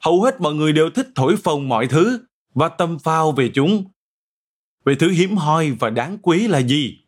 Hầu 0.00 0.22
hết 0.22 0.40
mọi 0.40 0.54
người 0.54 0.72
đều 0.72 0.90
thích 0.90 1.08
thổi 1.14 1.36
phồng 1.36 1.68
mọi 1.68 1.86
thứ 1.86 2.26
và 2.54 2.68
tâm 2.68 2.98
phao 2.98 3.32
về 3.32 3.50
chúng. 3.54 3.84
Về 4.84 4.94
thứ 4.94 5.10
hiếm 5.10 5.36
hoi 5.36 5.70
và 5.70 5.90
đáng 5.90 6.18
quý 6.22 6.48
là 6.48 6.62
gì? 6.62 6.98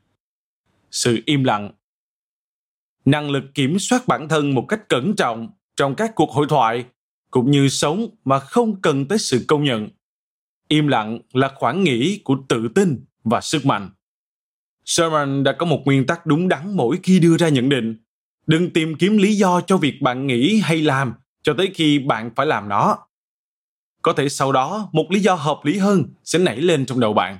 Sự 0.90 1.22
im 1.26 1.44
lặng. 1.44 1.72
Năng 3.05 3.30
lực 3.30 3.44
kiểm 3.55 3.78
soát 3.78 4.07
bản 4.07 4.28
thân 4.28 4.55
một 4.55 4.66
cách 4.68 4.88
cẩn 4.88 5.16
trọng 5.16 5.48
trong 5.76 5.94
các 5.94 6.12
cuộc 6.14 6.30
hội 6.30 6.46
thoại 6.48 6.84
cũng 7.35 7.51
như 7.51 7.68
sống 7.68 8.09
mà 8.24 8.39
không 8.39 8.80
cần 8.80 9.09
tới 9.09 9.18
sự 9.18 9.45
công 9.49 9.64
nhận. 9.64 9.89
Im 10.68 10.89
lặng 10.89 11.18
là 11.32 11.53
khoảng 11.55 11.85
nghỉ 11.85 12.20
của 12.24 12.37
tự 12.49 12.68
tin 12.74 13.05
và 13.24 13.41
sức 13.41 13.66
mạnh. 13.66 13.91
Sherman 14.85 15.45
đã 15.45 15.53
có 15.53 15.66
một 15.66 15.82
nguyên 15.85 16.07
tắc 16.07 16.26
đúng 16.26 16.49
đắn 16.49 16.76
mỗi 16.76 16.99
khi 17.03 17.20
đưa 17.20 17.37
ra 17.37 17.49
nhận 17.49 17.68
định. 17.68 17.97
Đừng 18.47 18.70
tìm 18.70 18.95
kiếm 18.95 19.18
lý 19.18 19.35
do 19.35 19.61
cho 19.61 19.76
việc 19.76 20.03
bạn 20.03 20.26
nghĩ 20.26 20.61
hay 20.61 20.82
làm 20.82 21.14
cho 21.43 21.55
tới 21.59 21.70
khi 21.74 21.99
bạn 21.99 22.30
phải 22.37 22.47
làm 22.47 22.68
nó. 22.68 22.99
Có 24.03 24.12
thể 24.12 24.28
sau 24.28 24.53
đó, 24.53 24.89
một 24.93 25.07
lý 25.11 25.20
do 25.20 25.35
hợp 25.35 25.61
lý 25.64 25.78
hơn 25.78 26.05
sẽ 26.24 26.39
nảy 26.39 26.61
lên 26.61 26.87
trong 26.87 27.01
đầu 27.01 27.12
bạn. 27.12 27.39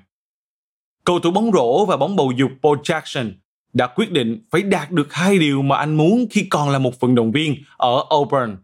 Cầu 1.05 1.21
thủ 1.21 1.31
bóng 1.31 1.51
rổ 1.53 1.87
và 1.87 1.97
bóng 1.97 2.17
bầu 2.17 2.33
dục 2.37 2.51
Paul 2.63 2.79
Jackson 2.79 3.33
đã 3.73 3.87
quyết 3.87 4.13
định 4.13 4.45
phải 4.51 4.63
đạt 4.63 4.91
được 4.91 5.13
hai 5.13 5.39
điều 5.39 5.63
mà 5.63 5.77
anh 5.77 5.97
muốn 5.97 6.27
khi 6.31 6.47
còn 6.51 6.71
là 6.71 6.79
một 6.79 7.01
vận 7.01 7.15
động 7.15 7.33
viên 7.33 7.57
ở 7.77 8.05
Auburn 8.11 8.57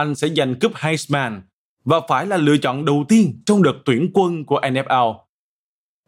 anh 0.00 0.14
sẽ 0.14 0.28
giành 0.28 0.54
cúp 0.60 0.72
Heisman 0.76 1.42
và 1.84 2.00
phải 2.08 2.26
là 2.26 2.36
lựa 2.36 2.56
chọn 2.56 2.84
đầu 2.84 3.04
tiên 3.08 3.42
trong 3.46 3.62
đợt 3.62 3.74
tuyển 3.84 4.10
quân 4.14 4.44
của 4.44 4.60
NFL. 4.60 5.14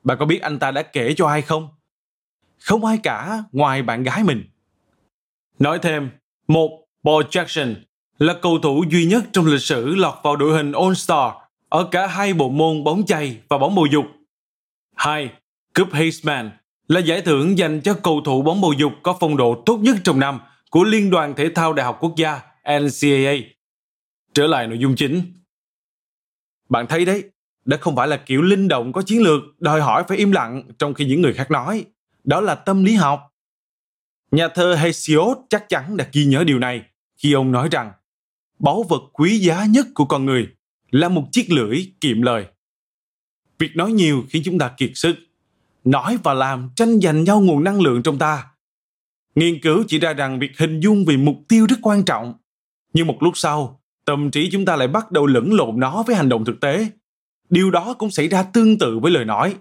Bạn 0.05 0.17
có 0.21 0.27
biết 0.27 0.43
anh 0.43 0.59
ta 0.59 0.71
đã 0.71 0.83
kể 0.83 1.15
cho 1.17 1.27
ai 1.27 1.43
không? 1.43 1.69
Không 2.59 2.85
ai 2.85 2.99
cả 3.03 3.45
ngoài 3.53 3.83
bạn 3.83 4.03
gái 4.03 4.25
mình. 4.25 4.45
Nói 5.59 5.79
thêm, 5.83 6.11
một 6.49 6.71
Paul 7.05 7.23
Jackson 7.25 7.75
là 8.19 8.35
cầu 8.43 8.59
thủ 8.59 8.85
duy 8.91 9.07
nhất 9.07 9.25
trong 9.33 9.47
lịch 9.47 9.61
sử 9.61 9.95
lọt 9.95 10.15
vào 10.23 10.37
đội 10.37 10.57
hình 10.57 10.73
All-Star 10.73 11.33
ở 11.69 11.89
cả 11.91 12.07
hai 12.07 12.35
bộ 12.35 12.49
môn 12.49 12.85
bóng 12.85 13.07
chày 13.07 13.39
và 13.49 13.59
bóng 13.59 13.75
bầu 13.75 13.87
dục. 13.87 14.05
Hai, 14.97 15.31
Cúp 15.75 15.93
Heisman 15.93 16.51
là 16.89 17.01
giải 17.01 17.21
thưởng 17.21 17.59
dành 17.59 17.81
cho 17.81 17.95
cầu 17.95 18.21
thủ 18.25 18.43
bóng 18.43 18.61
bầu 18.61 18.73
dục 18.73 18.93
có 19.03 19.17
phong 19.21 19.37
độ 19.37 19.63
tốt 19.67 19.77
nhất 19.77 19.97
trong 20.05 20.21
năm 20.21 20.41
của 20.71 20.85
Liên 20.85 21.11
đoàn 21.11 21.35
Thể 21.35 21.49
thao 21.55 21.73
Đại 21.73 21.87
học 21.87 21.99
Quốc 22.01 22.17
gia 22.17 22.41
NCAA 22.81 23.35
Trở 24.35 24.47
lại 24.47 24.67
nội 24.67 24.79
dung 24.79 24.97
chính. 24.97 25.23
Bạn 26.69 26.87
thấy 26.89 27.05
đấy, 27.05 27.25
đó 27.65 27.77
không 27.81 27.97
phải 27.97 28.09
là 28.09 28.17
kiểu 28.17 28.43
linh 28.43 28.69
động 28.69 28.93
có 28.93 29.03
chiến 29.03 29.23
lược 29.23 29.43
đòi 29.61 29.81
hỏi 29.81 30.05
phải 30.09 30.19
im 30.19 30.33
lặng 30.33 30.63
trong 30.79 30.95
khi 30.95 31.05
những 31.05 31.23
người 31.23 31.35
khác 31.35 31.51
nói. 31.51 31.85
Đó 32.25 32.41
là 32.41 32.55
tâm 32.55 32.85
lý 32.85 32.95
học. 32.95 33.21
Nhà 34.31 34.49
thơ 34.49 34.75
Hesiod 34.75 35.39
chắc 35.49 35.69
chắn 35.69 35.97
đã 35.97 36.09
ghi 36.13 36.25
nhớ 36.25 36.45
điều 36.45 36.59
này 36.59 36.83
khi 37.17 37.33
ông 37.33 37.53
nói 37.53 37.69
rằng 37.71 37.93
báu 38.59 38.83
vật 38.83 39.03
quý 39.13 39.39
giá 39.39 39.67
nhất 39.67 39.87
của 39.95 40.05
con 40.05 40.25
người 40.25 40.49
là 40.91 41.09
một 41.09 41.25
chiếc 41.33 41.51
lưỡi 41.51 41.93
kiệm 42.01 42.23
lời. 42.23 42.47
Việc 43.59 43.77
nói 43.77 43.93
nhiều 43.93 44.25
khiến 44.29 44.43
chúng 44.45 44.59
ta 44.59 44.75
kiệt 44.77 44.91
sức. 44.95 45.17
Nói 45.85 46.19
và 46.23 46.35
làm 46.35 46.71
tranh 46.77 47.01
giành 47.01 47.25
nhau 47.25 47.41
nguồn 47.41 47.65
năng 47.65 47.81
lượng 47.81 48.03
trong 48.03 48.19
ta. 48.19 48.47
Nghiên 49.35 49.61
cứu 49.63 49.85
chỉ 49.89 49.99
ra 49.99 50.13
rằng 50.13 50.39
việc 50.39 50.59
hình 50.59 50.81
dung 50.81 51.05
về 51.05 51.17
mục 51.17 51.37
tiêu 51.49 51.67
rất 51.67 51.77
quan 51.83 52.05
trọng. 52.05 52.35
Nhưng 52.93 53.07
một 53.07 53.23
lúc 53.23 53.37
sau, 53.37 53.82
tâm 54.05 54.31
trí 54.31 54.51
chúng 54.53 54.65
ta 54.65 54.77
lại 54.77 54.89
bắt 54.89 55.13
đầu 55.13 55.27
lẫn 55.27 55.53
lộn 55.53 55.81
nó 55.81 56.03
với 56.07 56.17
hành 56.17 56.29
động 56.29 56.45
thực 56.45 56.61
tế. 56.61 56.87
Điều 57.49 57.71
đó 57.71 57.95
cũng 57.99 58.11
xảy 58.11 58.29
ra 58.29 58.43
tương 58.43 58.79
tự 58.79 58.99
với 58.99 59.13
lời 59.13 59.25
nói. 59.25 59.55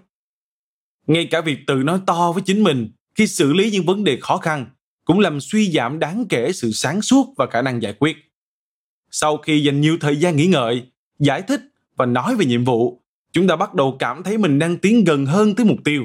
Ngay 1.06 1.28
cả 1.30 1.40
việc 1.40 1.58
tự 1.66 1.74
nói 1.74 2.00
to 2.06 2.32
với 2.32 2.42
chính 2.46 2.62
mình 2.62 2.90
khi 3.14 3.26
xử 3.26 3.52
lý 3.52 3.70
những 3.70 3.86
vấn 3.86 4.04
đề 4.04 4.18
khó 4.20 4.36
khăn 4.36 4.66
cũng 5.04 5.20
làm 5.20 5.40
suy 5.40 5.70
giảm 5.72 5.98
đáng 5.98 6.24
kể 6.28 6.52
sự 6.52 6.72
sáng 6.72 7.02
suốt 7.02 7.34
và 7.36 7.46
khả 7.46 7.62
năng 7.62 7.82
giải 7.82 7.94
quyết. 7.98 8.16
Sau 9.10 9.36
khi 9.36 9.62
dành 9.62 9.80
nhiều 9.80 9.96
thời 10.00 10.16
gian 10.16 10.36
nghĩ 10.36 10.46
ngợi, 10.46 10.82
giải 11.18 11.42
thích 11.42 11.60
và 11.96 12.06
nói 12.06 12.36
về 12.36 12.46
nhiệm 12.46 12.64
vụ, 12.64 13.02
chúng 13.32 13.48
ta 13.48 13.56
bắt 13.56 13.74
đầu 13.74 13.96
cảm 13.98 14.22
thấy 14.22 14.38
mình 14.38 14.58
đang 14.58 14.76
tiến 14.76 15.04
gần 15.04 15.26
hơn 15.26 15.54
tới 15.54 15.66
mục 15.66 15.78
tiêu. 15.84 16.04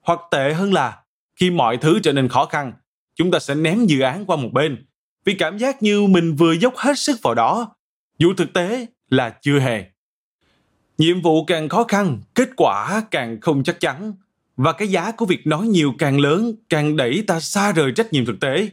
Hoặc 0.00 0.20
tệ 0.30 0.54
hơn 0.54 0.72
là 0.72 1.02
khi 1.36 1.50
mọi 1.50 1.76
thứ 1.76 1.98
trở 2.02 2.12
nên 2.12 2.28
khó 2.28 2.44
khăn, 2.44 2.72
chúng 3.16 3.30
ta 3.30 3.38
sẽ 3.38 3.54
ném 3.54 3.86
dự 3.86 4.00
án 4.00 4.26
qua 4.26 4.36
một 4.36 4.50
bên 4.52 4.86
vì 5.28 5.34
cảm 5.34 5.58
giác 5.58 5.82
như 5.82 6.02
mình 6.02 6.36
vừa 6.36 6.52
dốc 6.52 6.76
hết 6.76 6.98
sức 6.98 7.18
vào 7.22 7.34
đó, 7.34 7.74
dù 8.18 8.34
thực 8.36 8.52
tế 8.52 8.86
là 9.10 9.38
chưa 9.42 9.58
hề. 9.58 9.84
Nhiệm 10.98 11.22
vụ 11.22 11.44
càng 11.44 11.68
khó 11.68 11.84
khăn, 11.84 12.20
kết 12.34 12.48
quả 12.56 13.02
càng 13.10 13.40
không 13.40 13.64
chắc 13.64 13.80
chắn. 13.80 14.12
và 14.56 14.72
cái 14.72 14.88
giá 14.88 15.12
của 15.12 15.26
việc 15.26 15.46
nói 15.46 15.66
nhiều 15.66 15.94
càng 15.98 16.20
lớn 16.20 16.54
càng 16.68 16.96
đẩy 16.96 17.24
ta 17.26 17.40
xa 17.40 17.72
rời 17.72 17.92
trách 17.96 18.12
nhiệm 18.12 18.26
thực 18.26 18.40
tế. 18.40 18.68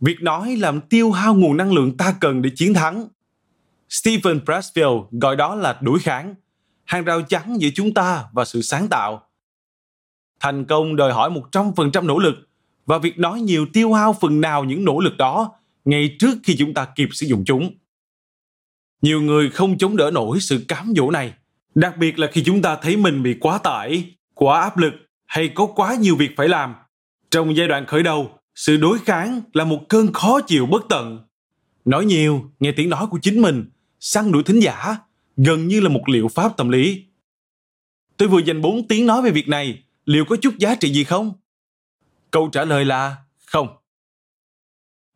Việc 0.00 0.22
nói 0.22 0.56
làm 0.56 0.80
tiêu 0.80 1.10
hao 1.12 1.34
nguồn 1.34 1.56
năng 1.56 1.72
lượng 1.72 1.96
ta 1.96 2.14
cần 2.20 2.42
để 2.42 2.50
chiến 2.56 2.74
thắng. 2.74 3.08
Stephen 3.88 4.40
Pressfield 4.44 5.06
gọi 5.10 5.36
đó 5.36 5.54
là 5.54 5.78
đuổi 5.82 5.98
kháng, 6.00 6.34
hàng 6.84 7.04
rào 7.04 7.22
chắn 7.22 7.56
giữa 7.60 7.68
chúng 7.74 7.94
ta 7.94 8.24
và 8.32 8.44
sự 8.44 8.62
sáng 8.62 8.88
tạo. 8.88 9.28
Thành 10.40 10.64
công 10.64 10.96
đòi 10.96 11.12
hỏi 11.12 11.30
100% 11.52 12.06
nỗ 12.06 12.18
lực 12.18 12.34
và 12.86 12.98
việc 12.98 13.18
nói 13.18 13.40
nhiều 13.40 13.66
tiêu 13.72 13.92
hao 13.92 14.12
phần 14.12 14.40
nào 14.40 14.64
những 14.64 14.84
nỗ 14.84 15.00
lực 15.00 15.16
đó 15.16 15.52
ngay 15.84 16.16
trước 16.18 16.38
khi 16.42 16.56
chúng 16.56 16.74
ta 16.74 16.86
kịp 16.96 17.08
sử 17.12 17.26
dụng 17.26 17.44
chúng. 17.46 17.74
Nhiều 19.02 19.22
người 19.22 19.50
không 19.50 19.78
chống 19.78 19.96
đỡ 19.96 20.10
nổi 20.10 20.40
sự 20.40 20.64
cám 20.68 20.92
dỗ 20.96 21.10
này, 21.10 21.32
đặc 21.74 21.96
biệt 21.98 22.18
là 22.18 22.30
khi 22.32 22.42
chúng 22.44 22.62
ta 22.62 22.76
thấy 22.76 22.96
mình 22.96 23.22
bị 23.22 23.36
quá 23.40 23.58
tải, 23.58 24.14
quá 24.34 24.60
áp 24.60 24.78
lực 24.78 24.94
hay 25.26 25.48
có 25.48 25.66
quá 25.66 25.94
nhiều 25.94 26.16
việc 26.16 26.30
phải 26.36 26.48
làm. 26.48 26.74
Trong 27.30 27.56
giai 27.56 27.68
đoạn 27.68 27.86
khởi 27.86 28.02
đầu, 28.02 28.38
sự 28.54 28.76
đối 28.76 28.98
kháng 28.98 29.40
là 29.52 29.64
một 29.64 29.80
cơn 29.88 30.12
khó 30.12 30.40
chịu 30.40 30.66
bất 30.66 30.82
tận. 30.88 31.18
Nói 31.84 32.04
nhiều, 32.04 32.50
nghe 32.60 32.72
tiếng 32.72 32.90
nói 32.90 33.06
của 33.10 33.18
chính 33.22 33.42
mình, 33.42 33.70
săn 34.00 34.32
đuổi 34.32 34.42
thính 34.42 34.60
giả, 34.60 34.96
gần 35.36 35.68
như 35.68 35.80
là 35.80 35.88
một 35.88 36.08
liệu 36.08 36.28
pháp 36.28 36.56
tâm 36.56 36.68
lý. 36.68 37.04
Tôi 38.16 38.28
vừa 38.28 38.38
dành 38.38 38.62
4 38.62 38.88
tiếng 38.88 39.06
nói 39.06 39.22
về 39.22 39.30
việc 39.30 39.48
này, 39.48 39.82
liệu 40.04 40.24
có 40.24 40.36
chút 40.36 40.58
giá 40.58 40.74
trị 40.74 40.92
gì 40.92 41.04
không? 41.04 41.32
Câu 42.34 42.48
trả 42.52 42.64
lời 42.64 42.84
là 42.84 43.16
không. 43.46 43.68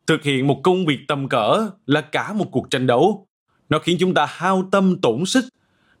Thực 0.07 0.23
hiện 0.23 0.47
một 0.47 0.61
công 0.63 0.85
việc 0.85 0.99
tầm 1.07 1.29
cỡ 1.29 1.69
là 1.85 2.01
cả 2.01 2.33
một 2.33 2.45
cuộc 2.51 2.69
tranh 2.69 2.87
đấu. 2.87 3.27
Nó 3.69 3.79
khiến 3.79 3.97
chúng 3.99 4.13
ta 4.13 4.25
hao 4.29 4.69
tâm 4.71 5.01
tổn 5.01 5.25
sức. 5.25 5.45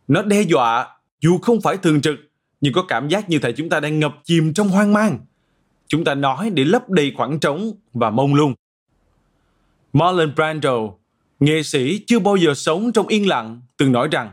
Nó 0.07 0.21
đe 0.21 0.41
dọa, 0.41 0.87
dù 1.21 1.37
không 1.37 1.61
phải 1.61 1.77
thường 1.77 2.01
trực, 2.01 2.15
nhưng 2.61 2.73
có 2.73 2.83
cảm 2.87 3.07
giác 3.09 3.29
như 3.29 3.39
thể 3.39 3.51
chúng 3.51 3.69
ta 3.69 3.79
đang 3.79 3.99
ngập 3.99 4.15
chìm 4.23 4.53
trong 4.53 4.69
hoang 4.69 4.93
mang. 4.93 5.19
Chúng 5.87 6.03
ta 6.03 6.15
nói 6.15 6.49
để 6.49 6.65
lấp 6.65 6.89
đầy 6.89 7.13
khoảng 7.17 7.39
trống 7.39 7.71
và 7.93 8.09
mông 8.09 8.35
lung. 8.35 8.53
Marlon 9.93 10.35
Brando, 10.35 10.77
nghệ 11.39 11.63
sĩ 11.63 12.03
chưa 12.07 12.19
bao 12.19 12.35
giờ 12.35 12.53
sống 12.53 12.91
trong 12.91 13.07
yên 13.07 13.27
lặng, 13.27 13.61
từng 13.77 13.91
nói 13.91 14.07
rằng 14.11 14.31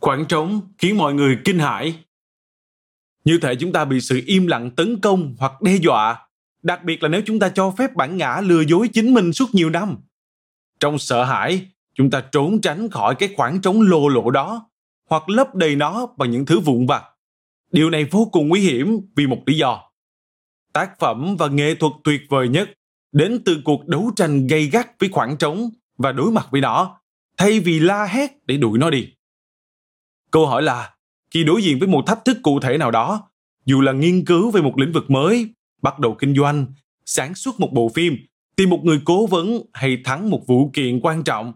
khoảng 0.00 0.24
trống 0.26 0.60
khiến 0.78 0.96
mọi 0.98 1.14
người 1.14 1.38
kinh 1.44 1.58
hãi. 1.58 2.03
Như 3.24 3.38
thể 3.42 3.54
chúng 3.54 3.72
ta 3.72 3.84
bị 3.84 4.00
sự 4.00 4.20
im 4.26 4.46
lặng 4.46 4.70
tấn 4.70 5.00
công 5.00 5.34
hoặc 5.38 5.62
đe 5.62 5.76
dọa, 5.76 6.26
đặc 6.62 6.84
biệt 6.84 7.02
là 7.02 7.08
nếu 7.08 7.22
chúng 7.26 7.38
ta 7.38 7.48
cho 7.48 7.70
phép 7.70 7.94
bản 7.96 8.16
ngã 8.16 8.40
lừa 8.40 8.60
dối 8.60 8.88
chính 8.88 9.14
mình 9.14 9.32
suốt 9.32 9.54
nhiều 9.54 9.70
năm. 9.70 9.96
Trong 10.80 10.98
sợ 10.98 11.24
hãi, 11.24 11.66
chúng 11.94 12.10
ta 12.10 12.20
trốn 12.32 12.60
tránh 12.60 12.90
khỏi 12.90 13.14
cái 13.14 13.28
khoảng 13.36 13.60
trống 13.60 13.80
lồ 13.80 14.08
lộ 14.08 14.30
đó 14.30 14.70
hoặc 15.10 15.28
lấp 15.28 15.54
đầy 15.54 15.76
nó 15.76 16.06
bằng 16.16 16.30
những 16.30 16.46
thứ 16.46 16.60
vụn 16.60 16.86
vặt 16.86 17.04
Điều 17.74 17.90
này 17.90 18.04
vô 18.04 18.28
cùng 18.32 18.48
nguy 18.48 18.60
hiểm 18.60 19.00
vì 19.16 19.26
một 19.26 19.42
lý 19.46 19.56
do. 19.56 19.82
Tác 20.72 20.98
phẩm 20.98 21.36
và 21.36 21.48
nghệ 21.48 21.74
thuật 21.74 21.92
tuyệt 22.04 22.20
vời 22.28 22.48
nhất 22.48 22.70
đến 23.12 23.42
từ 23.44 23.60
cuộc 23.64 23.86
đấu 23.86 24.10
tranh 24.16 24.46
gay 24.46 24.66
gắt 24.66 25.00
với 25.00 25.08
khoảng 25.08 25.36
trống 25.36 25.70
và 25.98 26.12
đối 26.12 26.30
mặt 26.30 26.46
với 26.50 26.60
nó, 26.60 27.00
thay 27.36 27.60
vì 27.60 27.80
la 27.80 28.04
hét 28.04 28.46
để 28.46 28.56
đuổi 28.56 28.78
nó 28.78 28.90
đi. 28.90 29.08
Câu 30.30 30.46
hỏi 30.46 30.62
là, 30.62 30.93
khi 31.34 31.44
đối 31.44 31.62
diện 31.62 31.78
với 31.78 31.88
một 31.88 32.02
thách 32.06 32.24
thức 32.24 32.36
cụ 32.42 32.60
thể 32.60 32.78
nào 32.78 32.90
đó, 32.90 33.30
dù 33.64 33.80
là 33.80 33.92
nghiên 33.92 34.24
cứu 34.24 34.50
về 34.50 34.62
một 34.62 34.78
lĩnh 34.78 34.92
vực 34.92 35.10
mới, 35.10 35.48
bắt 35.82 35.98
đầu 35.98 36.16
kinh 36.18 36.36
doanh, 36.36 36.66
sản 37.06 37.34
xuất 37.34 37.60
một 37.60 37.72
bộ 37.72 37.88
phim, 37.88 38.16
tìm 38.56 38.70
một 38.70 38.80
người 38.84 39.00
cố 39.04 39.26
vấn 39.26 39.62
hay 39.72 39.98
thắng 40.04 40.30
một 40.30 40.42
vụ 40.46 40.70
kiện 40.72 41.00
quan 41.00 41.24
trọng, 41.24 41.52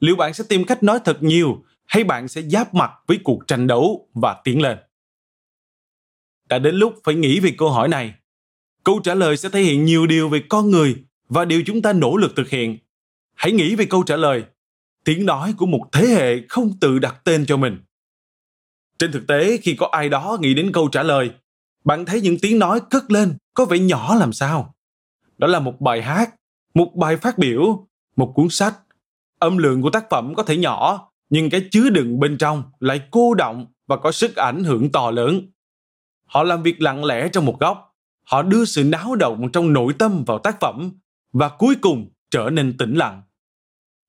liệu 0.00 0.16
bạn 0.16 0.34
sẽ 0.34 0.44
tìm 0.48 0.64
cách 0.64 0.82
nói 0.82 0.98
thật 1.04 1.22
nhiều 1.22 1.64
hay 1.84 2.04
bạn 2.04 2.28
sẽ 2.28 2.42
giáp 2.42 2.74
mặt 2.74 2.90
với 3.06 3.18
cuộc 3.24 3.46
tranh 3.46 3.66
đấu 3.66 4.08
và 4.14 4.36
tiến 4.44 4.62
lên? 4.62 4.78
đã 6.52 6.58
đến 6.58 6.74
lúc 6.74 6.94
phải 7.04 7.14
nghĩ 7.14 7.40
về 7.40 7.54
câu 7.58 7.70
hỏi 7.70 7.88
này. 7.88 8.14
Câu 8.84 9.00
trả 9.04 9.14
lời 9.14 9.36
sẽ 9.36 9.48
thể 9.48 9.60
hiện 9.60 9.84
nhiều 9.84 10.06
điều 10.06 10.28
về 10.28 10.42
con 10.48 10.70
người 10.70 10.96
và 11.28 11.44
điều 11.44 11.62
chúng 11.66 11.82
ta 11.82 11.92
nỗ 11.92 12.16
lực 12.16 12.36
thực 12.36 12.48
hiện. 12.48 12.78
Hãy 13.34 13.52
nghĩ 13.52 13.74
về 13.74 13.84
câu 13.84 14.02
trả 14.02 14.16
lời, 14.16 14.44
tiếng 15.04 15.26
nói 15.26 15.54
của 15.56 15.66
một 15.66 15.88
thế 15.92 16.06
hệ 16.06 16.46
không 16.48 16.72
tự 16.80 16.98
đặt 16.98 17.24
tên 17.24 17.46
cho 17.46 17.56
mình. 17.56 17.78
Trên 19.02 19.12
thực 19.12 19.26
tế, 19.26 19.56
khi 19.56 19.74
có 19.74 19.88
ai 19.92 20.08
đó 20.08 20.36
nghĩ 20.40 20.54
đến 20.54 20.70
câu 20.72 20.88
trả 20.88 21.02
lời, 21.02 21.30
bạn 21.84 22.04
thấy 22.04 22.20
những 22.20 22.36
tiếng 22.42 22.58
nói 22.58 22.80
cất 22.90 23.10
lên 23.10 23.36
có 23.54 23.64
vẻ 23.64 23.78
nhỏ 23.78 24.14
làm 24.14 24.32
sao. 24.32 24.74
Đó 25.38 25.46
là 25.46 25.60
một 25.60 25.80
bài 25.80 26.02
hát, 26.02 26.34
một 26.74 26.94
bài 26.94 27.16
phát 27.16 27.38
biểu, 27.38 27.86
một 28.16 28.32
cuốn 28.34 28.48
sách. 28.48 28.74
Âm 29.38 29.58
lượng 29.58 29.82
của 29.82 29.90
tác 29.90 30.10
phẩm 30.10 30.34
có 30.34 30.42
thể 30.42 30.56
nhỏ, 30.56 31.10
nhưng 31.30 31.50
cái 31.50 31.68
chứa 31.70 31.90
đựng 31.90 32.20
bên 32.20 32.38
trong 32.38 32.62
lại 32.80 33.00
cô 33.10 33.34
động 33.34 33.66
và 33.86 33.96
có 33.96 34.12
sức 34.12 34.36
ảnh 34.36 34.64
hưởng 34.64 34.92
to 34.92 35.10
lớn. 35.10 35.50
Họ 36.24 36.42
làm 36.42 36.62
việc 36.62 36.80
lặng 36.80 37.04
lẽ 37.04 37.28
trong 37.28 37.46
một 37.46 37.60
góc. 37.60 37.94
Họ 38.24 38.42
đưa 38.42 38.64
sự 38.64 38.84
náo 38.84 39.14
động 39.14 39.48
trong 39.52 39.72
nội 39.72 39.94
tâm 39.98 40.24
vào 40.24 40.38
tác 40.38 40.60
phẩm 40.60 40.92
và 41.32 41.48
cuối 41.48 41.74
cùng 41.80 42.10
trở 42.30 42.50
nên 42.50 42.76
tĩnh 42.76 42.94
lặng. 42.94 43.22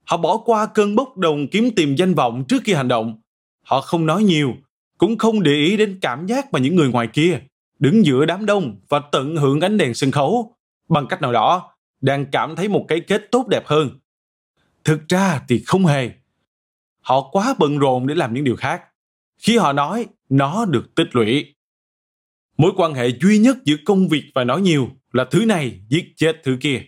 Họ 0.04 0.18
bỏ 0.18 0.38
qua 0.38 0.66
cơn 0.66 0.96
bốc 0.96 1.18
đồng 1.18 1.48
kiếm 1.48 1.70
tìm 1.76 1.96
danh 1.96 2.14
vọng 2.14 2.44
trước 2.48 2.62
khi 2.64 2.74
hành 2.74 2.88
động. 2.88 3.22
Họ 3.62 3.82
không 3.82 4.06
nói 4.06 4.24
nhiều, 4.24 4.54
cũng 5.04 5.18
không 5.18 5.44
để 5.44 5.52
ý 5.52 5.78
đến 5.78 6.00
cảm 6.02 6.26
giác 6.26 6.54
mà 6.54 6.60
những 6.60 6.76
người 6.76 6.90
ngoài 6.90 7.08
kia 7.08 7.40
đứng 7.80 8.06
giữa 8.06 8.26
đám 8.26 8.46
đông 8.46 8.80
và 8.90 9.00
tận 9.12 9.36
hưởng 9.36 9.62
ánh 9.62 9.78
đèn 9.78 9.94
sân 9.94 10.12
khấu 10.12 10.56
bằng 10.90 11.08
cách 11.08 11.22
nào 11.22 11.32
đó 11.32 11.76
đang 12.02 12.26
cảm 12.32 12.56
thấy 12.56 12.68
một 12.68 12.86
cái 12.88 13.00
kết 13.00 13.22
tốt 13.32 13.48
đẹp 13.48 13.64
hơn. 13.66 13.90
Thực 14.84 15.08
ra 15.08 15.42
thì 15.48 15.64
không 15.66 15.86
hề. 15.86 16.12
Họ 17.02 17.30
quá 17.32 17.56
bận 17.60 17.78
rộn 17.78 18.08
để 18.08 18.16
làm 18.16 18.34
những 18.34 18.44
điều 18.44 18.56
khác. 18.56 18.82
Khi 19.38 19.58
họ 19.58 19.74
nói, 19.74 20.06
nó 20.30 20.66
được 20.66 20.96
tích 20.96 21.08
lũy. 21.12 21.56
Mối 22.58 22.72
quan 22.78 22.94
hệ 22.94 23.10
duy 23.22 23.38
nhất 23.38 23.58
giữa 23.66 23.76
công 23.86 24.08
việc 24.08 24.24
và 24.36 24.44
nói 24.44 24.62
nhiều 24.62 24.90
là 25.12 25.26
thứ 25.32 25.46
này 25.46 25.82
giết 25.90 26.14
chết 26.16 26.42
thứ 26.44 26.58
kia. 26.62 26.82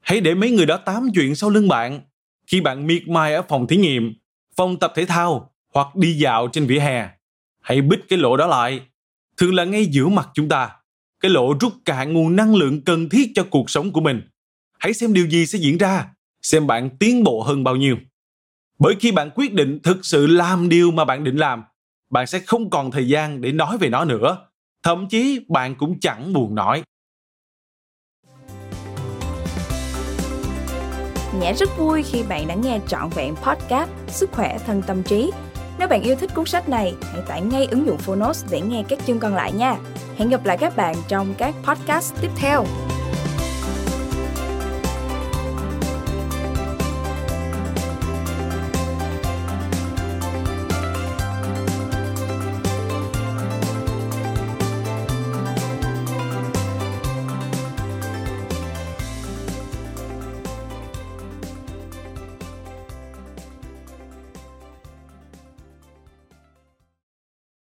Hãy 0.00 0.20
để 0.20 0.34
mấy 0.34 0.50
người 0.50 0.66
đó 0.66 0.76
tám 0.76 1.08
chuyện 1.14 1.34
sau 1.34 1.50
lưng 1.50 1.68
bạn 1.68 2.00
khi 2.46 2.60
bạn 2.60 2.86
miệt 2.86 3.08
mài 3.08 3.34
ở 3.34 3.42
phòng 3.48 3.66
thí 3.66 3.76
nghiệm, 3.76 4.14
phòng 4.56 4.78
tập 4.78 4.92
thể 4.96 5.04
thao 5.04 5.52
hoặc 5.74 5.96
đi 5.96 6.12
dạo 6.12 6.48
trên 6.52 6.66
vỉa 6.66 6.78
hè. 6.78 7.15
Hãy 7.66 7.82
bít 7.82 8.00
cái 8.08 8.18
lỗ 8.18 8.36
đó 8.36 8.46
lại. 8.46 8.80
Thường 9.36 9.54
là 9.54 9.64
ngay 9.64 9.86
giữa 9.86 10.08
mặt 10.08 10.28
chúng 10.34 10.48
ta. 10.48 10.70
Cái 11.20 11.30
lỗ 11.30 11.54
rút 11.60 11.72
cạn 11.84 12.12
nguồn 12.12 12.36
năng 12.36 12.54
lượng 12.54 12.84
cần 12.84 13.08
thiết 13.08 13.32
cho 13.34 13.46
cuộc 13.50 13.70
sống 13.70 13.92
của 13.92 14.00
mình. 14.00 14.20
Hãy 14.78 14.94
xem 14.94 15.12
điều 15.12 15.26
gì 15.26 15.46
sẽ 15.46 15.58
diễn 15.58 15.78
ra, 15.78 16.08
xem 16.42 16.66
bạn 16.66 16.90
tiến 17.00 17.24
bộ 17.24 17.42
hơn 17.42 17.64
bao 17.64 17.76
nhiêu. 17.76 17.96
Bởi 18.78 18.94
khi 19.00 19.12
bạn 19.12 19.30
quyết 19.34 19.52
định 19.52 19.78
thực 19.82 20.06
sự 20.06 20.26
làm 20.26 20.68
điều 20.68 20.90
mà 20.90 21.04
bạn 21.04 21.24
định 21.24 21.36
làm, 21.36 21.62
bạn 22.10 22.26
sẽ 22.26 22.38
không 22.38 22.70
còn 22.70 22.90
thời 22.90 23.08
gian 23.08 23.40
để 23.40 23.52
nói 23.52 23.78
về 23.78 23.88
nó 23.88 24.04
nữa 24.04 24.46
thậm 24.86 25.06
chí 25.08 25.40
bạn 25.48 25.74
cũng 25.74 26.00
chẳng 26.00 26.32
buồn 26.32 26.54
nói. 26.54 26.82
Nhã 31.40 31.52
rất 31.52 31.70
vui 31.78 32.02
khi 32.02 32.22
bạn 32.22 32.48
đã 32.48 32.54
nghe 32.54 32.80
trọn 32.88 33.08
vẹn 33.14 33.34
podcast 33.36 33.90
Sức 34.08 34.30
khỏe 34.32 34.58
thân 34.66 34.82
tâm 34.86 35.02
trí. 35.02 35.30
Nếu 35.78 35.88
bạn 35.88 36.02
yêu 36.02 36.16
thích 36.16 36.30
cuốn 36.34 36.46
sách 36.46 36.68
này, 36.68 36.94
hãy 37.12 37.22
tải 37.28 37.40
ngay 37.40 37.68
ứng 37.70 37.86
dụng 37.86 37.98
Phonos 37.98 38.44
để 38.50 38.60
nghe 38.60 38.84
các 38.88 38.98
chương 39.06 39.18
còn 39.18 39.34
lại 39.34 39.52
nha. 39.52 39.76
Hẹn 40.16 40.28
gặp 40.28 40.44
lại 40.44 40.58
các 40.58 40.76
bạn 40.76 40.94
trong 41.08 41.34
các 41.38 41.54
podcast 41.64 42.14
tiếp 42.20 42.30
theo. 42.36 42.64